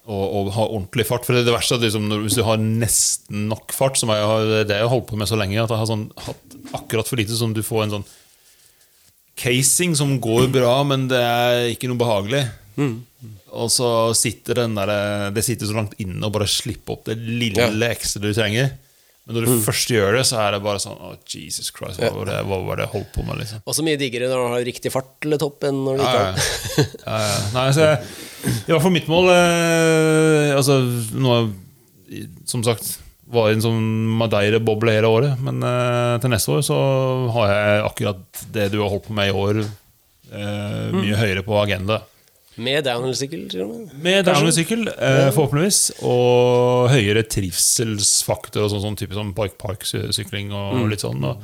[0.06, 2.44] og, og ha ordentlig fart For det, er det verste er at liksom, hvis du
[2.46, 5.58] har nesten nok fart, som jeg har, det jeg har holdt på med så lenge,
[5.58, 8.06] at jeg har sånn, hatt akkurat for lite, som du får en sånn
[9.36, 12.46] casing som går bra, men det er ikke noe behagelig.
[13.56, 13.88] Og så
[14.20, 14.90] sitter den der
[15.32, 17.92] Det sitter så langt inne å bare slippe opp det lille Ja.
[17.94, 18.74] ekstra du trenger.
[19.26, 22.12] Men når du først gjør det, så er det bare sånn oh, Jesus Christ, hva
[22.14, 23.40] var det, hva var det jeg holdt på med?
[23.42, 26.04] liksom Og så mye diggere når du har riktig fart eller topp enn når du
[26.04, 26.84] ikke Ja, har ja.
[27.08, 27.40] ja, ja.
[27.56, 28.12] Nei, så jeg,
[28.68, 30.78] I hvert fall mitt mål eh, Altså,
[31.18, 31.40] nå
[32.46, 33.00] Som sagt
[33.36, 33.86] var en sånn
[34.20, 35.40] Madeira-boble hele året.
[35.44, 36.80] Men eh, til neste år så
[37.36, 39.62] har jeg akkurat det du har holdt på med i år,
[40.32, 42.02] eh, mye høyere på agenda.
[42.56, 43.50] Med downhill-sykkel,
[44.00, 44.26] med.
[44.30, 45.82] Downhill-sykkel, eh, forhåpentligvis.
[46.08, 51.20] Og høyere trivselsfaktor og sånn, sånn type som bike park-sykling og litt sånn.
[51.28, 51.44] Og,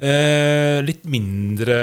[0.00, 1.76] eh, litt mindre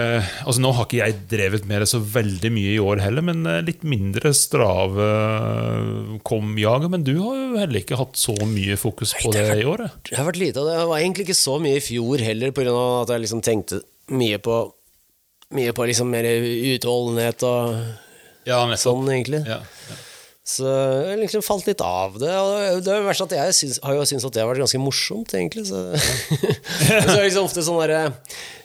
[0.43, 3.43] Altså Nå har ikke jeg drevet med det så veldig mye i år heller, men
[3.49, 5.09] eh, litt mindre strave
[6.27, 6.89] kom-jaget.
[6.93, 9.85] Men du har jo heller ikke hatt så mye fokus på det i år?
[9.87, 9.95] eh?
[10.09, 12.57] Det har vært lite, av det Det var egentlig ikke så mye i fjor heller,
[12.73, 13.83] av at jeg liksom tenkte
[14.17, 14.57] mye på
[15.55, 17.77] Mye på liksom mer utholdenhet og
[18.49, 19.45] Ja, sånn, egentlig.
[19.47, 19.95] Ja, Ja,
[20.47, 22.31] Så jeg liksom falt litt av det.
[22.31, 24.79] Og det er verst at jeg syns, har jo syntes at det har vært ganske
[24.79, 25.65] morsomt, egentlig.
[25.67, 25.81] Så,
[26.87, 28.05] så er det liksom ofte sånn derre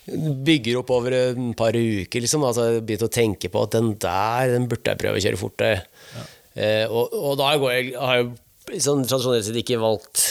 [0.02, 2.46] Bygger opp over et par uker, liksom.
[2.46, 5.38] Altså jeg begynte å tenke på at den der, den burde jeg prøve å kjøre
[5.38, 5.82] fortere.
[6.54, 10.24] Eh, og, og da går jeg, har jeg sånn tradisjonelt sett ikke valgt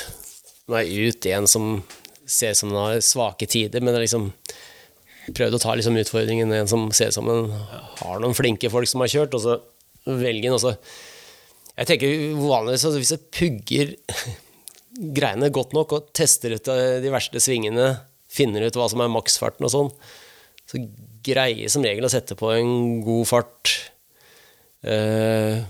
[0.71, 1.71] meg ut en som
[2.31, 4.29] ser ut som den har svake tider, men jeg liksom
[5.35, 8.89] prøvd å ta liksom utfordringen en som ser ut som den har noen flinke folk
[8.89, 9.57] som har kjørt, og så
[10.07, 10.75] velge den, og så
[11.81, 13.93] jeg tenker vanligvis at hvis jeg pugger
[15.17, 16.71] greiene godt nok og tester ut
[17.01, 17.93] de verste svingene,
[18.31, 19.93] finner ut hva som er maksfarten og sånn,
[20.69, 20.81] så
[21.25, 23.73] greier jeg som regel å sette på en god fart.
[24.85, 25.61] Uh,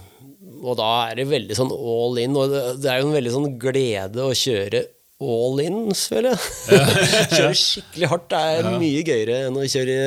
[0.61, 3.53] og da er det veldig sånn all in, og det, er jo en veldig sånn
[3.61, 4.83] glede å kjøre
[5.21, 6.83] all in, føler jeg.
[7.37, 9.97] kjøre skikkelig hardt det er mye gøyere enn å kjøre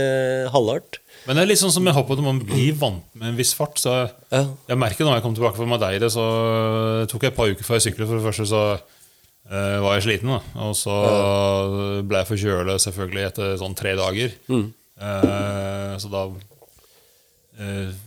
[0.54, 1.00] halvhardt.
[1.24, 3.54] Men det er litt sånn som jeg håper at man blir vant med en viss
[3.56, 3.78] fart.
[3.80, 3.92] Så
[4.30, 6.24] jeg merker når jeg kom tilbake fra Madeira, så
[7.10, 8.08] tok jeg et par uker før jeg syklet.
[8.10, 10.40] For det første så uh, var jeg sliten, da.
[10.66, 10.96] og så
[12.04, 14.34] ble jeg forkjøla selvfølgelig etter sånn tre dager.
[14.50, 18.02] Uh, så da uh,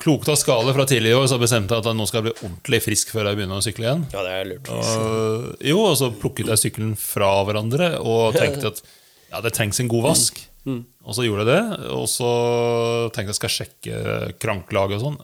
[0.00, 2.30] Klokt av skala fra tidligere i år, så bestemte jeg at jeg nå skal bli
[2.38, 4.06] ordentlig frisk før jeg begynner å sykle igjen.
[4.14, 4.70] Ja, det er lurt.
[4.72, 9.82] Og, jo, og så plukket jeg sykkelen fra hverandre og tenkte at ja, det trengs
[9.82, 10.40] en god vask.
[11.04, 11.90] Og så gjorde jeg det.
[11.96, 12.30] Og så
[13.14, 14.00] tenkte jeg skal sjekke
[14.42, 15.20] kranklaget og sånn.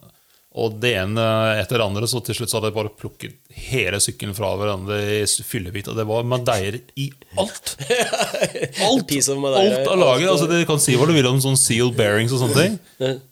[0.57, 1.25] Og det ene
[1.61, 3.35] etter det andre, så til slutt så hadde jeg bare plukket
[3.67, 5.91] hele sykkelen fra hverandre i fyllebit.
[5.93, 7.75] Og det var madeir i alt!
[8.87, 10.31] Alt, alt av laget.
[10.31, 12.79] Altså, det kan si hva du vil om sånn seal bearings og sånne ting.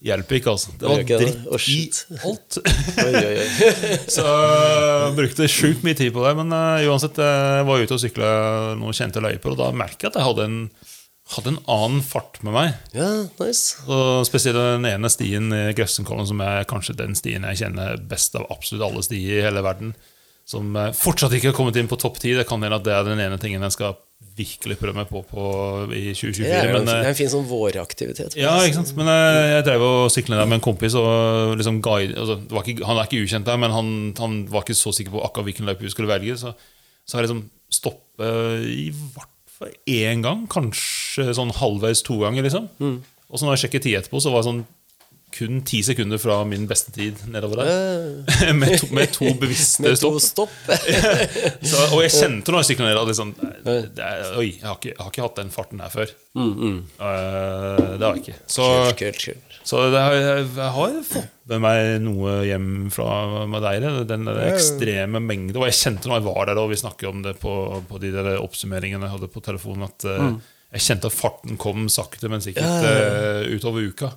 [0.04, 0.74] Hjelper ikke, altså.
[0.76, 1.24] Det var dritt
[1.72, 1.78] i
[2.28, 2.58] alt.
[4.18, 6.34] Så jeg brukte sjukt mye tid på det.
[6.42, 8.34] Men uh, uansett, jeg var ute og sykla
[8.80, 10.60] noen kjente løyper, og da merket jeg at jeg hadde en,
[11.32, 12.72] hadde en annen fart med meg.
[12.92, 13.08] Ja,
[13.40, 13.80] nice.
[13.88, 18.36] Og spesielt den ene stien i Grøssenkollen, som er kanskje den stien jeg kjenner best
[18.36, 19.94] av absolutt alle stier i hele verden.
[20.44, 22.34] Som eh, fortsatt ikke har kommet inn på topp ti.
[22.36, 23.96] Det kan hende at det er den ene tingen jeg skal
[24.34, 25.42] virkelig prøve meg på, på
[25.94, 26.44] i 2024.
[26.44, 28.36] Det er jo men, eh, det er en fin sånn våraktivitet.
[28.36, 28.92] ja, ikke sant?
[28.98, 30.98] Men jeg, jeg drev og sykla der med en kompis.
[31.00, 34.76] Og liksom guide, altså, ikke, han er ikke ukjent der, men han, han var ikke
[34.76, 36.36] så sikker på akkurat hvilken løype vi skulle velge.
[36.44, 36.52] Så,
[37.08, 39.33] så jeg liksom stoppet i hvert
[39.90, 42.42] én gang, kanskje sånn halvveis to ganger.
[42.46, 42.68] liksom
[43.30, 44.64] Og så når jeg sjekket tid etterpå, så var det sånn
[45.34, 48.52] kun ti sekunder fra min beste tid nedover der.
[48.60, 50.52] med, to, med to bevisste Med to stopp.
[51.70, 53.32] Så, og jeg kjente når jeg sykla ned at liksom,
[53.64, 56.14] det er, Oi, jeg har, ikke, jeg har ikke hatt den farten her før.
[56.38, 58.36] Eh, det har jeg ikke.
[58.46, 59.53] Så, Kult, kult, kult.
[59.64, 63.94] Så det har, jeg, har fått med meg noe hjem fra Madeira.
[64.04, 65.56] Den ekstreme mengde.
[65.56, 67.54] Og jeg kjente når jeg var der, og vi snakker om det på,
[67.88, 70.36] på de der oppsummeringene jeg hadde på telefonen, at mm.
[70.76, 74.12] jeg kjente at farten kom sakte, men sikkert eh, utover uka.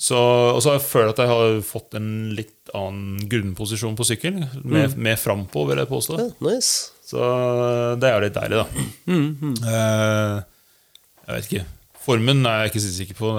[0.00, 4.06] Så, og så har jeg følt at jeg har fått en litt annen grunnposisjon på
[4.08, 4.38] sykkel.
[4.64, 6.22] Med, mer frampå, vil jeg påstå.
[6.24, 6.96] Ja, nice.
[7.06, 7.20] Så
[8.00, 8.86] det er jo litt deilig, da.
[9.14, 10.40] Eh,
[11.28, 11.68] jeg vet ikke.
[12.00, 13.30] Formen er jeg ikke så sikker på.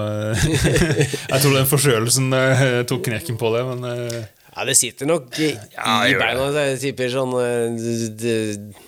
[1.32, 4.18] jeg tror den forkjølelsen eh, tok knekken på det, men eh,
[4.52, 6.44] Ja, det sitter nok i, Ja, i beina.
[6.68, 8.82] Jeg tipper sånn eh,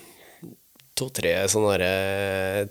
[0.94, 1.88] to-tre sånne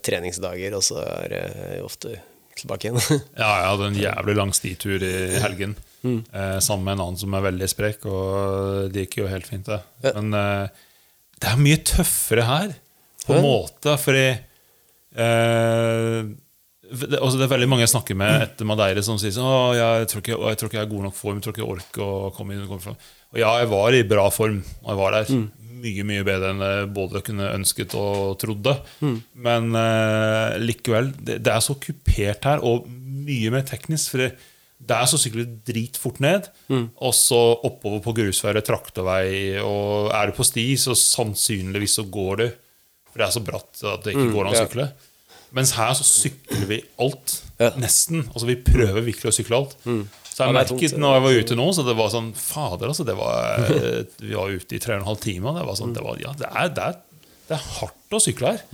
[0.06, 2.14] treningsdager, og så er det ofte
[2.60, 3.02] tilbake igjen.
[3.42, 5.14] ja, jeg hadde en jævlig lang stitur i
[5.44, 5.76] helgen.
[6.08, 9.68] Eh, sammen med en annen som er veldig sprek, og det gikk jo helt fint,
[9.68, 9.82] det.
[10.08, 10.16] Ja.
[10.22, 10.32] Men
[11.44, 12.74] det er mye tøffere her,
[13.26, 13.44] på en Ja.
[13.44, 14.26] måte, fordi
[15.20, 16.24] eh,
[16.94, 19.74] det, altså det er veldig mange jeg snakker med etter Madeira som sier sånn, «Å,
[19.78, 21.74] jeg, tror ikke, jeg tror ikke jeg er god nok form, jeg tror ikke jeg
[21.76, 22.64] orker å komme inn.
[22.66, 22.96] og komme fra».
[23.34, 25.36] Og ja, jeg var i bra form Og jeg var der.
[25.84, 28.78] Mye mye bedre enn jeg både kunne ønsket og trodde.
[29.34, 34.14] Men uh, likevel, det, det er så kupert her, og mye mer teknisk.
[34.14, 34.30] For det,
[34.84, 36.48] det er så sykler dritfort ned,
[37.04, 42.42] og så oppover på grusveier, traktorvei, og er du på sti, så sannsynligvis så går
[42.42, 42.46] du
[43.12, 44.88] For det er så bratt at det ikke går an å ja.
[45.54, 47.38] Mens her så sykler vi alt.
[47.62, 47.72] Ja.
[47.78, 48.24] Nesten.
[48.34, 49.78] Altså Vi prøver virkelig å sykle alt.
[49.84, 52.90] Så jeg Ja, er merket når jeg var ute nå, så det var sånn Fader,
[52.90, 53.06] altså.
[53.06, 55.94] Det var, eh, vi var ute i tre og en halv time, det var sånn
[55.94, 56.96] det var, Ja, det er, det er,
[57.52, 58.64] det er hardt å sykle her.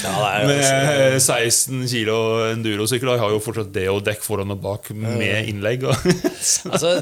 [0.00, 2.16] Ja, det er Med 16 kilo
[2.48, 3.18] endurosykler.
[3.20, 5.84] Har jo fortsatt det og dekk foran og bak med innlegg.
[6.70, 6.94] Altså,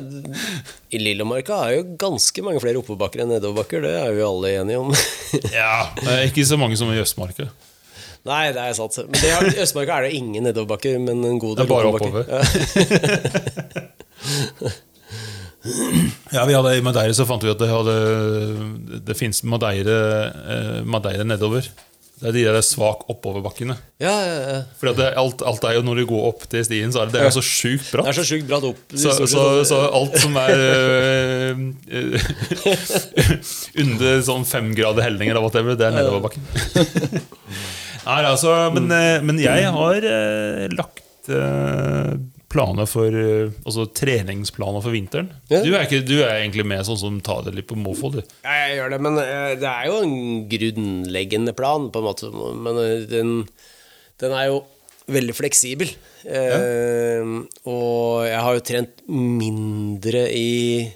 [0.90, 3.84] I Lillomarka er jo ganske mange flere oppoverbakker enn nedoverbakker.
[3.86, 4.90] Det er vi jo alle enige om.
[5.54, 5.72] ja,
[6.02, 7.46] eh, Ikke så mange som i Østmarka.
[8.26, 8.98] Nei, det er sant.
[9.06, 12.24] Men det I Østmarka er det ingen nedoverbakker, men en god del er bare oppover.
[16.32, 17.94] Ja, vi hadde I Madeira så fant vi at det, hadde,
[19.04, 19.98] det fins Madeira,
[20.54, 21.66] eh, Madeira nedover.
[22.18, 23.76] Det er de der svak oppoverbakkene.
[24.02, 24.62] Ja, ja, ja.
[24.80, 27.28] For alt, alt er jo når du går opp til stien, så er det, det
[27.28, 28.80] er så sjukt Det er så sjukt bratt opp.
[28.90, 31.62] Så, så, så alt som er øh,
[31.94, 32.16] øh,
[33.84, 36.42] under sånn fem grader helninger eller whatever, det er nedoverbakken.
[38.08, 42.14] Nei, altså, men, øh, men jeg har øh, lagt øh,
[42.48, 45.28] planer for Altså treningsplaner for vinteren.
[45.50, 45.60] Ja.
[45.64, 48.22] Du, er ikke, du er egentlig med sånn som tar det litt på måfå, du.
[48.46, 50.16] Ja, jeg gjør det, men eh, det er jo en
[50.50, 52.32] grunnleggende plan, på en måte.
[52.32, 53.34] Men eh, den,
[54.22, 54.62] den er jo
[55.12, 55.92] veldig fleksibel.
[56.24, 57.34] Eh,
[57.68, 60.88] og jeg har jo trent mindre i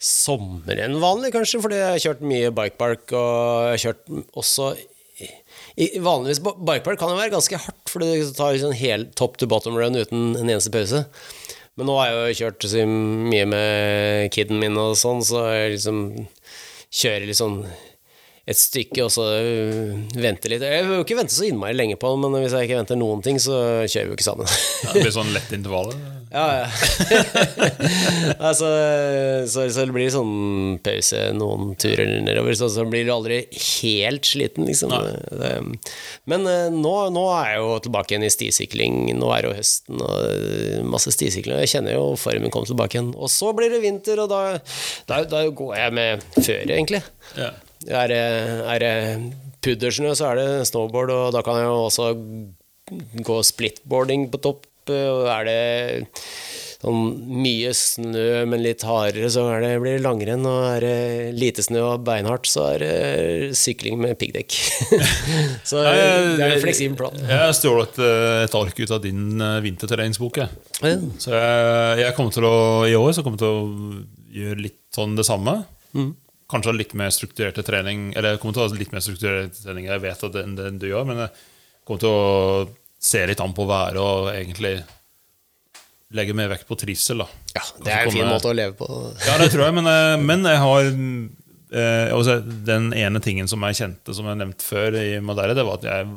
[0.00, 4.70] sommer enn vanlig, kanskje, fordi jeg har kjørt mye bikepark, og jeg har kjørt også
[5.80, 9.48] i, Vanligvis bikepark kan jo være ganske hardt, for det tar liksom hel top to
[9.50, 11.06] bottom run uten en eneste pause.
[11.78, 15.76] Men nå har jeg jo kjørt så mye med kiden min og sånn, så jeg
[15.78, 16.02] liksom
[16.90, 17.62] kjører liksom
[18.50, 20.64] et stykke og så vente venter litt.
[20.64, 22.98] Jeg vil jo ikke vente så innmari lenge på den, men hvis jeg ikke venter
[22.98, 24.56] noen ting, så kjører vi jo ikke sammen.
[24.84, 25.94] Ja, det blir sånn lett intervall?
[26.30, 26.66] Ja, ja.
[28.48, 28.68] altså,
[29.50, 34.28] så, så det blir sånn pause noen turer nedover, så, så blir du aldri helt
[34.30, 34.94] sliten, liksom.
[34.94, 35.50] Det,
[36.30, 39.00] men eh, nå, nå er jeg jo tilbake igjen i stisykling.
[39.18, 41.58] Nå er det jo høsten og masse stisykling.
[41.64, 43.10] Jeg kjenner jo formen kom tilbake igjen.
[43.18, 44.44] Og så blir det vinter, og da,
[45.10, 47.02] da, da går jeg med føre, egentlig.
[47.40, 47.50] Ja.
[47.88, 48.24] Er det,
[48.68, 48.94] er det
[49.64, 52.10] puddersnø, så er det snowboard, og da kan jeg jo også
[53.24, 54.66] gå splitboarding på topp.
[54.90, 55.58] Og er det
[56.80, 57.10] sånn
[57.44, 60.46] mye snø, men litt hardere, så det, blir det langrenn.
[60.48, 61.00] Og er det
[61.36, 64.56] lite snø og beinhardt, så er det sykling med piggdekk.
[65.70, 67.20] så det er en fleksibel plan.
[67.20, 70.40] Jeg har stjålet øh, et ark ut av din øh, vinterterrengsbok.
[70.40, 70.48] Ja.
[71.20, 72.56] Så jeg, jeg kommer til å,
[72.88, 75.60] i år så kommer jeg til å gjøre litt sånn det samme.
[76.50, 79.62] Kanskje ha litt mer strukturerte trening Eller jeg kommer til å ha litt mer strukturerte
[79.62, 81.34] trening Jeg vet at det enn det du gjør, men jeg
[81.86, 82.64] kommer til å
[83.00, 84.74] se litt an på været og egentlig
[86.16, 87.22] legge mer vekt på trivsel.
[87.22, 88.86] da ja, det er en fin måte å leve på.
[89.26, 93.78] Ja, det tror jeg, men, eh, men jeg har eh, Den ene tingen som jeg
[93.78, 96.08] kjente, som jeg nevnte før i Madeira, det var at jeg,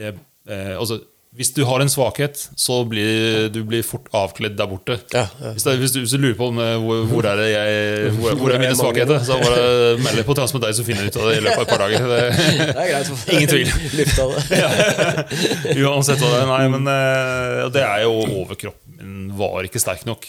[0.00, 0.16] jeg
[0.48, 1.00] eh, altså,
[1.32, 4.98] Hvis du har en svakhet, så blir du blir fort avkledd der borte.
[5.14, 5.52] Ja, ja.
[5.56, 8.36] Hvis, det, hvis, du, hvis du lurer på om, eh, hvor, hvor er jeg Hvor,
[8.36, 9.62] hvor er mine svakheter, så bare
[10.02, 11.64] meld deg på Trans med deg, så finner du ut av det i løpet av
[11.64, 11.98] et par dager.
[12.12, 12.20] Det,
[12.72, 13.08] Det er greit.
[13.32, 13.68] Ingen tvil.
[15.88, 16.48] Uansett hva det er.
[16.52, 20.26] Nei, men eh, det er jo overkroppen min var ikke sterk nok.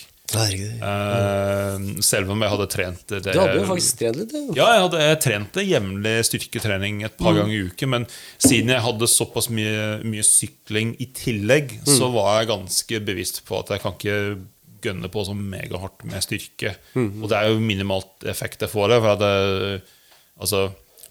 [0.80, 4.32] Eh, selv om jeg hadde trent det, Du hadde jo faktisk trent litt.
[4.56, 7.90] Ja, jeg hadde jeg trente jevnlig styrketrening et par ganger i uken.
[7.92, 8.08] Men
[8.40, 13.60] siden jeg hadde såpass mye, mye sykling i tillegg, så var jeg ganske bevisst på
[13.60, 14.40] at jeg kan ikke
[14.84, 16.76] gønne på så megahardt med styrke.
[17.24, 19.04] Og det er jo minimalt effekt jeg får av.
[19.04, 19.84] For det,
[20.40, 20.64] altså,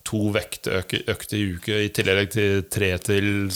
[0.05, 3.51] to vektøkter i uke i tillegg til tre til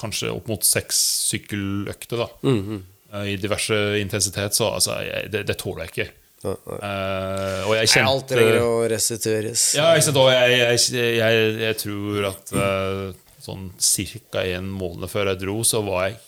[0.00, 0.98] kanskje opp mot seks
[1.30, 2.16] sykkeløkter.
[2.24, 2.28] da
[2.74, 4.56] Eh, I diverse intensitet.
[4.56, 6.10] Så altså, jeg, det, det tåler jeg ikke.
[6.44, 9.62] Uh, og jeg kjente Alt trenger å restitueres.
[9.78, 13.06] ja, ikke sant, og jeg, jeg, jeg, jeg tror at uh,
[13.40, 14.42] sånn ca.
[14.44, 16.18] en måned før jeg dro, så var jeg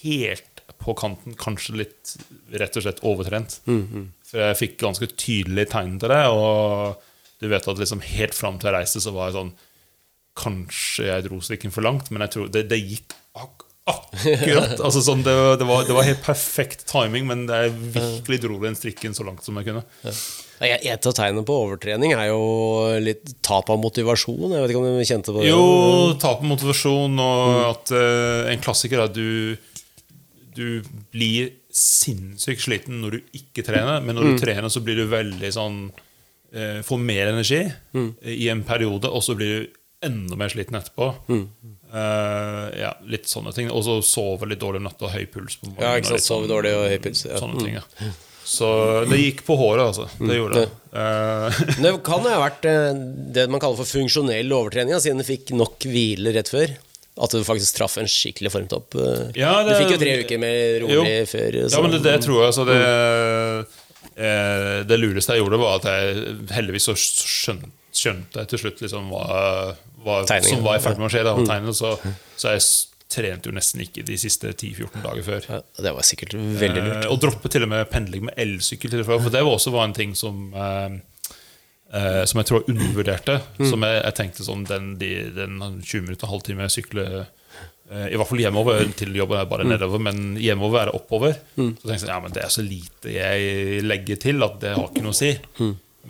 [0.00, 1.36] helt på kanten.
[1.40, 2.16] Kanskje litt
[2.56, 3.60] rett og slett overtrent.
[4.30, 6.22] For jeg fikk ganske tydelige tegn til det.
[6.32, 7.04] Og
[7.42, 9.56] du vet at liksom helt fram til jeg reiste, så var jeg sånn
[10.36, 14.74] Kanskje jeg dro strikken for langt, men jeg tror det, det gikk ak akkurat.
[14.86, 18.58] altså sånn, det, var- det, var, det var helt perfekt timing, men jeg virkelig dro
[18.62, 19.84] den strikken så langt som jeg kunne.
[20.06, 20.14] Ja.
[20.56, 22.40] Et av tegnene på overtrening er jo
[23.04, 24.46] litt tap av motivasjon.
[24.54, 25.50] Jeg vet ikke om du kjente på det?
[25.50, 29.58] Jo, tap av motivasjon, og at uh, en klassiker er at du,
[30.56, 30.66] du
[31.12, 35.50] blir sinnssykt sliten når du ikke trener, men når du trener, så blir du veldig
[35.52, 37.60] sånn uh, Får mer energi
[38.32, 39.76] i en periode, og så blir du
[40.08, 41.10] enda mer sliten etterpå.
[41.92, 43.70] Eh, ja, litt sånne ting.
[43.70, 45.56] Og så sove litt dårlig om natta og høy puls.
[45.60, 46.18] på morgenen Ja, ikke sant.
[46.20, 47.24] litt Sove sånn- dårlig og høy puls.
[47.28, 47.38] Ja.
[47.40, 48.12] Sånne ting, ja.
[48.46, 48.68] Så
[49.10, 50.08] det gikk på håret, altså.
[50.22, 50.68] Det gjorde det.
[50.94, 51.50] Uh,
[51.82, 52.92] Det kan jo ha vært eh,
[53.34, 56.76] det man kaller for funksjonell overtrening, siden du fikk nok hvile rett før.
[57.18, 58.92] At du faktisk traff en skikkelig formtopp.
[59.34, 61.24] Ja, Du fikk jo tre uker med rolig Jo.
[61.30, 61.56] før.
[61.64, 62.50] Ja, men det, det tror jeg.
[62.52, 62.76] Altså, det,
[64.20, 68.82] eh, det lureste jeg gjorde, var at jeg heldigvis så skjønte, skjønte jeg til slutt
[68.84, 69.74] liksom hva,
[70.06, 70.60] Tegningen.
[70.60, 71.24] som var i ferd med å skje.
[71.26, 71.96] Da, tegnet, så,
[72.38, 72.62] så jeg
[73.06, 75.46] trent trente jo nesten ikke de siste 10-14 dager før.
[75.50, 77.04] Ja, det var sikkert veldig lurt.
[77.04, 78.96] Eh, og droppe til og med pendling med elsykkel.
[79.00, 80.96] og For det var også var en ting som eh,
[81.94, 83.38] eh, Som jeg tror jeg undervurderte.
[83.62, 88.32] Som jeg, jeg tenkte sånn Den, de, den 20 minutter, halvtime sykle sykler I hvert
[88.32, 91.38] fall hjemover til jobben er bare nedover, men hjemover er det oppover.
[91.54, 94.74] Så tenkte jeg sånn, ja, men det er så lite jeg legger til at det
[94.74, 95.30] har ikke noe å si.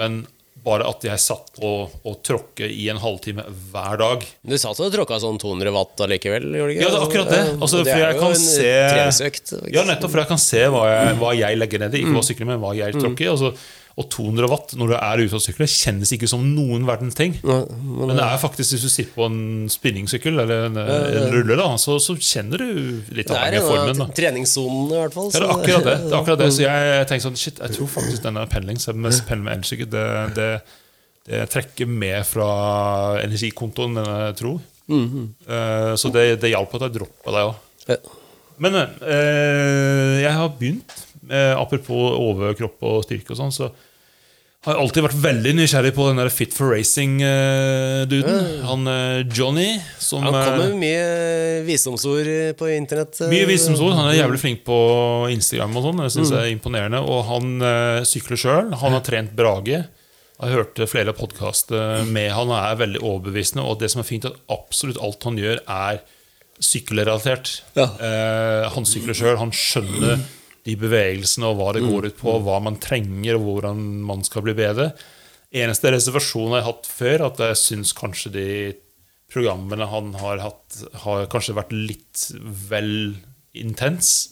[0.01, 0.23] Men
[0.67, 4.91] bare at jeg satt og, å tråkke i en halvtime hver dag Du satt og
[4.93, 6.49] tråkka sånn 200 watt allikevel?
[6.59, 6.83] gjorde du ikke?
[6.83, 7.43] Ja, det er akkurat det.
[7.63, 9.55] Altså, det for er jeg jo kan en se treningsøkt.
[9.77, 12.03] Ja, nettopp, for jeg kan se hva jeg, hva jeg legger ned i.
[12.03, 12.29] Ikke hva Mm.
[12.33, 13.33] sykler, men hva jeg tråkker i.
[13.37, 13.53] Altså,
[13.97, 17.39] og 200 watt når du er ute og sykler, kjennes ikke som noen verdens ting.
[17.41, 19.39] Men det er faktisk hvis du sitter på en
[19.73, 22.69] spinningsykkel eller en, en rulle, da, så, så kjenner du
[23.17, 23.95] litt Det avhengig av en formen.
[23.95, 24.17] av Da.
[24.19, 25.31] Treningssonen, i hvert fall.
[25.33, 25.97] Ja, det er akkurat det.
[26.03, 26.51] det, er akkurat det.
[26.53, 30.07] Så jeg tenker sånn Shit, jeg tror faktisk denne pendling, jeg pendler med elsykkel, det,
[30.37, 30.51] det,
[31.31, 32.51] det trekker med fra
[33.25, 34.61] energikontoen enn jeg tror.
[34.87, 35.97] Mm -hmm.
[35.99, 37.55] så det, det hjalp at jeg droppa det òg.
[37.89, 37.97] Ja.
[38.63, 40.95] Men eh, jeg har begynt,
[41.29, 43.71] eh, apropos overkropp og styrke og sånn, så
[44.67, 48.39] har alltid vært veldig nysgjerrig på den der Fit for Racing-duden.
[48.67, 49.69] Han eh, Johnny
[50.03, 53.21] som Han kommer eh, med mye visdomsord på internett.
[53.23, 53.95] eh, mye visdomsord.
[53.99, 54.79] Han er jævlig flink på
[55.33, 55.77] Instagram.
[55.79, 58.75] og sånn Det synes jeg er imponerende Og han eh, sykler sjøl.
[58.83, 59.85] Han har trent Brage.
[60.37, 63.65] Jeg hørte flere podkaster med han og er veldig overbevisende.
[63.65, 66.03] Og det som er fint, er at absolutt alt han gjør, er
[66.61, 67.63] sykkelrelatert.
[67.77, 67.87] Ja.
[68.01, 69.39] Eh, han sykler sjøl.
[69.41, 70.21] Han skjønner
[70.67, 74.45] de bevegelsene og hva det går ut på, hva man trenger, og hvordan man skal
[74.47, 74.91] bli bedre.
[75.55, 78.49] Eneste reservasjon jeg har hatt før, at jeg syns kanskje de
[79.33, 82.27] programmene han har hatt, har kanskje vært litt
[82.71, 83.15] vel
[83.57, 84.29] intens.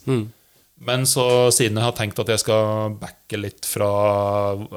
[0.84, 3.88] Men så siden jeg har tenkt at jeg skal backe litt fra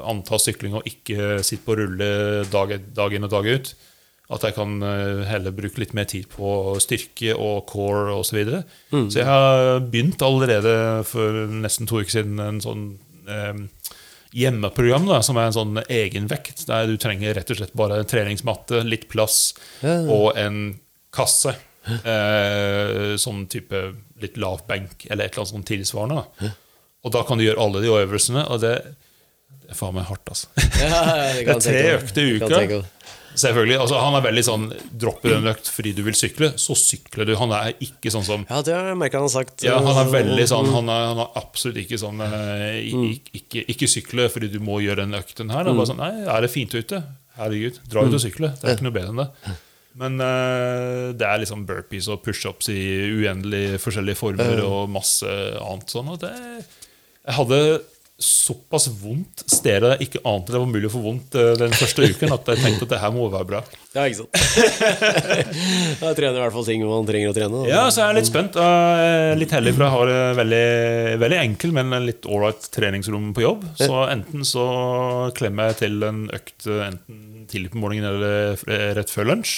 [0.08, 3.72] antall sykling og ikke sitte på rulle dag, dag inn og dag ut,
[4.28, 8.28] at jeg kan eh, heller bruke litt mer tid på styrke og core osv.
[8.28, 8.62] Så, videre.
[8.92, 10.74] så jeg har begynt allerede
[11.08, 12.82] for nesten to uker siden en sånn
[13.24, 13.62] eh,
[14.36, 18.10] hjemmeprogram da, som er en sånn egenvekt, der du trenger rett og slett bare en
[18.10, 20.76] treningsmatte, litt plass og en
[21.14, 21.56] kasse.
[21.88, 23.78] Eh, sånn type
[24.20, 26.20] litt lav benk eller et eller annet sånn tilsvarende.
[26.20, 26.50] Da.
[27.06, 28.74] Og da kan du gjøre alle de øvelsene, og det,
[29.62, 30.50] det er faen meg hardt, altså.
[30.82, 31.00] Ja,
[31.32, 32.82] det Det er tre økter i uka.
[33.38, 34.64] Selvfølgelig, altså Han er veldig sånn
[34.98, 37.34] Dropper en økt fordi du vil sykle, så sykler du.
[37.38, 39.62] Han er ikke sånn som Ja, det har jeg merket han har sagt.
[39.66, 43.64] ja, Han er veldig sånn Han er, han er absolutt ikke sånn eh, i- ikke,
[43.76, 45.62] ikke sykle fordi du må gjøre den økten her.
[45.64, 47.02] Han er bare sånn, Nei, er det fint ute?
[47.38, 48.50] Herregud, dra ut og sykle.
[48.58, 49.56] Det er ikke noe bedre enn det.
[49.98, 52.80] Men eh, det er liksom burpees og pushups i
[53.18, 55.26] uendelig forskjellige former og masse
[55.58, 56.10] annet sånn.
[56.12, 56.32] Og det,
[57.26, 57.60] jeg hadde
[58.18, 62.02] såpass vondt stedet jeg ikke ante det var mulig å få vondt eh, den første
[62.10, 63.60] uken, at jeg tenkte at det her må være bra.
[63.94, 64.34] Ja, ikke sant.
[66.02, 67.60] Jeg trener i hvert fall ting man trenger å trene.
[67.62, 67.68] da.
[67.70, 68.58] Ja, så jeg er litt spent.
[68.60, 70.64] og litt heldig, for jeg har et veldig,
[71.22, 73.64] veldig enkel, men en litt ålreit treningsrom på jobb.
[73.80, 74.66] Så enten så
[75.38, 79.54] klemmer jeg til en økt eh, enten tidlig på morgenen eller rett før lunsj.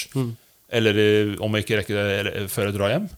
[0.71, 3.09] Eller eh, om jeg ikke rekker det før jeg drar hjem.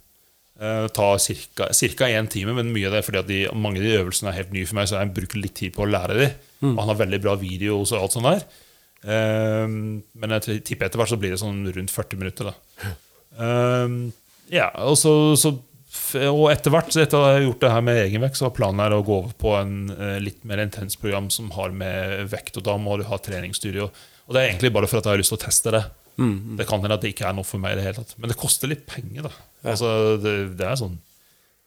[0.64, 2.08] Eh, tar ca.
[2.08, 4.38] én time, men mye av det er fordi at de, mange av de øvelsene er
[4.38, 6.38] helt nye for meg, så jeg bruker litt tid på å lære dem.
[6.72, 8.46] Og han har veldig bra video og alt sånt der.
[9.04, 12.54] Eh, men jeg tipper etter hvert så blir det sånn rundt 40 minutter.
[12.54, 12.94] da
[13.42, 14.12] Ehm,
[14.54, 15.56] ja, og så, så
[16.30, 18.54] Og etter hvert, så etter at jeg har gjort det her med egenvekt, så har
[18.58, 22.24] planen her å gå over på en eh, litt mer intens program som har med
[22.32, 23.92] vekt, og da må du ha treningsstudio.
[24.26, 25.84] Og det er egentlig bare for at jeg har lyst til å teste det.
[26.58, 28.16] Det kan hende at det ikke er noe for meg i det hele tatt.
[28.18, 29.34] Men det koster litt penger, da.
[29.64, 30.98] Altså, det, det er sånn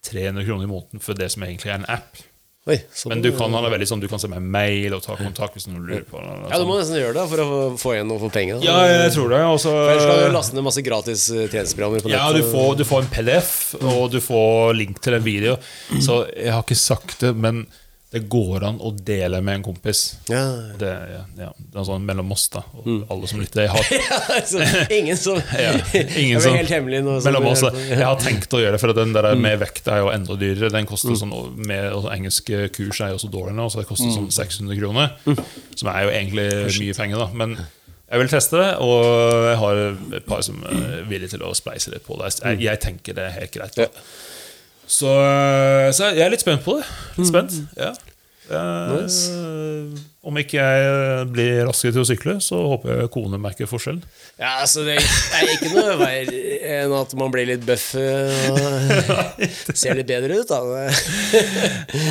[0.07, 2.19] 300 kroner i måneden for det som egentlig er en app.
[2.67, 3.13] Oi, sånn.
[3.13, 5.55] Men du kan, han er veldig sånn, du kan sende meg mail og ta kontakt
[5.55, 6.33] hvis noen lurer på det.
[6.51, 7.47] Ja, du må nesten gjøre det for å
[7.79, 8.59] få- igjen noe for pengene.
[8.65, 9.39] Ja, jeg tror det.
[9.47, 12.75] Og så Ellers kan du laste ned masse gratis tjenesteprogrammer på på Ja, du får,
[12.81, 13.51] du får en PDF,
[13.81, 15.55] og du får link til en video.
[16.03, 17.63] Så jeg har ikke sagt det, men
[18.07, 20.01] det går an å dele med en kompis.
[20.31, 20.43] Ja,
[20.79, 22.61] Det, ja, ja, det er sånn mellom oss, da.
[22.79, 23.65] Og alle som lytter.
[23.65, 23.89] Jeg har,
[24.37, 24.61] altså,
[24.95, 27.17] ingen som ja, ingen Det som, helt hemmelig nå.
[27.25, 27.73] mellom oss, da.
[27.89, 30.71] jeg har tenkt å gjøre det, for den der med vekt er jo enda dyrere.
[30.71, 34.15] Den koster sånn, med altså, Engelske kurs er jo så dårlig nå, så det koster
[34.15, 35.17] sånn 600 kroner.
[35.75, 36.47] Som er jo egentlig
[36.79, 37.27] mye penger, da.
[37.43, 37.57] Men
[38.07, 39.03] jeg vil teste det, og
[39.49, 39.83] jeg har
[40.21, 42.31] et par som er villige til å spleise litt på det.
[42.39, 43.75] Jeg, jeg tenker det er helt greit.
[43.75, 43.91] Da.
[44.87, 45.11] Så,
[45.97, 46.85] så jeg er litt spent på det.
[47.17, 47.91] Litt spent, ja.
[48.47, 48.93] Eh,
[50.27, 54.01] Om ikke jeg blir raskere til å sykle, så håper jeg kone merker forskjell.
[54.35, 59.71] Ja, altså det er ikke noe verre enn at man blir litt bøff eh, og
[59.71, 60.59] ser litt bedre ut, da.
[60.67, 60.89] Ja,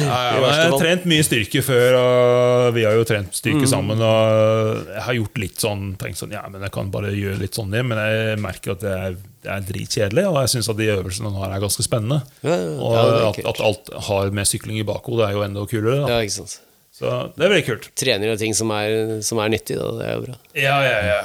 [0.01, 4.01] ja, jeg har trent mye styrke før, og vi har jo trent styrke sammen.
[4.01, 7.56] Og jeg har gjort litt sånn tenkt sånn, ja, men jeg kan bare gjøre litt
[7.59, 10.88] sånn men jeg merker at det er, det er dritkjedelig, og jeg syns at de
[10.94, 12.22] øvelsene han har, er ganske spennende.
[12.47, 16.06] Ja, ja, Og at, at alt har med sykling i bakhodet, er jo enda kulere.
[16.06, 16.16] Da.
[16.16, 16.62] Ja, ikke sant.
[16.97, 17.86] Så det er veldig kult.
[18.01, 19.89] Trener jo ting som er, som er nyttig, da.
[19.98, 20.36] Det er jo bra.
[20.56, 21.18] Ja, ja, ja.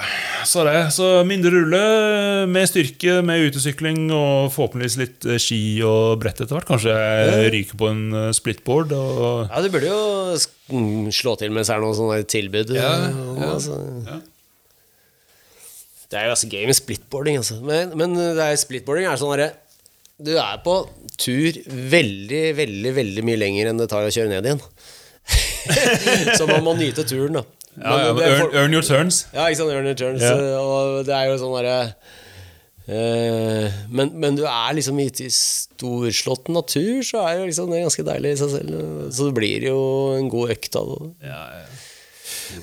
[0.49, 0.76] Så det.
[0.91, 1.80] Så mindre rulle,
[2.52, 6.68] med styrke, med utesykling og forhåpentligvis litt eh, ski og brett etter hvert.
[6.68, 8.91] Kanskje jeg ryker på en eh, splitboard.
[8.98, 10.03] Og Ja, du burde jo
[10.76, 12.76] mm, slå til mens det er noe sånt tilbud.
[12.76, 13.80] Ja, ja, altså.
[14.11, 14.19] ja.
[16.11, 17.61] Det er jo altså gøy med splitboarding, altså.
[17.64, 19.53] Men, men det er, splitboarding er sånn derre
[20.19, 20.81] Du er på
[21.15, 21.64] tur
[21.95, 24.60] veldig, veldig, veldig mye lenger enn det tar å kjøre ned igjen.
[26.39, 27.43] Så man må nyte turen, da.
[27.75, 29.21] ja, ja, Men det er earn, for- earn your turns.
[29.33, 30.25] Ja, ikke sant, earn your turns.
[30.25, 30.57] Yeah.
[30.61, 31.77] Og det er jo sånn derre
[32.91, 38.07] uh, men, men du er liksom i storslått natur, så er jo liksom det ganske
[38.07, 38.81] deilig i seg selv.
[39.13, 39.79] Så det blir jo
[40.17, 41.13] en god økt av det.
[41.29, 41.69] Ja, ja.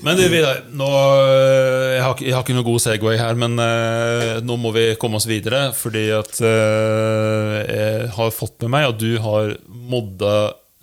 [0.05, 3.55] Men du, Vidar, nå, øh, jeg, har, jeg har ikke noe god Segway her, men
[3.63, 5.71] eh, nå må vi komme oss videre.
[5.73, 9.55] Fordi at eh, jeg har fått med meg at du har
[9.89, 10.35] modda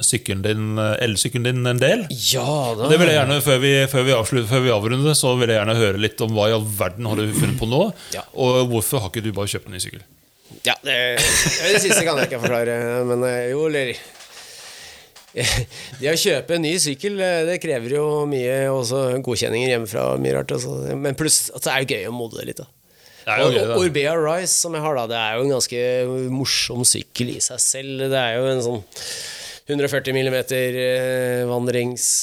[0.04, 2.04] sykkelen din, øh, elsykkelen din en del.
[2.32, 2.90] Ja da.
[2.90, 5.60] Det vil jeg gjerne, Før vi, før vi, avslutter, før vi avrunder, så vil jeg
[5.60, 7.80] gjerne høre litt om hva i all verden har du funnet på nå.
[8.16, 8.26] Ja.
[8.34, 10.04] Og hvorfor har ikke du bare kjøpt en ny sykkel?
[10.66, 12.76] Ja, det, det siste kan jeg ikke forklare,
[13.08, 13.96] men eh, jo, eller
[16.00, 20.08] Det å kjøpe en ny sykkel, eh, det krever jo mye også godkjenninger hjemmefra.
[20.20, 20.96] Mye rart, også.
[20.96, 22.60] Men pluss at det er jo gøy å modne litt.
[22.60, 22.68] da
[23.26, 23.56] og.
[23.80, 25.80] Orbea Rise, som jeg har, da, det er jo en ganske
[26.30, 28.04] morsom sykkel i seg selv.
[28.12, 28.84] Det er jo en sånn
[29.66, 30.36] 140 mm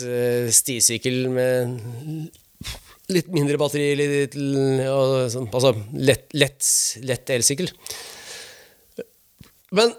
[0.07, 2.29] eh, stisykkel med
[3.11, 6.63] litt mindre batteri, litt, sånn, altså lett, lett,
[7.03, 7.67] lett elsykkel.
[9.75, 9.91] Men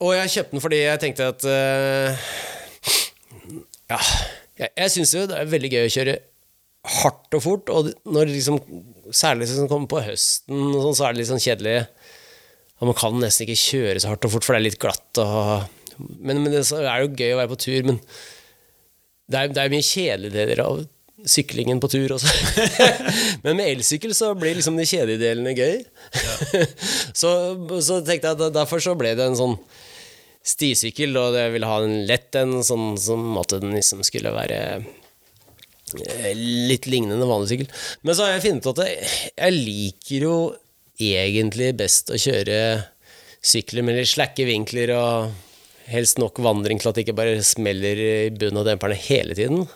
[0.00, 2.28] Og jeg kjøpte den fordi jeg tenkte at eh,
[3.92, 3.98] Ja,
[4.58, 6.16] jeg, jeg syns jo det er veldig gøy å kjøre
[6.98, 8.60] hardt og fort, og når liksom
[9.14, 11.78] Særlig det kommer på høsten, og sånn, så er det litt sånn kjedelig.
[12.78, 15.20] Og man kan nesten ikke kjøre så hardt og fort, for det er litt glatt.
[15.22, 18.00] Og, men, men det er jo gøy å være på tur, men
[19.28, 20.78] det er, det er mye kjedelige deler av
[21.26, 22.30] syklingen på tur også.
[23.44, 25.82] men med elsykkel så blir liksom de kjedelige delene gøy.
[27.20, 27.32] så,
[27.82, 29.58] så tenkte jeg at derfor så ble det en sånn
[30.48, 34.60] stisykkel, og jeg ville ha en lett en, sånn som at den liksom skulle være
[34.78, 37.74] eh, litt lignende vanlig sykkel.
[38.06, 40.38] Men så har jeg funnet ut at jeg, jeg liker jo
[40.98, 42.62] egentlig best å kjøre
[43.44, 45.36] sykler med litt slakke vinkler og
[45.88, 49.66] helst nok vandring til at det ikke bare smeller i bunnen av demperne hele tiden.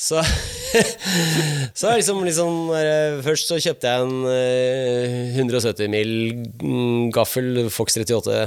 [0.00, 0.22] Så,
[1.76, 6.12] så liksom, liksom eh, Først så kjøpte jeg en eh, 170 mil
[6.56, 8.38] mm, gaffel Fox 38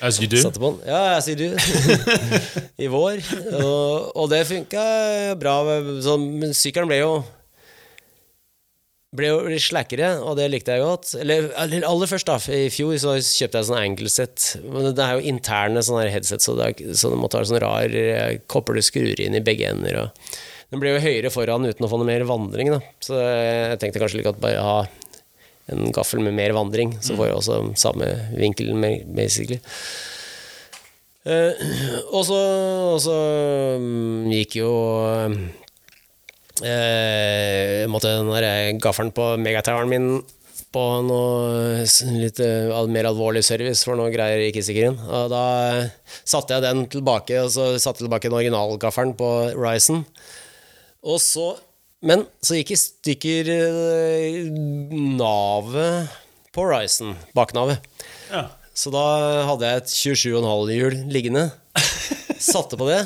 [0.00, 0.36] As you do.
[0.36, 0.82] Satte på den.
[0.84, 1.46] Ja, jeg sier du.
[2.84, 3.22] I vår.
[3.56, 4.82] Og, og det funka
[5.40, 5.54] bra.
[6.04, 7.14] Så, men sykkelen ble jo
[9.14, 11.12] ble jo litt slakkere, og det likte jeg godt.
[11.20, 12.36] Eller, aller først, da.
[12.52, 14.48] I fjor så kjøpte jeg sånn angle-sett.
[14.64, 17.62] Men det er jo interne sånne headset, så, det er, så du måtte ha sånn
[17.62, 20.02] rar eh, kopper du skrur inn i begge ender.
[20.02, 20.36] Og.
[20.74, 22.82] Den ble jo høyere foran uten å få noe mer vandring, da.
[23.04, 24.78] Så jeg tenkte kanskje like godt bare ha
[25.72, 28.74] en gaffel med mer vandring, så får jeg også samme vinkel,
[29.16, 29.58] basically.
[31.26, 31.58] Uh,
[32.14, 32.36] og så,
[32.92, 33.14] og så
[33.80, 34.68] um, gikk jo
[36.64, 40.08] eh, måtte den der gaffelen på megatoweren min
[40.76, 41.84] på noe
[42.18, 44.98] litt eh, mer alvorlig service, for noe greier gikk i inn.
[44.98, 45.44] Og da
[46.24, 50.04] satte jeg den tilbake, og så satte jeg tilbake den originalgaffelen på Ryzen.
[51.06, 51.54] Og så
[52.06, 54.50] Men så gikk i stykker eh,
[55.16, 56.12] navet
[56.54, 57.80] på Ryzen, baknavet.
[58.28, 58.42] Ja.
[58.76, 59.06] Så da
[59.48, 61.46] hadde jeg et 27,5-hjul liggende.
[62.52, 63.00] Satte på det.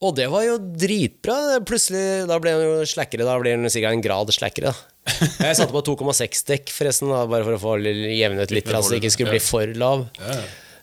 [0.00, 1.58] Og det var jo dritbra.
[1.68, 3.26] Plutselig, Da ble han jo slakkere.
[3.28, 4.72] Da blir han sikkert en grad slakkere.
[4.72, 5.12] da.
[5.44, 9.00] Jeg satte på 2,6 dekk, forresten, da, bare for å få jevnet litt, så det
[9.02, 10.06] ikke skulle bli for lav.
[10.20, 10.36] Ja.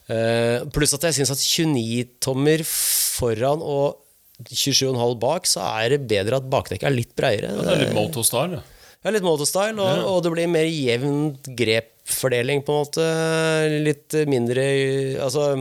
[0.08, 3.98] Eh, pluss at jeg syns at 29-tommer foran og
[4.48, 7.50] 27,5 bak, så er det bedre at bakdekket er litt breiere.
[7.58, 8.60] Det er litt motostyle.
[8.60, 8.74] ja.
[9.04, 13.04] Ja, litt motostyle, og, og det blir mer jevn grepfordeling, på en måte.
[13.84, 14.64] Litt mindre
[15.22, 15.52] Altså,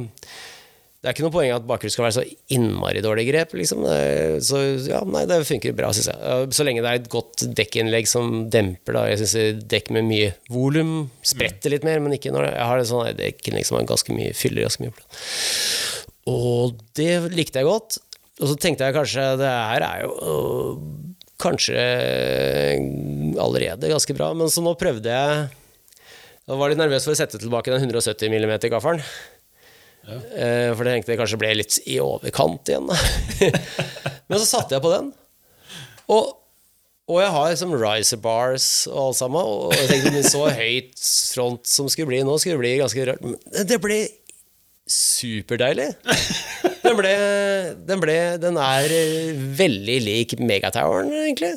[0.98, 2.24] det er ikke noe poeng at bakgrunn skal være så
[2.56, 3.84] innmari dårlig grep, liksom.
[4.44, 6.48] Så ja, nei, det funker bra, syns jeg.
[6.58, 9.04] Så lenge det er et godt dekkinnlegg som demper, da.
[9.12, 12.90] Jeg syns dekk med mye volum spretter litt mer, men ikke når jeg har et
[12.90, 15.06] sånt dekkinnlegg som ganske mye fyller ganske mye.
[16.34, 18.02] Og det likte jeg godt.
[18.42, 20.84] Og så tenkte jeg kanskje det her er jo øh,
[21.42, 21.78] kanskje
[23.42, 25.48] allerede ganske bra, men så nå prøvde jeg
[26.48, 29.02] Da var jeg litt nervøs for å sette tilbake den 170 mm-gaffelen.
[30.08, 32.88] Eh, For jeg tenkte det kanskje ble litt i overkant igjen.
[34.30, 35.10] Men så satte jeg på den,
[36.12, 36.30] og,
[37.08, 39.50] og jeg har liksom riser bars og alt sammen.
[39.68, 40.94] Og jeg tenkte men så høyt
[41.34, 43.24] front som skulle bli nå, skulle bli ganske rart.
[43.24, 44.02] Men det ble
[44.88, 45.90] superdeilig.
[46.84, 47.14] Den ble,
[47.88, 51.56] den ble Den er eh, veldig lik Megatoweren, egentlig.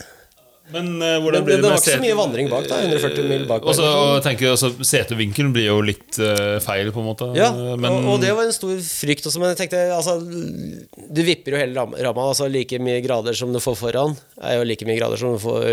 [0.75, 2.81] Men uh, Det, hvordan men, blir det det var ikke så mye vandring bak, da.
[2.87, 3.67] 140 mil bak.
[3.67, 3.89] Og så
[4.25, 7.31] tenker jeg også, Setevinkelen blir jo litt uh, feil, på en måte.
[7.39, 11.21] Ja, men, og, og det var en stor frykt også, men jeg tenkte altså, Du
[11.27, 14.69] vipper jo hele ram- ramma, altså like mye grader som du får foran, er jo
[14.69, 15.69] like mye grader som du får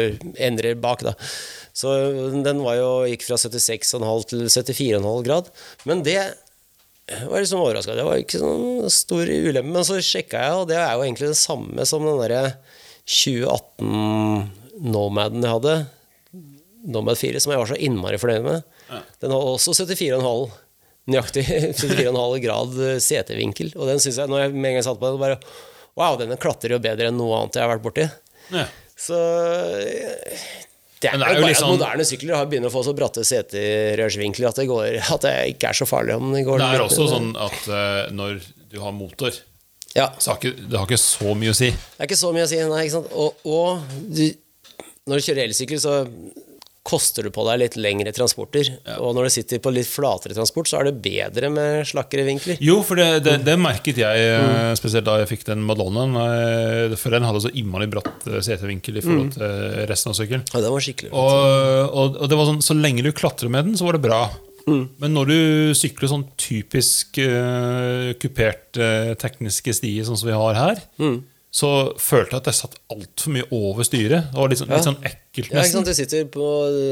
[0.50, 1.16] endrer bak, da.
[1.78, 1.94] Så
[2.42, 5.52] den var jo, gikk fra 76,5 til 74,5 grad.
[5.86, 6.20] Men det
[7.30, 7.96] var liksom overraska.
[7.96, 9.70] Det var ikke sånn stor ulempe.
[9.76, 12.42] Men så sjekka jeg, og det er jo egentlig det samme som den derre
[13.08, 14.50] 2018
[14.84, 15.76] Nomaden jeg hadde.
[16.88, 18.68] Nomad 4, som jeg var så innmari fornøyd med.
[19.24, 20.52] Den har også 74,5
[21.12, 21.44] nøyaktig
[21.82, 23.74] 74,5 grad eh, setevinkel.
[23.80, 25.40] Og den synes jeg, når jeg med en gang satte på den, bare
[25.98, 28.04] Wow, denne klatrer jo bedre enn noe annet jeg har vært borti.
[28.54, 28.68] ja.
[28.98, 30.46] Så eh,
[31.02, 32.82] det er, det er jo bare liksom, at sånn- moderne sykler har begynner å få
[32.88, 34.62] så bratte seterørsvinkler at
[35.14, 38.08] at det ikke er så farlig om det går Det er også sånn at uh,
[38.18, 38.40] når
[38.74, 39.38] du har motor,
[39.94, 41.70] Ja, så har ikke, det har ikke så mye å si.
[41.70, 42.58] det er ikke så mye å si.
[42.74, 42.88] Nei?
[42.98, 44.24] Og, og du,
[45.08, 46.02] når du kjører elsykkel, så
[46.88, 48.70] koster du på deg litt lengre transporter.
[49.04, 52.62] Og når du sitter på litt flatere transport, så er det bedre med slakkere vinkler.
[52.64, 54.78] Jo, for det, det, det merket jeg, mm.
[54.80, 56.16] spesielt da jeg fikk den Madonnaen.
[56.22, 60.48] eh, For den hadde så innmari bratt eh, setevinkel i forhold til resten av sykkelen.
[60.54, 61.12] Ja, den var skikkelig.
[61.12, 61.38] Og,
[61.92, 64.26] og, og det var sånn, Så lenge du klatrer med den, så var det bra.
[64.68, 65.40] Men når du
[65.80, 70.82] sykler sånn typisk uh, kupert uh, tekniske stier, sånn som vi har her,
[71.58, 74.28] så følte jeg at jeg satt altfor mye over styret.
[74.30, 75.90] Det var litt sånn, litt sånn ekkelt, Ja, ikke sant?
[75.90, 76.50] Du sitter på,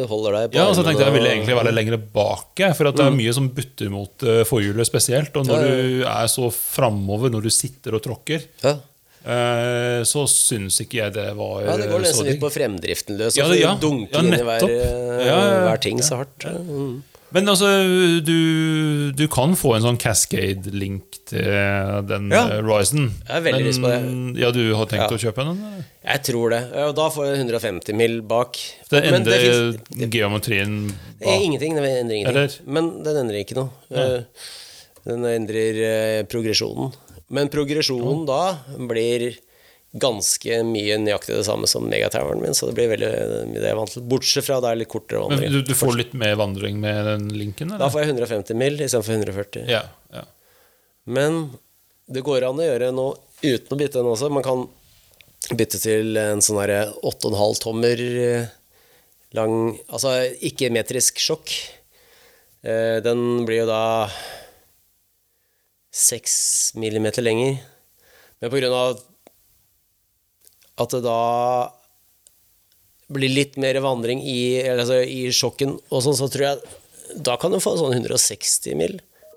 [0.10, 2.90] holder deg på Ja, og så tenkte jeg jeg ville egentlig være lenger bak, for
[2.90, 5.38] at det er mye som butter mot uh, forhjulet spesielt.
[5.38, 8.74] Og når Ja, ja, du er så framover når du sitter og tråkker, Ja.
[9.26, 13.18] eh, så syns ikke jeg det var ja, det går eh, nesten litt på fremdriften
[13.22, 13.38] løs.
[13.38, 13.76] Ja, det- ja.
[13.78, 15.60] dunker Ja, inn i hver, eh, Ja, ja, ja.
[15.70, 16.46] hver ting så hardt.
[16.46, 17.04] Mm.
[17.34, 17.68] Men altså,
[18.24, 21.42] du, du kan få en sånn Cascade-link til
[22.08, 22.44] den Ja.
[22.54, 22.60] ja.
[22.64, 23.10] Ryzen.
[23.26, 24.42] Jeg har veldig Men, lyst på det.
[24.44, 25.18] Ja, du har tenkt Ja.
[25.18, 25.58] å kjøpe den?
[25.58, 25.86] eller?
[26.06, 26.62] Jeg tror det.
[26.86, 28.60] Og da får jeg 150 mil bak.
[28.90, 30.76] Det endrer finnes- geometrien
[31.20, 31.42] Det er bak.
[31.48, 31.76] ingenting.
[31.76, 32.28] Den endrer ingenting.
[32.36, 32.60] Eller?
[32.68, 33.70] Men den endrer ikke noe.
[33.90, 34.20] Ja.
[35.06, 36.94] Den endrer eh, progresjonen.
[37.30, 39.36] Men progresjonen da blir
[39.96, 43.10] ganske mye nøyaktig det samme som megatoweren min, så det blir veldig
[43.54, 44.04] det jeg er vant til.
[44.12, 45.54] Bortsett fra det er litt kortere Men vandring.
[45.54, 47.72] du, du får litt mer vandring med den linken?
[47.80, 49.70] Da får jeg 150 mil istedenfor 140.
[49.72, 50.26] Ja, ja.
[51.08, 51.46] Men
[52.12, 53.16] det går an å gjøre noe
[53.46, 54.30] uten å bytte den også.
[54.34, 54.66] Man kan
[55.56, 58.48] bytte til en sånn herre 8,5 tommer eh,
[59.36, 59.56] lang
[59.88, 60.18] Altså
[60.48, 61.56] ikke-metrisk sjokk.
[62.66, 63.84] Eh, Den blir jo da
[65.96, 67.62] 6 millimeter lenger.
[68.44, 69.00] Men av
[70.78, 71.20] at det da
[73.16, 77.54] blir litt mer vandring i, altså, i sjokken og sånn, så tror jeg da kan
[77.54, 78.96] du få sånn 160 mil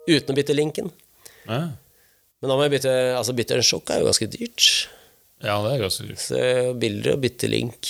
[0.08, 0.90] uten å bytte linken.
[1.48, 1.68] ja.
[2.38, 4.66] Men da må jeg bytte Altså bytte en sjokk er jo ganske dyrt.
[5.42, 6.20] Ja, det er ganske dyrt.
[6.22, 7.88] Så er billigere å bytte link.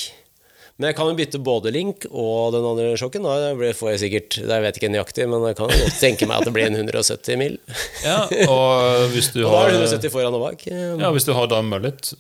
[0.81, 3.27] Men jeg kan jo bytte både link og den andre sjokken.
[3.29, 6.39] Da blir- får jeg sikkert Jeg vet ikke nøyaktig, men jeg kan godt tenke meg
[6.41, 7.59] at det blir en 170 mil.
[8.07, 10.65] Ja, og hvis du Og da har er det 170 foran og bak.
[10.65, 12.15] Ja, hvis du har da mullet,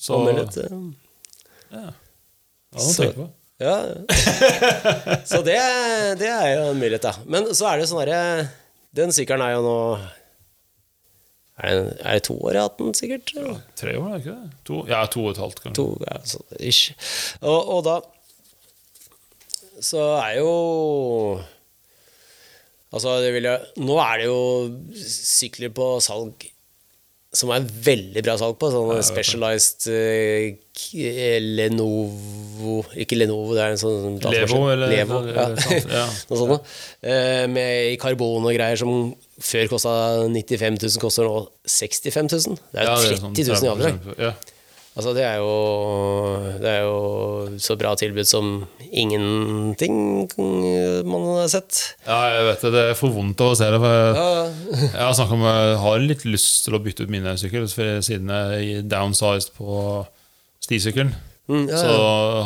[0.00, 0.78] så litt, eh,
[1.70, 3.28] Ja, det må noe å tenke på.
[3.60, 3.74] Ja.
[5.28, 5.58] Så det,
[6.20, 7.12] det er jo en mulighet, da.
[7.28, 8.46] Men så er det sånn herre
[8.96, 9.76] Den sykkelen er jo nå
[11.60, 13.32] er det, er det to år jeg har hatt den, sikkert?
[13.76, 14.52] Tre år, er det ikke det?
[14.64, 15.76] To, ja, to og et halvt, kanskje.
[15.76, 16.94] To, ja, så, ish.
[17.42, 17.98] Og, og da
[19.80, 20.50] så er jo
[22.90, 24.40] Altså, det vil jeg Nå er det jo
[25.00, 26.48] sykler på salg
[27.32, 28.70] som er veldig bra salg på.
[28.74, 30.48] Sånn Specialized uh,
[31.60, 34.18] Lenovo Ikke Lenovo, det er en sånn.
[34.24, 35.48] Levo, eller- Levo, ja.
[35.54, 36.06] ja.
[36.30, 36.60] Noe sånt noe.
[37.04, 39.92] Uh, Med i karbon og greier som før kosta
[40.28, 41.36] 95 000, koster nå
[41.66, 42.58] 65 000.
[42.72, 43.94] Det er Ja, jo det er 30 sånn 000 i avdrag.
[44.96, 44.96] 30%, Ja.
[44.98, 50.26] Altså, det er jo Det er jo så bra tilbud som ingenting
[51.06, 51.94] man har sett.
[52.06, 52.72] ja, jeg vet det.
[52.74, 53.78] Det er for vondt å se det.
[53.80, 54.28] For Ja,
[54.98, 58.28] jeg har snakket om jeg har litt lyst til å bytte ut min sykkel, siden
[58.34, 60.06] jeg er downsized på
[60.64, 61.14] stisykkelen.
[61.50, 61.94] Mm, ja, Så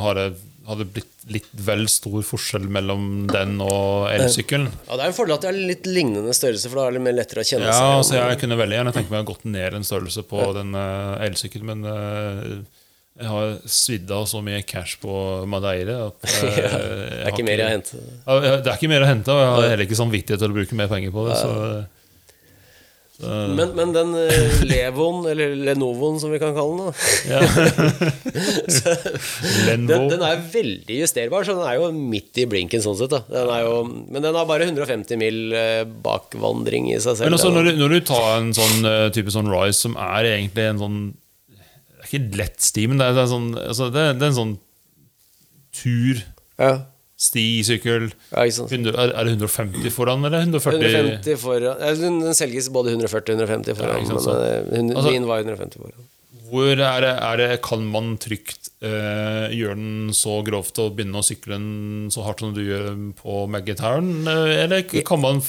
[0.04, 0.36] har jeg
[0.68, 4.68] hadde blitt litt vel stor forskjell mellom den og elsykkelen.
[4.86, 7.02] Ja, Det er en fordel at det har litt lignende størrelse, for da er det
[7.04, 7.98] mer lettere å kjenne Ja, seg igjen.
[8.00, 11.16] altså jeg kunne veldig gjerne tenke meg å gått ned en størrelse på den uh,
[11.24, 12.84] elsykkelen, men uh,
[13.14, 15.16] jeg har svidd av så mye cash på
[15.48, 18.00] Madeire at uh, Ja, Det er ikke mer å hente.
[18.00, 20.52] Ja, ja, Det er ikke mer å hente, og jeg har heller ikke samvittighet til
[20.52, 21.36] å bruke mer penger på det.
[21.40, 21.52] Så,
[23.22, 26.94] Men, men den eh, Levoen, eller Lenovoen som vi kan kalle den,
[27.30, 27.38] ja.
[29.68, 33.14] Den, den er veldig justerbar, så den er jo midt i blinken sånn sett.
[33.30, 33.76] Den jo,
[34.10, 37.28] men den har bare 150 mil eh, bakvandring i seg selv.
[37.28, 40.30] Men også når du, når du tar en sånn eh, type sånn Rise som er
[40.34, 40.98] egentlig en sånn
[41.54, 44.26] Det er ikke lett sti, men det er, det er, sånn, altså det, er- det
[44.26, 44.56] er en sånn
[45.74, 46.20] tur,
[46.60, 46.74] ja.
[47.24, 48.72] Stisykkel ja, ikke sant.
[48.74, 50.82] 100, er, det 150 foran, eller 140?
[50.90, 54.02] 150 foran Den selges både 140 og 150 foran.
[54.02, 56.10] Ja, men eh, hun- Altså- min var 150 foran.
[56.54, 61.18] Hvor er det, er det, kan man trygt eh, gjøre den så grovt og begynne
[61.18, 64.10] å sykle den så hardt som du gjør på Maggetown?
[64.28, 65.40] Eh, eller kan man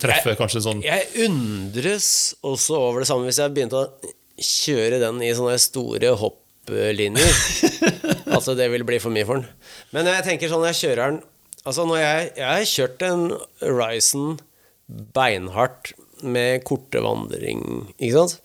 [0.00, 2.08] treffe kanskje sånn Jeg undres
[2.46, 6.14] også over det samme hvis jeg begynte å kjøre den i sånne store
[6.68, 7.38] hopplinjer.
[8.34, 9.48] altså, det vil bli for mye for den.
[9.94, 11.24] Men jeg tenker sånn, jeg kjører den
[11.66, 13.22] Altså, når jeg, jeg har kjørt en
[13.74, 14.36] Ryzen
[15.16, 15.88] beinhardt
[16.22, 18.36] med korte vandring, ikke sant?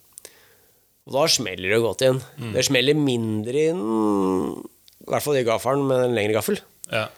[1.06, 2.18] Og da smeller det godt inn.
[2.56, 3.84] Det smeller mindre inn,
[5.06, 6.64] i hvert fall i gaffelen med en lengre gaffel.
[6.90, 7.12] ja.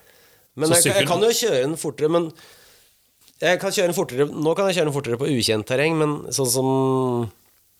[0.59, 2.27] Men jeg, jeg kan jo kjøre den fortere, men
[3.41, 6.11] jeg kan kjøre den fortere, Nå kan jeg kjøre den fortere på ukjent terreng, men
[6.35, 6.67] sånn som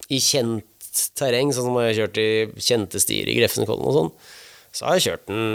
[0.09, 0.65] i kjent
[1.17, 2.29] terreng, sånn som jeg har kjørt i
[2.61, 4.11] kjente stier i Grefsenkollen og sånn,
[4.73, 5.45] så har jeg kjørt den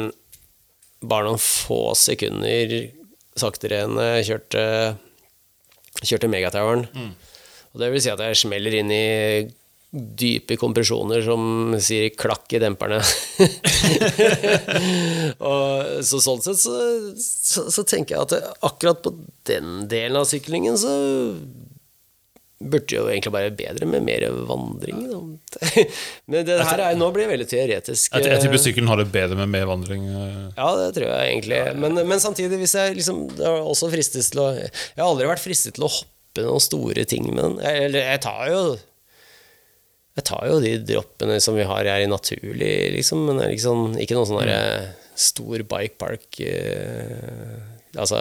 [1.09, 2.75] bare noen få sekunder
[3.39, 4.63] saktere enn jeg kjørte,
[6.03, 6.89] kjørte Megatoweren.
[6.91, 7.13] Mm.
[7.75, 9.07] Og det vil si at jeg smeller inn i
[9.89, 12.99] dype kompresjoner som sier klakk i demperne.
[15.51, 16.75] og så sånn sett så,
[17.17, 18.33] så, så tenker jeg at
[18.69, 19.11] akkurat på
[19.49, 20.93] den delen av syklingen så
[22.59, 25.05] burde jo egentlig bare bedre med mer vandring.
[25.07, 25.61] Da.
[26.31, 28.17] Men det her er, nå blir det veldig teoretisk.
[28.17, 30.09] Jeg, jeg tipper sykkelen har det bedre med mer vandring.
[30.11, 30.41] eh.
[30.57, 31.61] Ja, det tror jeg egentlig.
[31.79, 35.79] Men, men samtidig, hvis jeg liksom også fristes til å Jeg har aldri vært fristet
[35.79, 37.57] til å hoppe noen store ting med den.
[37.63, 38.61] Eller jeg tar jo
[40.19, 44.19] Jeg tar jo de droppene som vi har her i naturlig, liksom, men liksom, ikke
[44.19, 47.55] noen sånn derre stor bikepark eh,
[47.99, 48.19] Altså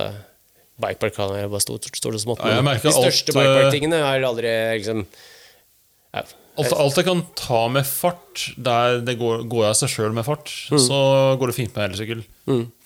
[0.77, 2.43] Bikepark er bare stort, stort og smått.
[2.45, 5.05] Ja, de største alt, eh, bikepark-tingene har aldri liksom
[6.13, 6.23] ja,
[6.57, 10.25] Alt, alt jeg kan ta med fart, der det går, går av seg sjøl med
[10.25, 10.79] fart, Mm.
[10.81, 10.97] så
[11.37, 12.23] går det fint med elsykkel.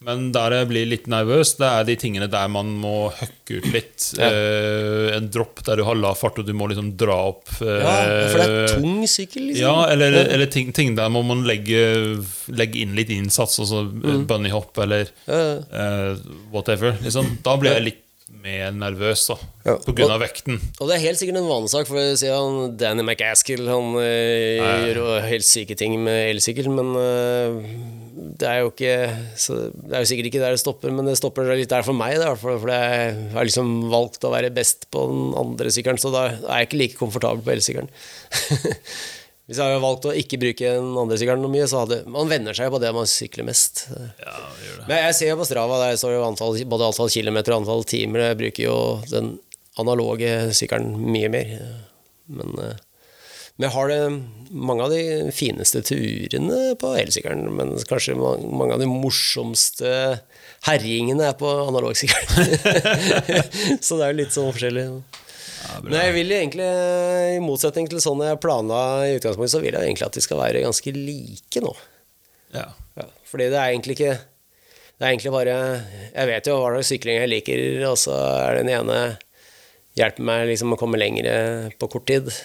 [0.01, 3.67] Men der jeg blir litt nervøs, det er de tingene der man må høkke ut
[3.71, 4.07] litt.
[4.17, 4.29] Ja.
[4.31, 7.79] Eh, en dropp der du har lav fart, og du må liksom dra opp eh,
[7.85, 7.95] ja,
[8.33, 9.61] for det er tung sykkel, liksom.
[9.67, 11.83] Ja, eller, eller ting, ting der må man legge,
[12.49, 14.25] legge inn litt innsats, altså Mm.
[14.27, 16.15] bunnyhopp eller eh,
[16.51, 16.97] whatever.
[17.03, 17.37] Liksom.
[17.45, 18.01] Da blir jeg litt
[18.41, 19.35] mer nervøs, da,
[19.65, 19.75] Ja.
[20.09, 20.59] av vekten.
[20.79, 25.01] Og det er helt sikkert en vanesak, for si han Danny McAskill han eh, gjør
[25.01, 27.59] jo helt syke ting med elsykkel, men eh,
[28.41, 28.95] det er jo ikke
[29.39, 31.97] så Det er jo sikkert ikke der det stopper, men det stopper litt der for
[31.97, 36.01] meg, da, for, for jeg har liksom valgt å være best på den andre sykkelen,
[36.01, 37.91] så da er jeg ikke like komfortabel på elsykkelen.
[39.51, 42.29] Hvis jeg hadde valgt å ikke bruke den andre sykkelen noe mye, så hadde Man
[42.31, 43.81] venner seg jo på det man sykler mest.
[43.91, 44.85] Ja, det gjør det.
[44.87, 47.83] Men jeg ser jo på Strava, der står jo antall, både antall kilometer og antall
[47.91, 48.29] timer.
[48.29, 48.77] Jeg bruker jo
[49.11, 49.33] den
[49.81, 51.51] analoge sykkelen mye mer.
[52.31, 52.79] Men, eh,
[53.57, 53.99] men jeg har det,
[54.71, 55.03] mange av de
[55.35, 57.51] fineste turene på elsykkelen.
[57.59, 59.91] Men kanskje mange av de morsomste
[60.69, 62.55] herjingene er på analogsykkelen.
[63.83, 64.87] Så det er jo litt sånn forskjellig.
[65.85, 66.67] Men jeg vil egentlig,
[67.35, 70.41] i motsetning til sånn jeg planla i utgangspunktet, så vil jeg egentlig at de skal
[70.41, 71.71] være ganske like nå.
[72.55, 72.67] Ja.
[72.99, 74.15] Ja, fordi det er egentlig ikke
[74.99, 75.53] Det er egentlig bare
[76.11, 78.11] Jeg vet jo hva slags sykling jeg liker, og så
[78.43, 78.97] er den ene
[79.97, 81.33] hjelper meg liksom å komme lengre
[81.79, 82.27] på kort tid.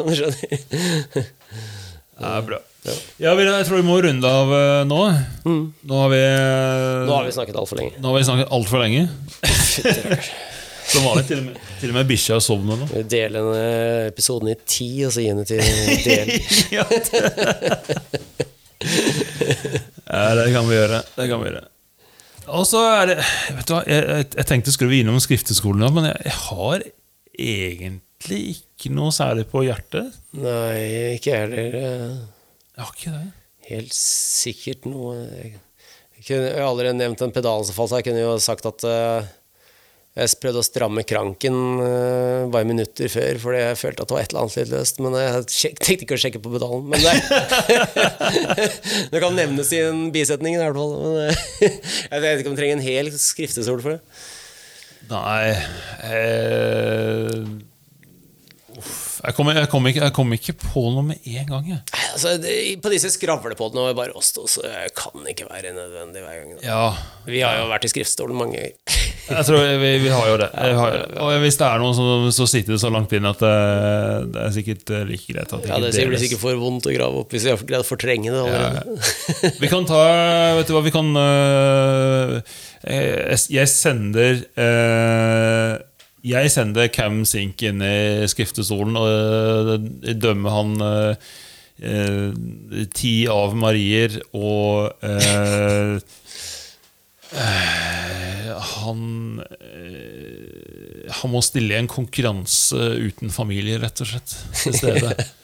[0.00, 0.48] Om du skjønner?
[2.20, 2.58] Det er bra.
[3.20, 5.00] Ja, jeg tror vi må runde av eh, nå.
[5.44, 7.06] Nå har vi Mm.
[7.08, 7.92] Nå har vi snakket altfor lenge.
[8.00, 9.02] Nå har vi snakket altfor lenge.
[10.90, 12.86] Som det Til og med, til og med bikkja sovner nå.
[13.10, 15.60] Deler denne episoden i ti, og så gi den til
[16.08, 16.26] del.
[20.10, 21.02] ja, det kan vi gjøre.
[21.16, 21.66] Det kan vi gjøre.
[22.50, 25.86] Og så er det Vet du hva, jeg, jeg, jeg tenkte skulle vi innom skrifteskolen,
[25.94, 26.86] men jeg, jeg har
[27.40, 30.16] egentlig ikke noe særlig på hjertet.
[30.40, 31.76] Nei, ikke jeg heller.
[32.74, 33.26] Jeg har ikke det.
[33.70, 35.52] Helt sikkert noe Jeg,
[36.26, 39.28] jeg har allerede nevnt en pedalen som falt så Jeg kunne jo sagt at eh,
[40.18, 44.24] Jeg prøvde å stramme kranken eh, bare minutter før, fordi jeg følte at det var
[44.24, 44.98] et eller annet litt løst.
[45.04, 45.44] Men jeg
[45.78, 46.88] tenkte ikke å sjekke på pedalen.
[46.90, 47.14] Men det,
[49.12, 50.96] det kan nevnes i en bisetning, i hvert fall.
[50.98, 51.78] Men, eh,
[52.10, 54.02] jeg vet ikke om du trenger en hel skriftestol for det.
[55.10, 55.54] Nei
[56.06, 57.38] eh,
[59.20, 61.66] jeg, kom, jeg, kom ikke, jeg kom ikke på noe med en gang.
[61.74, 61.80] Jeg.
[62.14, 66.22] Altså, det, på disse skravlepodene og bare oss to, så det kan ikke være nødvendig
[66.24, 66.60] hver gang.
[66.64, 66.84] Ja,
[67.28, 69.00] Vi har jo vært i skriftstolen mange ganger.
[69.36, 70.48] jeg tror vi, vi har jo det.
[70.80, 73.52] Har, og hvis det er noen som så sitter det så langt inn at det,
[74.34, 76.24] det er sikkert eh, like greit at det Ja, det blir deles.
[76.24, 79.54] sikkert for vondt å grave opp hvis vi har greid å fortrenge det allerede.
[79.60, 80.00] Vi kan ta
[80.58, 82.34] Vet du hva, vi kan øh,
[82.88, 85.78] jeg, Jeg sender øh,
[86.26, 91.14] Jeg sender Cam Sink inn i skriftestolen og øh, dømmer han øh,
[91.80, 95.96] øh, ti av Marier og øh,
[97.32, 99.02] øh, han
[101.20, 104.36] Han må stille i en konkurranse uten familie, rett og slett.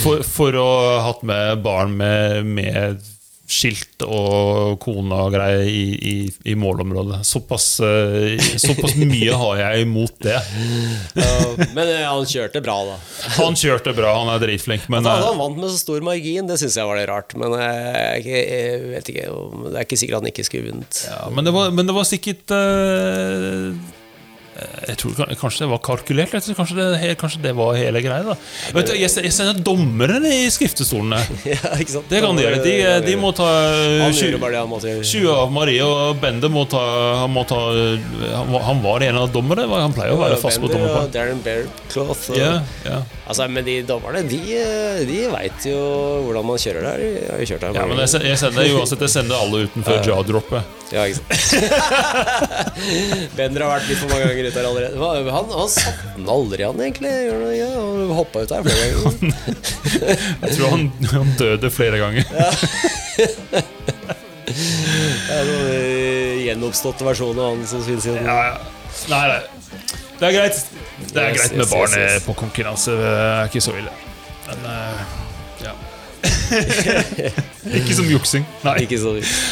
[0.00, 3.02] For, for å ha hatt med barn med, med
[3.44, 6.14] skilt og kone og greier i, i,
[6.48, 7.20] i målområdet.
[7.28, 10.38] Såpass, eh, såpass mye har jeg imot det.
[11.76, 12.96] Men eh, han kjørte bra, da.
[13.36, 16.48] Han kjørte bra, han er dritflink, men At eh, han vant med så stor margin,
[16.48, 17.36] det syns jeg var litt rart.
[17.40, 19.26] Men jeg, jeg vet ikke
[19.68, 21.04] Det er ikke sikkert han ikke skulle vunnet.
[21.10, 23.68] ja, men, det var, men det var sikkert eh,
[24.54, 26.30] jeg tror Kanskje det var kalkulert?
[26.30, 28.36] Kanskje det, kanskje det var hele greia?
[28.74, 31.18] Vet du, Jeg, jeg sender dommerne i skriftestolene.
[31.54, 32.08] Ja, ikke sant?
[32.10, 32.60] Det kan de gjøre.
[32.64, 32.74] De,
[33.04, 35.08] de må ta Han eh, gjorde bare det han måtte gjøre.
[35.10, 36.82] 20 av Marie og Bende må ta
[37.24, 37.58] Han, må ta,
[38.34, 39.66] han, var, en av dommerne.
[39.74, 41.10] Han pleier å være fast på og.
[41.14, 42.30] Darren Bearcloth.
[42.30, 43.02] og- ja.
[43.24, 44.38] Altså, men de dommerne, de,
[45.08, 45.76] de veit jo
[46.26, 47.00] hvordan man kjører der.
[47.00, 50.02] De har jo kjørt der ja, men jeg, jeg sender uansett Jeg sender alle utenfor
[50.10, 50.74] jaw-droppet.
[50.92, 51.30] Ja, ikke sant.
[53.38, 55.32] Bender har vært litt for mange ganger ute her allerede.
[55.38, 57.14] Han, han satte den aldri, han egentlig.
[57.56, 57.70] Ja,
[58.20, 59.32] hoppa ut her flere ganger.
[60.44, 62.28] Jeg tror han, han døde flere ganger.
[64.44, 68.28] Det er noen eh, gjenoppståtte versjoner av han som finnes igjen.
[68.28, 68.56] Ja, ja.
[69.10, 70.03] Nei, nei.
[70.20, 70.60] Det er greit.
[71.10, 72.94] Det er greit med barn på konkurranse.
[73.00, 73.92] Det er ikke så ille.
[74.46, 75.02] Men eh,
[75.64, 75.74] ja.
[77.78, 78.44] ikke som juksing.
[78.64, 78.74] Nei.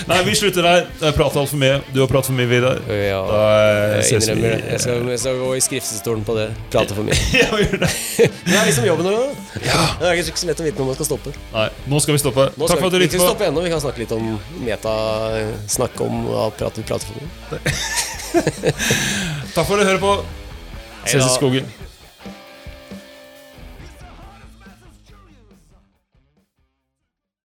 [0.09, 0.87] Nei, vi slutter der.
[1.01, 1.81] Jeg prater altfor mye.
[1.93, 2.81] Du har pratet for mye, Vidar.
[2.89, 4.61] Ja, eh, jeg innrømmer det.
[4.73, 6.49] Jeg skal, jeg skal gå i skriftestolen på det.
[6.75, 7.17] Prate for mye.
[7.43, 7.91] Ja, vi gjør det.
[8.49, 9.15] Det er liksom jobben nå.
[9.65, 9.81] Ja.
[10.01, 11.35] Det er ikke så lett å vite når man skal stoppe.
[11.55, 12.47] Nei, nå skal vi stoppe.
[12.57, 13.31] Nå Takk for at du lyttet på.
[13.31, 13.65] stoppe ennå.
[13.65, 14.95] Vi kan snakke litt om meta.
[15.73, 17.27] Snakke om at vi prater for mye.
[19.53, 20.15] Takk for at du hører på.
[21.05, 21.67] Ses i skogen.